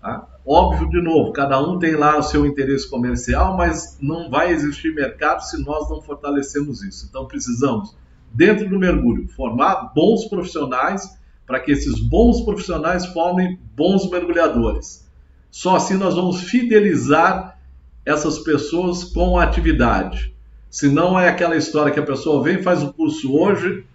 Tá? 0.02 0.28
Óbvio, 0.52 0.90
de 0.90 1.00
novo, 1.00 1.32
cada 1.32 1.62
um 1.62 1.78
tem 1.78 1.96
lá 1.96 2.18
o 2.18 2.24
seu 2.24 2.44
interesse 2.44 2.90
comercial, 2.90 3.56
mas 3.56 4.00
não 4.02 4.32
vai 4.32 4.52
existir 4.52 4.92
mercado 4.96 5.42
se 5.42 5.64
nós 5.64 5.88
não 5.92 6.02
fortalecemos 6.02 6.82
isso. 6.82 7.06
Então 7.08 7.28
precisamos, 7.28 7.96
dentro 8.34 8.68
do 8.68 8.80
mergulho, 8.80 9.28
formar 9.28 9.92
bons 9.94 10.26
profissionais 10.26 11.08
para 11.46 11.60
que 11.60 11.72
esses 11.72 12.00
bons 12.00 12.42
profissionais 12.42 13.06
formem 13.06 13.60
bons 13.76 14.10
mergulhadores. 14.10 15.08
Só 15.52 15.76
assim 15.76 15.94
nós 15.94 16.16
vamos 16.16 16.42
fidelizar 16.42 17.60
essas 18.04 18.40
pessoas 18.40 19.04
com 19.04 19.38
a 19.38 19.44
atividade. 19.44 20.34
Se 20.68 20.88
não 20.88 21.20
é 21.20 21.30
aquela 21.30 21.58
história 21.58 21.94
que 21.94 22.00
a 22.00 22.06
pessoa 22.06 22.42
vem, 22.42 22.64
faz 22.64 22.82
o 22.82 22.92
curso 22.92 23.38
hoje, 23.38 23.86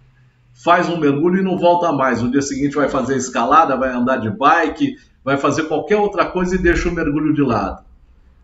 faz 0.53 0.87
um 0.87 0.97
mergulho 0.97 1.41
e 1.41 1.43
não 1.43 1.57
volta 1.57 1.91
mais. 1.91 2.21
No 2.21 2.31
dia 2.31 2.41
seguinte 2.41 2.77
vai 2.77 2.87
fazer 2.87 3.17
escalada, 3.17 3.75
vai 3.75 3.89
andar 3.89 4.17
de 4.17 4.29
bike, 4.29 4.95
vai 5.25 5.37
fazer 5.37 5.63
qualquer 5.63 5.97
outra 5.97 6.23
coisa 6.23 6.53
e 6.53 6.59
deixa 6.59 6.87
o 6.87 6.93
mergulho 6.93 7.33
de 7.33 7.41
lado. 7.41 7.83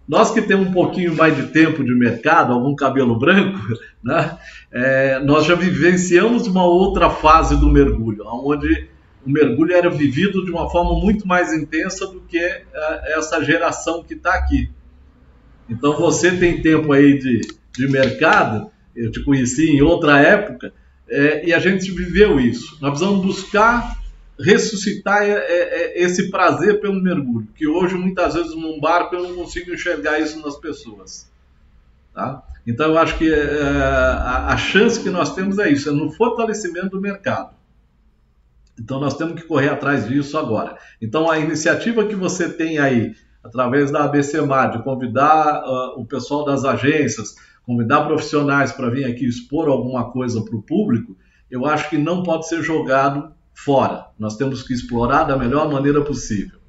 Nós 0.07 0.31
que 0.31 0.41
temos 0.41 0.67
um 0.67 0.73
pouquinho 0.73 1.15
mais 1.15 1.35
de 1.35 1.43
tempo 1.53 1.83
de 1.83 1.93
mercado, 1.93 2.51
algum 2.51 2.75
cabelo 2.75 3.19
branco, 3.19 3.59
né? 4.03 4.35
É, 4.71 5.19
nós 5.19 5.45
já 5.45 5.53
vivenciamos 5.53 6.47
uma 6.47 6.65
outra 6.65 7.11
fase 7.11 7.55
do 7.55 7.69
mergulho, 7.69 8.23
onde 8.25 8.89
o 9.23 9.29
mergulho 9.29 9.73
era 9.73 9.91
vivido 9.91 10.43
de 10.43 10.49
uma 10.49 10.67
forma 10.71 10.99
muito 10.99 11.27
mais 11.27 11.53
intensa 11.53 12.07
do 12.07 12.19
que 12.21 12.43
uh, 12.43 13.17
essa 13.17 13.43
geração 13.43 14.03
que 14.03 14.15
está 14.15 14.33
aqui. 14.33 14.71
Então 15.69 15.95
você 15.95 16.31
tem 16.31 16.63
tempo 16.63 16.91
aí 16.91 17.19
de, 17.19 17.41
de 17.71 17.87
mercado, 17.87 18.71
eu 18.95 19.11
te 19.11 19.23
conheci 19.23 19.69
em 19.69 19.81
outra 19.83 20.19
época, 20.19 20.73
é, 21.07 21.47
e 21.47 21.53
a 21.53 21.59
gente 21.59 21.91
viveu 21.91 22.39
isso. 22.39 22.77
Nós 22.81 22.91
precisamos 22.91 23.23
buscar 23.23 24.00
ressuscitar 24.43 25.23
é, 25.23 25.31
é, 25.31 26.03
esse 26.03 26.29
prazer 26.29 26.79
pelo 26.79 27.01
mergulho, 27.01 27.47
que 27.55 27.67
hoje 27.67 27.95
muitas 27.95 28.33
vezes 28.33 28.55
num 28.55 28.79
barco 28.79 29.15
eu 29.15 29.23
não 29.23 29.35
consigo 29.35 29.73
enxergar 29.73 30.19
isso 30.19 30.39
nas 30.41 30.57
pessoas. 30.57 31.29
Tá? 32.13 32.43
Então 32.65 32.87
eu 32.87 32.97
acho 32.97 33.17
que 33.17 33.31
é, 33.31 33.61
a, 33.63 34.55
chance 34.57 35.01
que 35.01 35.09
nós 35.09 35.33
temos 35.33 35.57
é 35.59 35.69
isso, 35.69 35.89
é 35.89 35.91
no 35.91 36.11
fortalecimento 36.11 36.89
do 36.89 37.01
mercado. 37.01 37.53
Então 38.79 38.99
nós 38.99 39.15
temos 39.15 39.39
que 39.39 39.47
correr 39.47 39.69
atrás 39.69 40.07
disso 40.07 40.37
agora. 40.37 40.77
Então 41.01 41.29
a 41.29 41.39
iniciativa 41.39 42.05
que 42.05 42.15
você 42.15 42.51
tem 42.51 42.79
aí, 42.79 43.13
através 43.43 43.91
da 43.91 44.05
ABCMAR, 44.05 44.71
de 44.71 44.83
convidar 44.83 45.63
uh, 45.63 45.99
o 45.99 46.05
pessoal 46.05 46.45
das 46.45 46.63
agências, 46.63 47.35
convidar 47.63 48.05
profissionais 48.05 48.71
para 48.71 48.89
vir 48.89 49.05
aqui 49.05 49.25
expor 49.25 49.67
alguma 49.67 50.11
coisa 50.11 50.43
para 50.43 50.55
o 50.55 50.61
público, 50.61 51.15
eu 51.49 51.65
acho 51.65 51.89
que 51.89 51.97
não 51.97 52.23
pode 52.23 52.47
ser 52.47 52.63
jogado 52.63 53.33
fora. 53.63 54.07
Nós 54.17 54.35
temos 54.35 54.63
que 54.63 54.73
explorar 54.73 55.23
da 55.23 55.37
melhor 55.37 55.71
maneira 55.71 56.01
possível. 56.01 56.59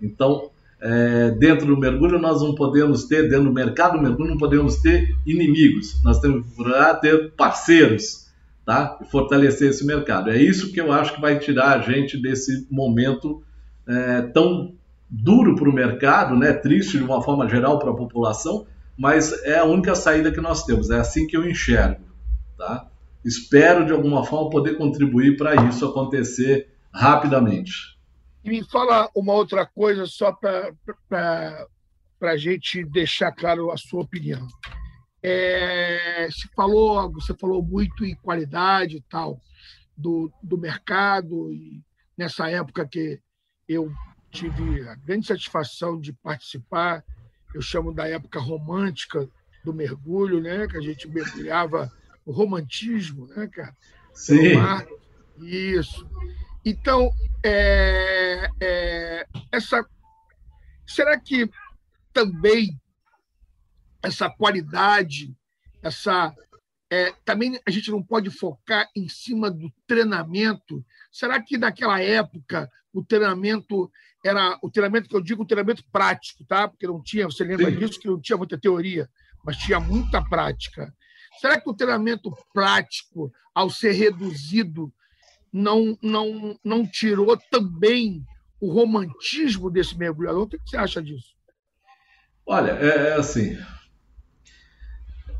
Então, 0.00 0.50
é, 0.80 1.30
dentro 1.32 1.66
do 1.66 1.76
mergulho, 1.76 2.18
nós 2.18 2.42
não 2.42 2.54
podemos 2.54 3.04
ter, 3.04 3.28
dentro 3.28 3.44
do 3.44 3.52
mercado 3.52 3.96
do 3.96 4.02
mergulho, 4.02 4.30
não 4.30 4.38
podemos 4.38 4.76
ter 4.76 5.16
inimigos. 5.26 6.02
Nós 6.02 6.20
temos 6.20 6.46
que 6.46 7.00
ter 7.00 7.32
parceiros 7.32 8.24
tá? 8.64 8.98
E 9.00 9.04
fortalecer 9.04 9.70
esse 9.70 9.84
mercado. 9.84 10.30
É 10.30 10.36
isso 10.40 10.72
que 10.72 10.80
eu 10.80 10.90
acho 10.90 11.14
que 11.14 11.20
vai 11.20 11.38
tirar 11.38 11.78
a 11.78 11.80
gente 11.80 12.20
desse 12.20 12.66
momento 12.70 13.42
é, 13.86 14.22
tão 14.22 14.74
duro 15.08 15.54
para 15.54 15.68
o 15.68 15.72
mercado, 15.72 16.36
né? 16.36 16.52
Triste 16.52 16.98
de 16.98 17.04
uma 17.04 17.22
forma 17.22 17.48
geral 17.48 17.78
para 17.78 17.90
a 17.90 17.94
população, 17.96 18.66
mas 18.96 19.32
é 19.44 19.58
a 19.58 19.64
única 19.64 19.94
saída 19.94 20.32
que 20.32 20.40
nós 20.40 20.64
temos. 20.64 20.90
É 20.90 20.98
assim 20.98 21.26
que 21.26 21.36
eu 21.36 21.48
enxergo, 21.48 22.00
tá? 22.56 22.86
Espero 23.24 23.86
de 23.86 23.92
alguma 23.92 24.24
forma 24.24 24.50
poder 24.50 24.76
contribuir 24.76 25.36
para 25.36 25.54
isso 25.68 25.86
acontecer 25.86 26.68
rapidamente. 26.92 27.98
E 28.44 28.50
me 28.50 28.62
fala 28.64 29.08
uma 29.14 29.32
outra 29.32 29.64
coisa 29.64 30.06
só 30.06 30.32
para 30.32 31.66
a 32.20 32.36
gente 32.36 32.84
deixar 32.84 33.32
claro 33.32 33.70
a 33.70 33.76
sua 33.76 34.02
opinião. 34.02 34.46
É, 35.22 36.28
se 36.30 36.46
falou, 36.54 37.10
você 37.10 37.34
falou 37.34 37.62
muito 37.62 38.04
em 38.04 38.14
qualidade 38.16 38.98
e 38.98 39.00
tal 39.08 39.40
do, 39.96 40.30
do 40.42 40.58
mercado 40.58 41.50
e 41.50 41.82
nessa 42.16 42.50
época 42.50 42.86
que 42.86 43.18
eu 43.66 43.90
tive 44.30 44.86
a 44.88 44.94
grande 44.96 45.26
satisfação 45.26 45.98
de 45.98 46.12
participar, 46.12 47.02
eu 47.54 47.62
chamo 47.62 47.94
da 47.94 48.06
época 48.06 48.38
romântica 48.40 49.26
do 49.64 49.72
mergulho, 49.72 50.40
né? 50.40 50.66
Que 50.66 50.76
a 50.76 50.80
gente 50.80 51.08
mergulhava 51.08 51.90
o 52.24 52.32
romantismo, 52.32 53.26
né, 53.28 53.48
cara? 53.48 53.76
Sim. 54.12 54.54
Isso. 55.38 56.08
Então, 56.64 57.10
é, 57.42 58.48
é, 58.60 59.26
essa, 59.52 59.86
será 60.86 61.18
que 61.18 61.50
também 62.12 62.80
essa 64.02 64.30
qualidade, 64.30 65.34
essa 65.82 66.34
é, 66.90 67.12
também 67.24 67.58
a 67.66 67.70
gente 67.70 67.90
não 67.90 68.02
pode 68.02 68.30
focar 68.30 68.88
em 68.94 69.08
cima 69.08 69.50
do 69.50 69.72
treinamento. 69.86 70.84
Será 71.10 71.42
que 71.42 71.58
naquela 71.58 72.00
época 72.00 72.70
o 72.92 73.04
treinamento 73.04 73.90
era 74.24 74.58
o 74.62 74.70
treinamento 74.70 75.08
que 75.08 75.16
eu 75.16 75.20
digo, 75.20 75.42
o 75.42 75.46
treinamento 75.46 75.84
prático, 75.90 76.44
tá? 76.44 76.68
Porque 76.68 76.86
não 76.86 77.02
tinha, 77.02 77.26
você 77.26 77.44
lembra 77.44 77.70
Sim. 77.70 77.78
disso 77.78 78.00
que 78.00 78.06
não 78.06 78.20
tinha 78.20 78.38
muita 78.38 78.58
teoria, 78.58 79.08
mas 79.44 79.56
tinha 79.56 79.80
muita 79.80 80.22
prática. 80.22 80.94
Será 81.40 81.60
que 81.60 81.68
o 81.68 81.74
treinamento 81.74 82.32
prático, 82.52 83.32
ao 83.54 83.70
ser 83.70 83.92
reduzido, 83.92 84.92
não 85.52 85.98
não 86.02 86.58
não 86.64 86.86
tirou 86.86 87.36
também 87.50 88.24
o 88.60 88.72
romantismo 88.72 89.70
desse 89.70 89.96
mergulhador? 89.96 90.42
O 90.42 90.48
que 90.48 90.58
você 90.64 90.76
acha 90.76 91.02
disso? 91.02 91.34
Olha, 92.46 92.72
é, 92.72 93.10
é 93.10 93.14
assim, 93.14 93.56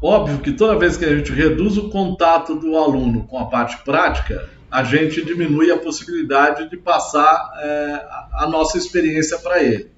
Óbvio 0.04 0.40
que 0.40 0.52
toda 0.52 0.78
vez 0.78 0.98
que 0.98 1.04
a 1.06 1.16
gente 1.16 1.32
reduz 1.32 1.78
o 1.78 1.88
contato 1.88 2.54
do 2.54 2.76
aluno 2.76 3.26
com 3.26 3.38
a 3.38 3.46
parte 3.46 3.82
prática, 3.84 4.50
a 4.70 4.84
gente 4.84 5.24
diminui 5.24 5.70
a 5.70 5.78
possibilidade 5.78 6.68
de 6.68 6.76
passar 6.76 7.50
é, 7.56 8.06
a 8.34 8.46
nossa 8.46 8.76
experiência 8.76 9.38
para 9.38 9.62
ele. 9.62 9.93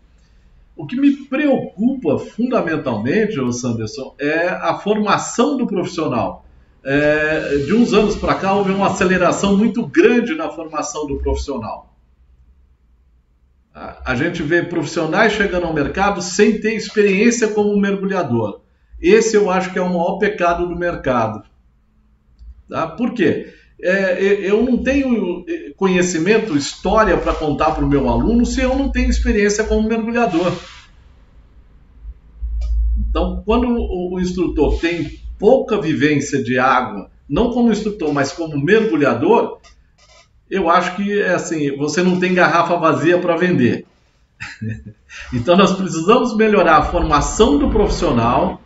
O 0.76 0.86
que 0.86 0.94
me 0.94 1.10
preocupa 1.26 2.18
fundamentalmente, 2.18 3.34
Sanderson, 3.54 4.14
é 4.18 4.48
a 4.48 4.74
formação 4.74 5.56
do 5.56 5.66
profissional. 5.66 6.44
É, 6.84 7.56
de 7.64 7.74
uns 7.74 7.92
anos 7.94 8.14
para 8.14 8.34
cá 8.34 8.52
houve 8.52 8.70
uma 8.72 8.88
aceleração 8.88 9.56
muito 9.56 9.84
grande 9.86 10.34
na 10.34 10.50
formação 10.50 11.06
do 11.06 11.16
profissional. 11.18 11.96
A 13.74 14.14
gente 14.14 14.42
vê 14.42 14.62
profissionais 14.62 15.32
chegando 15.32 15.66
ao 15.66 15.74
mercado 15.74 16.22
sem 16.22 16.60
ter 16.60 16.74
experiência 16.74 17.48
como 17.48 17.76
mergulhador. 17.76 18.60
Esse 19.00 19.36
eu 19.36 19.50
acho 19.50 19.72
que 19.72 19.78
é 19.78 19.82
o 19.82 19.88
maior 19.88 20.18
pecado 20.18 20.66
do 20.66 20.76
mercado. 20.76 21.42
Tá? 22.68 22.86
Por 22.86 23.12
quê? 23.12 23.52
É, 23.80 24.22
eu 24.22 24.62
não 24.62 24.78
tenho 24.78 25.44
conhecimento, 25.76 26.56
história 26.56 27.16
para 27.18 27.34
contar 27.34 27.72
para 27.72 27.84
o 27.84 27.88
meu 27.88 28.08
aluno 28.08 28.46
se 28.46 28.60
eu 28.62 28.74
não 28.74 28.90
tenho 28.90 29.10
experiência 29.10 29.64
como 29.64 29.88
mergulhador. 29.88 30.52
Então, 32.98 33.42
quando 33.44 33.68
o 33.68 34.18
instrutor 34.18 34.78
tem 34.78 35.20
pouca 35.38 35.80
vivência 35.80 36.42
de 36.42 36.58
água, 36.58 37.10
não 37.28 37.50
como 37.50 37.70
instrutor, 37.70 38.12
mas 38.12 38.32
como 38.32 38.58
mergulhador, 38.58 39.58
eu 40.50 40.70
acho 40.70 40.96
que 40.96 41.20
é 41.20 41.34
assim, 41.34 41.76
você 41.76 42.02
não 42.02 42.18
tem 42.18 42.34
garrafa 42.34 42.76
vazia 42.76 43.18
para 43.18 43.36
vender. 43.36 43.86
então 45.32 45.56
nós 45.56 45.72
precisamos 45.72 46.36
melhorar 46.36 46.78
a 46.78 46.84
formação 46.84 47.58
do 47.58 47.70
profissional, 47.70 48.60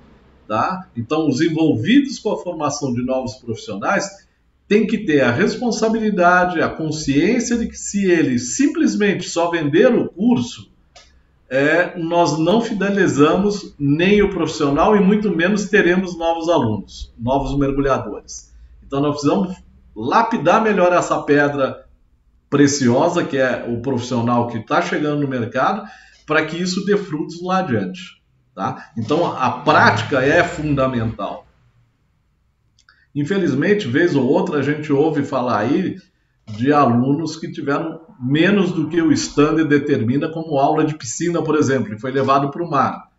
tá? 0.47 0.89
Então 0.97 1.29
os 1.29 1.41
envolvidos 1.41 2.19
com 2.19 2.33
a 2.33 2.39
formação 2.39 2.93
de 2.93 3.03
novos 3.03 3.35
profissionais 3.35 4.29
têm 4.71 4.87
que 4.87 4.99
ter 4.99 5.23
a 5.23 5.33
responsabilidade, 5.33 6.63
a 6.63 6.69
consciência 6.69 7.59
de 7.59 7.67
que 7.67 7.77
se 7.77 8.09
ele 8.09 8.39
simplesmente 8.39 9.29
só 9.29 9.51
vender 9.51 9.93
o 9.93 10.09
curso, 10.09 10.71
é, 11.51 11.99
nós 11.99 12.39
não 12.39 12.61
fidelizamos 12.61 13.75
nem 13.77 14.23
o 14.23 14.31
profissional 14.31 14.97
e 14.97 15.01
muito 15.01 15.35
menos 15.35 15.69
teremos 15.69 16.17
novos 16.17 16.49
alunos, 16.49 17.13
novos 17.19 17.59
mergulhadores. 17.59 18.55
Então 18.87 19.01
nós 19.01 19.15
precisamos 19.15 19.57
lapidar 19.95 20.63
melhor 20.63 20.93
essa 20.93 21.21
pedra 21.21 21.85
preciosa, 22.49 23.25
que 23.25 23.39
é 23.39 23.67
o 23.69 23.83
profissional 23.83 24.47
que 24.47 24.59
está 24.59 24.81
chegando 24.81 25.23
no 25.23 25.27
mercado, 25.27 25.83
para 26.25 26.47
que 26.47 26.57
isso 26.57 26.85
dê 26.87 26.97
frutos 26.97 27.43
lá 27.43 27.59
adiante. 27.59 28.23
Tá? 28.55 28.93
Então, 28.97 29.37
a 29.37 29.51
prática 29.51 30.23
é 30.23 30.45
fundamental. 30.45 31.45
Infelizmente, 33.15 33.89
vez 33.89 34.15
ou 34.15 34.25
outra, 34.27 34.59
a 34.59 34.63
gente 34.63 34.93
ouve 34.93 35.25
falar 35.25 35.59
aí 35.59 35.97
de 36.47 36.73
alunos 36.73 37.37
que 37.37 37.51
tiveram 37.51 38.01
menos 38.21 38.73
do 38.73 38.89
que 38.89 39.01
o 39.01 39.13
standard 39.13 39.69
determina, 39.69 40.29
como 40.29 40.59
aula 40.59 40.85
de 40.85 40.97
piscina, 40.97 41.43
por 41.43 41.57
exemplo, 41.57 41.95
e 41.95 41.99
foi 41.99 42.11
levado 42.11 42.51
para 42.51 42.63
o 42.63 42.71
mar. 42.71 43.11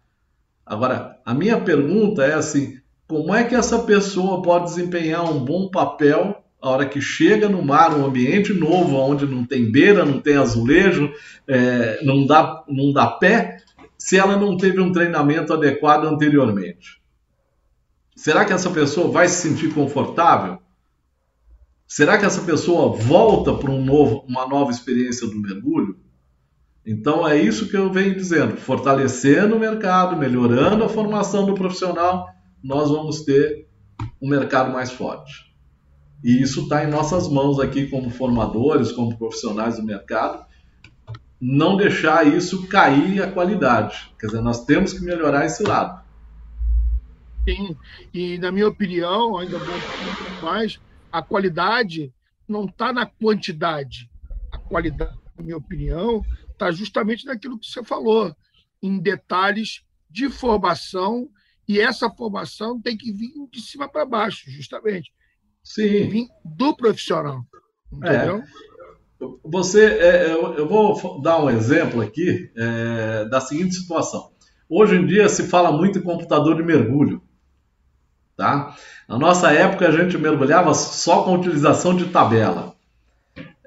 Agora, 0.66 1.18
a 1.26 1.34
minha 1.34 1.60
pergunta 1.60 2.24
é 2.24 2.34
assim: 2.34 2.78
como 3.08 3.34
é 3.34 3.44
que 3.44 3.56
essa 3.56 3.80
pessoa 3.80 4.42
pode 4.42 4.66
desempenhar 4.66 5.24
um 5.24 5.44
bom 5.44 5.70
papel 5.70 6.42
a 6.62 6.70
hora 6.70 6.86
que 6.86 7.02
chega 7.02 7.50
no 7.50 7.64
mar, 7.64 7.98
um 7.98 8.06
ambiente 8.06 8.54
novo, 8.54 8.96
onde 8.96 9.26
não 9.26 9.44
tem 9.44 9.72
beira, 9.72 10.06
não 10.06 10.22
tem 10.22 10.38
azulejo, 10.38 11.12
é, 11.48 12.00
não, 12.04 12.26
dá, 12.26 12.64
não 12.68 12.94
dá 12.94 13.08
pé, 13.08 13.58
se 13.98 14.18
ela 14.18 14.38
não 14.38 14.56
teve 14.56 14.80
um 14.80 14.92
treinamento 14.92 15.52
adequado 15.52 16.06
anteriormente? 16.06 17.01
Será 18.22 18.46
que 18.46 18.54
essa 18.54 18.70
pessoa 18.70 19.12
vai 19.12 19.28
se 19.28 19.50
sentir 19.50 19.74
confortável? 19.74 20.60
Será 21.88 22.20
que 22.20 22.24
essa 22.24 22.42
pessoa 22.42 22.96
volta 22.96 23.52
para 23.52 23.72
um 23.72 23.84
novo, 23.84 24.24
uma 24.28 24.48
nova 24.48 24.70
experiência 24.70 25.26
do 25.26 25.42
mergulho? 25.42 25.98
Então 26.86 27.28
é 27.28 27.42
isso 27.42 27.68
que 27.68 27.76
eu 27.76 27.92
venho 27.92 28.14
dizendo: 28.14 28.58
fortalecendo 28.58 29.56
o 29.56 29.60
mercado, 29.60 30.16
melhorando 30.16 30.84
a 30.84 30.90
formação 30.90 31.48
do 31.48 31.56
profissional, 31.56 32.28
nós 32.64 32.92
vamos 32.92 33.22
ter 33.22 33.68
um 34.22 34.30
mercado 34.30 34.72
mais 34.72 34.92
forte. 34.92 35.52
E 36.24 36.44
isso 36.44 36.62
está 36.62 36.84
em 36.84 36.92
nossas 36.92 37.28
mãos 37.28 37.60
aqui, 37.60 37.88
como 37.88 38.12
formadores, 38.12 38.92
como 38.92 39.18
profissionais 39.18 39.78
do 39.78 39.84
mercado, 39.84 40.46
não 41.42 41.76
deixar 41.76 42.28
isso 42.28 42.68
cair 42.68 43.24
a 43.24 43.32
qualidade. 43.32 44.14
Quer 44.20 44.28
dizer, 44.28 44.42
nós 44.42 44.64
temos 44.64 44.94
que 44.94 45.04
melhorar 45.04 45.48
esse 45.48 45.64
lado. 45.64 46.01
Sim, 47.48 47.76
e 48.14 48.38
na 48.38 48.52
minha 48.52 48.68
opinião, 48.68 49.38
ainda 49.38 49.58
vou 49.58 49.76
mais, 50.42 50.80
a 51.12 51.22
qualidade 51.22 52.14
não 52.48 52.66
está 52.66 52.94
na 52.94 53.06
quantidade. 53.06 54.10
A 54.52 54.58
qualidade, 54.58 55.18
na 55.38 55.44
minha 55.44 55.58
opinião, 55.58 56.24
está 56.52 56.72
justamente 56.72 57.26
naquilo 57.26 57.58
que 57.58 57.68
você 57.68 57.84
falou, 57.84 58.36
em 58.82 59.00
detalhes 59.00 59.84
de 60.10 60.30
formação, 60.30 61.30
e 61.68 61.80
essa 61.80 62.10
formação 62.10 62.80
tem 62.80 62.98
que 62.98 63.12
vir 63.12 63.32
de 63.52 63.62
cima 63.62 63.88
para 63.88 64.06
baixo, 64.06 64.50
justamente. 64.52 65.12
Sim. 65.64 66.28
do 66.44 66.76
profissional. 66.76 67.46
Entendeu? 67.92 68.38
É. 68.38 68.72
Você, 69.44 69.86
é, 69.86 70.34
eu 70.34 70.68
vou 70.68 71.22
dar 71.22 71.44
um 71.44 71.50
exemplo 71.50 72.02
aqui 72.02 72.52
é, 72.58 73.26
da 73.26 73.40
seguinte 73.40 73.76
situação. 73.76 74.32
Hoje 74.68 74.96
em 74.96 75.06
dia 75.06 75.30
se 75.30 75.48
fala 75.48 75.72
muito 75.72 76.00
em 76.00 76.04
computador 76.04 76.56
de 76.56 76.64
mergulho. 76.64 77.22
Tá? 78.42 78.76
Na 79.08 79.20
nossa 79.20 79.52
época 79.52 79.88
a 79.88 79.92
gente 79.92 80.18
mergulhava 80.18 80.74
só 80.74 81.22
com 81.22 81.36
utilização 81.36 81.96
de 81.96 82.06
tabela. 82.06 82.74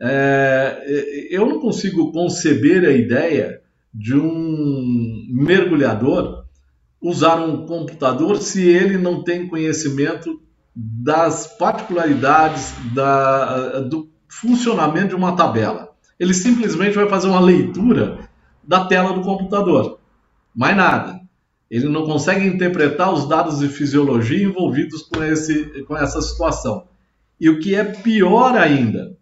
É, 0.00 1.28
eu 1.30 1.46
não 1.46 1.60
consigo 1.60 2.10
conceber 2.10 2.84
a 2.84 2.90
ideia 2.90 3.60
de 3.94 4.16
um 4.16 5.28
mergulhador 5.30 6.44
usar 7.00 7.36
um 7.36 7.66
computador 7.66 8.38
se 8.38 8.68
ele 8.68 8.98
não 8.98 9.22
tem 9.22 9.46
conhecimento 9.46 10.42
das 10.74 11.46
particularidades 11.56 12.74
da, 12.92 13.78
do 13.78 14.10
funcionamento 14.28 15.10
de 15.10 15.14
uma 15.14 15.36
tabela. 15.36 15.90
Ele 16.18 16.34
simplesmente 16.34 16.96
vai 16.96 17.08
fazer 17.08 17.28
uma 17.28 17.38
leitura 17.38 18.28
da 18.60 18.86
tela 18.86 19.12
do 19.12 19.20
computador. 19.20 20.00
Mais 20.52 20.76
nada. 20.76 21.20
Ele 21.74 21.88
não 21.88 22.04
consegue 22.04 22.46
interpretar 22.46 23.12
os 23.12 23.28
dados 23.28 23.58
de 23.58 23.68
fisiologia 23.68 24.44
envolvidos 24.44 25.02
com, 25.02 25.22
esse, 25.22 25.82
com 25.84 25.96
essa 25.96 26.20
situação. 26.20 26.86
E 27.40 27.48
o 27.48 27.58
que 27.58 27.74
é 27.74 27.84
pior 27.84 28.56
ainda, 28.56 29.16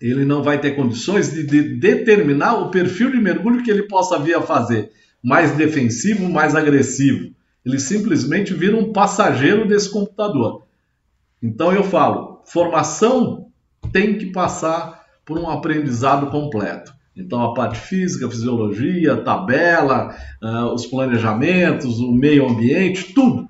ele 0.00 0.24
não 0.24 0.42
vai 0.42 0.60
ter 0.60 0.76
condições 0.76 1.32
de, 1.32 1.44
de 1.44 1.76
determinar 1.76 2.54
o 2.54 2.70
perfil 2.70 3.10
de 3.10 3.18
mergulho 3.18 3.62
que 3.62 3.70
ele 3.70 3.82
possa 3.84 4.18
vir 4.18 4.34
a 4.34 4.42
fazer. 4.42 4.92
Mais 5.22 5.56
defensivo, 5.56 6.28
mais 6.28 6.54
agressivo 6.54 7.36
ele 7.68 7.78
simplesmente 7.78 8.54
vira 8.54 8.76
um 8.76 8.92
passageiro 8.94 9.68
desse 9.68 9.90
computador. 9.90 10.66
Então 11.42 11.70
eu 11.70 11.84
falo, 11.84 12.42
formação 12.46 13.50
tem 13.92 14.16
que 14.16 14.32
passar 14.32 15.04
por 15.24 15.38
um 15.38 15.50
aprendizado 15.50 16.30
completo. 16.30 16.94
Então 17.18 17.42
a 17.42 17.52
parte 17.52 17.78
física, 17.80 18.30
fisiologia, 18.30 19.16
tabela, 19.16 20.14
uh, 20.42 20.72
os 20.72 20.86
planejamentos, 20.86 21.98
o 21.98 22.12
meio 22.12 22.48
ambiente, 22.48 23.12
tudo. 23.12 23.48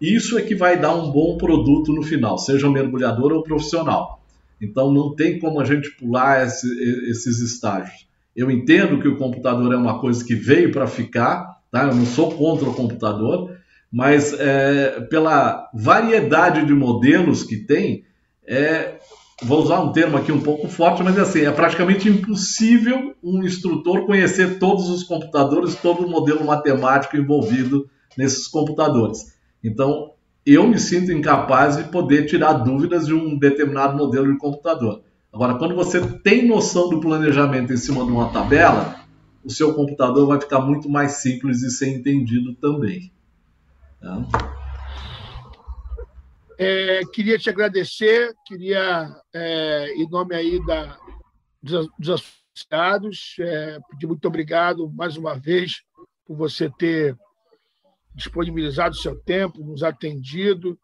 Isso 0.00 0.38
é 0.38 0.42
que 0.42 0.54
vai 0.54 0.78
dar 0.78 0.94
um 0.94 1.10
bom 1.10 1.38
produto 1.38 1.92
no 1.92 2.02
final, 2.02 2.36
seja 2.36 2.70
mergulhador 2.70 3.32
ou 3.32 3.42
profissional. 3.42 4.22
Então 4.60 4.92
não 4.92 5.14
tem 5.14 5.38
como 5.38 5.60
a 5.60 5.64
gente 5.64 5.90
pular 5.96 6.46
esse, 6.46 6.68
esses 7.10 7.40
estágios. 7.40 8.06
Eu 8.34 8.50
entendo 8.50 9.00
que 9.00 9.08
o 9.08 9.16
computador 9.16 9.72
é 9.72 9.76
uma 9.76 9.98
coisa 9.98 10.22
que 10.22 10.34
veio 10.34 10.70
para 10.70 10.86
ficar, 10.86 11.60
tá? 11.70 11.84
Eu 11.84 11.94
não 11.94 12.04
sou 12.04 12.32
contra 12.32 12.68
o 12.68 12.74
computador, 12.74 13.56
mas 13.90 14.34
é, 14.38 15.00
pela 15.08 15.70
variedade 15.72 16.66
de 16.66 16.74
modelos 16.74 17.42
que 17.42 17.56
tem, 17.56 18.04
é, 18.46 18.98
vou 19.42 19.62
usar 19.62 19.80
um 19.80 19.92
termo 19.92 20.16
aqui 20.16 20.32
um 20.32 20.40
pouco 20.40 20.68
forte, 20.68 21.02
mas 21.02 21.18
assim, 21.18 21.42
é 21.42 21.52
praticamente 21.52 22.08
impossível 22.08 23.14
um 23.22 23.44
instrutor 23.44 24.06
conhecer 24.06 24.58
todos 24.58 24.88
os 24.88 25.02
computadores, 25.02 25.74
todo 25.74 26.06
o 26.06 26.10
modelo 26.10 26.44
matemático 26.44 27.16
envolvido 27.16 27.88
nesses 28.16 28.46
computadores. 28.48 29.36
Então, 29.62 30.12
eu 30.44 30.66
me 30.66 30.78
sinto 30.78 31.12
incapaz 31.12 31.76
de 31.76 31.84
poder 31.84 32.26
tirar 32.26 32.54
dúvidas 32.54 33.06
de 33.06 33.12
um 33.12 33.38
determinado 33.38 33.96
modelo 33.96 34.32
de 34.32 34.38
computador. 34.38 35.02
Agora, 35.32 35.56
quando 35.56 35.74
você 35.74 36.00
tem 36.00 36.46
noção 36.46 36.88
do 36.88 37.00
planejamento 37.00 37.72
em 37.72 37.76
cima 37.76 38.04
de 38.04 38.10
uma 38.10 38.30
tabela, 38.30 38.96
o 39.44 39.50
seu 39.50 39.74
computador 39.74 40.26
vai 40.26 40.40
ficar 40.40 40.60
muito 40.60 40.88
mais 40.88 41.12
simples 41.12 41.58
de 41.58 41.70
ser 41.70 41.88
entendido 41.88 42.54
também. 42.54 43.12
Tá? 44.00 44.55
É, 46.58 47.02
queria 47.12 47.38
te 47.38 47.50
agradecer, 47.50 48.34
queria, 48.46 49.14
é, 49.34 49.92
em 49.94 50.08
nome 50.08 50.34
aí 50.34 50.64
da, 50.64 50.98
dos, 51.62 51.88
dos 51.98 52.08
associados, 52.54 53.36
é, 53.40 53.78
pedir 53.90 54.06
muito 54.06 54.26
obrigado 54.26 54.90
mais 54.92 55.16
uma 55.16 55.38
vez 55.38 55.82
por 56.24 56.36
você 56.36 56.70
ter 56.70 57.16
disponibilizado 58.14 58.94
o 58.94 58.98
seu 58.98 59.14
tempo, 59.20 59.62
nos 59.62 59.82
atendido. 59.82 60.78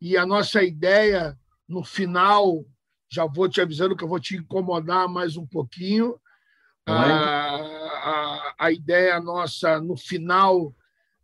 E 0.00 0.16
a 0.16 0.24
nossa 0.24 0.62
ideia, 0.62 1.38
no 1.68 1.84
final, 1.84 2.64
já 3.10 3.26
vou 3.26 3.48
te 3.48 3.60
avisando 3.60 3.94
que 3.94 4.04
eu 4.04 4.08
vou 4.08 4.18
te 4.18 4.36
incomodar 4.36 5.08
mais 5.08 5.36
um 5.36 5.46
pouquinho, 5.46 6.18
a, 6.86 7.56
a, 7.56 8.54
a 8.58 8.72
ideia 8.72 9.20
nossa 9.20 9.78
no 9.78 9.94
final 9.94 10.74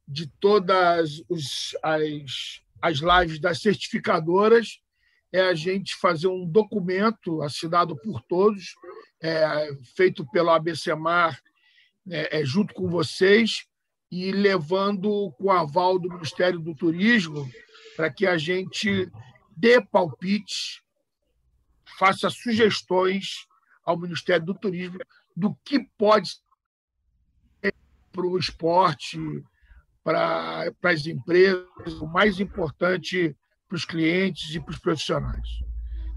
de 0.07 0.27
todas 0.39 1.23
os, 1.29 1.75
as, 1.83 2.61
as 2.85 2.99
lives 2.99 3.41
das 3.41 3.63
certificadoras 3.63 4.79
é 5.33 5.41
a 5.41 5.55
gente 5.55 5.97
fazer 5.97 6.27
um 6.27 6.47
documento 6.47 7.41
assinado 7.41 7.97
por 7.97 8.21
todos, 8.21 8.75
é, 9.23 9.71
feito 9.97 10.27
pelo 10.31 10.51
ABCMAR, 10.51 11.41
é, 12.11 12.41
é, 12.41 12.45
junto 12.45 12.75
com 12.75 12.87
vocês, 12.87 13.65
e 14.11 14.31
levando 14.31 15.33
com 15.39 15.45
o 15.45 15.51
aval 15.51 15.99
do 15.99 16.11
Ministério 16.11 16.61
do 16.61 16.75
Turismo 16.75 17.51
para 17.97 18.11
que 18.11 18.27
a 18.27 18.37
gente 18.37 19.11
dê 19.57 19.81
palpites, 19.81 20.83
faça 21.99 22.29
sugestões 22.29 23.47
ao 23.83 23.99
Ministério 23.99 24.45
do 24.45 24.55
Turismo 24.55 24.99
do 25.35 25.55
que 25.65 25.81
pode 25.97 26.29
ser 27.63 27.75
para 28.13 28.27
o 28.27 28.39
esporte, 28.39 29.19
para, 30.05 30.71
as 30.85 31.07
empresas, 31.07 31.65
o 32.01 32.07
mais 32.07 32.39
importante 32.39 33.35
para 33.67 33.77
os 33.77 33.85
clientes 33.87 34.55
e 34.55 34.61
para 34.61 34.73
os 34.73 34.79
profissionais. 34.79 35.49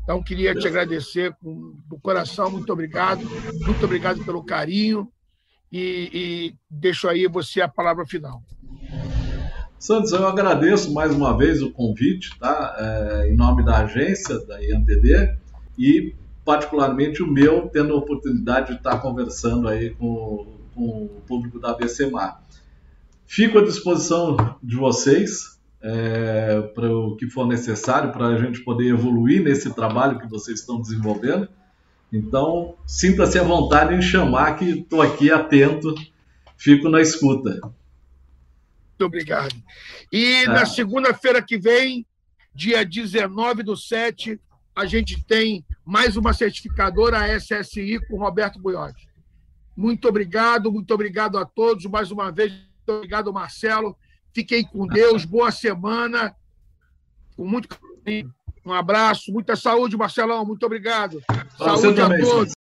Então, 0.03 0.21
queria 0.21 0.53
te 0.53 0.67
agradecer 0.67 1.33
com, 1.41 1.73
do 1.87 1.97
coração, 1.99 2.51
muito 2.51 2.71
obrigado, 2.71 3.21
muito 3.65 3.83
obrigado 3.83 4.23
pelo 4.23 4.43
carinho 4.43 5.09
e, 5.71 6.09
e 6.13 6.55
deixo 6.69 7.07
aí 7.07 7.27
você 7.27 7.61
a 7.61 7.67
palavra 7.67 8.05
final. 8.05 8.41
Santos, 9.79 10.11
eu 10.11 10.27
agradeço 10.27 10.93
mais 10.93 11.13
uma 11.13 11.37
vez 11.37 11.61
o 11.61 11.71
convite, 11.71 12.37
tá? 12.39 12.75
É, 12.79 13.29
em 13.29 13.35
nome 13.35 13.63
da 13.63 13.79
agência, 13.79 14.39
da 14.45 14.61
INTD, 14.63 15.37
e 15.77 16.15
particularmente 16.43 17.21
o 17.21 17.27
meu, 17.27 17.69
tendo 17.69 17.93
a 17.93 17.97
oportunidade 17.97 18.71
de 18.71 18.77
estar 18.77 18.99
conversando 18.99 19.67
aí 19.67 19.91
com, 19.91 20.47
com 20.73 21.05
o 21.05 21.21
público 21.27 21.59
da 21.59 21.71
ABCMAR. 21.71 22.41
Fico 23.27 23.59
à 23.59 23.63
disposição 23.63 24.37
de 24.63 24.77
vocês 24.77 25.59
é, 25.81 26.61
para 26.73 26.95
o 26.95 27.15
que 27.17 27.29
for 27.29 27.45
necessário 27.45 28.11
para 28.11 28.27
a 28.27 28.37
gente 28.37 28.63
poder 28.63 28.87
evoluir 28.87 29.43
nesse 29.43 29.73
trabalho 29.73 30.17
que 30.17 30.27
vocês 30.27 30.61
estão 30.61 30.81
desenvolvendo. 30.81 31.47
Então, 32.11 32.75
sinta-se 32.85 33.37
à 33.37 33.43
vontade 33.43 33.93
em 33.93 34.01
chamar, 34.01 34.55
que 34.55 34.65
estou 34.79 35.01
aqui 35.01 35.29
atento, 35.29 35.93
fico 36.55 36.87
na 36.87 37.01
escuta. 37.01 37.49
Muito 37.51 39.05
obrigado. 39.05 39.53
E 40.11 40.43
é. 40.43 40.47
na 40.47 40.65
segunda-feira 40.65 41.41
que 41.41 41.57
vem, 41.57 42.05
dia 42.55 42.85
19 42.85 43.61
do 43.61 43.75
7, 43.75 44.39
a 44.73 44.85
gente 44.85 45.21
tem 45.23 45.65
mais 45.85 46.15
uma 46.15 46.33
certificadora, 46.33 47.19
a 47.19 47.37
SSI, 47.37 47.99
com 48.07 48.17
Roberto 48.17 48.57
Buiotti. 48.57 49.07
Muito 49.75 50.07
obrigado, 50.07 50.71
muito 50.71 50.91
obrigado 50.93 51.37
a 51.37 51.45
todos 51.45 51.85
mais 51.85 52.09
uma 52.09 52.31
vez. 52.31 52.66
Muito 52.87 52.99
obrigado, 52.99 53.33
Marcelo. 53.33 53.97
Fiquem 54.33 54.63
com 54.63 54.87
Deus. 54.87 55.25
Boa 55.25 55.51
semana. 55.51 56.33
Com 57.35 57.45
muito 57.45 57.67
carinho. 57.67 58.33
Um 58.65 58.71
abraço. 58.71 59.31
Muita 59.31 59.57
saúde, 59.57 59.97
Marcelão. 59.97 60.45
Muito 60.45 60.65
obrigado. 60.65 61.21
Saúde 61.57 62.01
a 62.01 62.07
todos. 62.17 62.53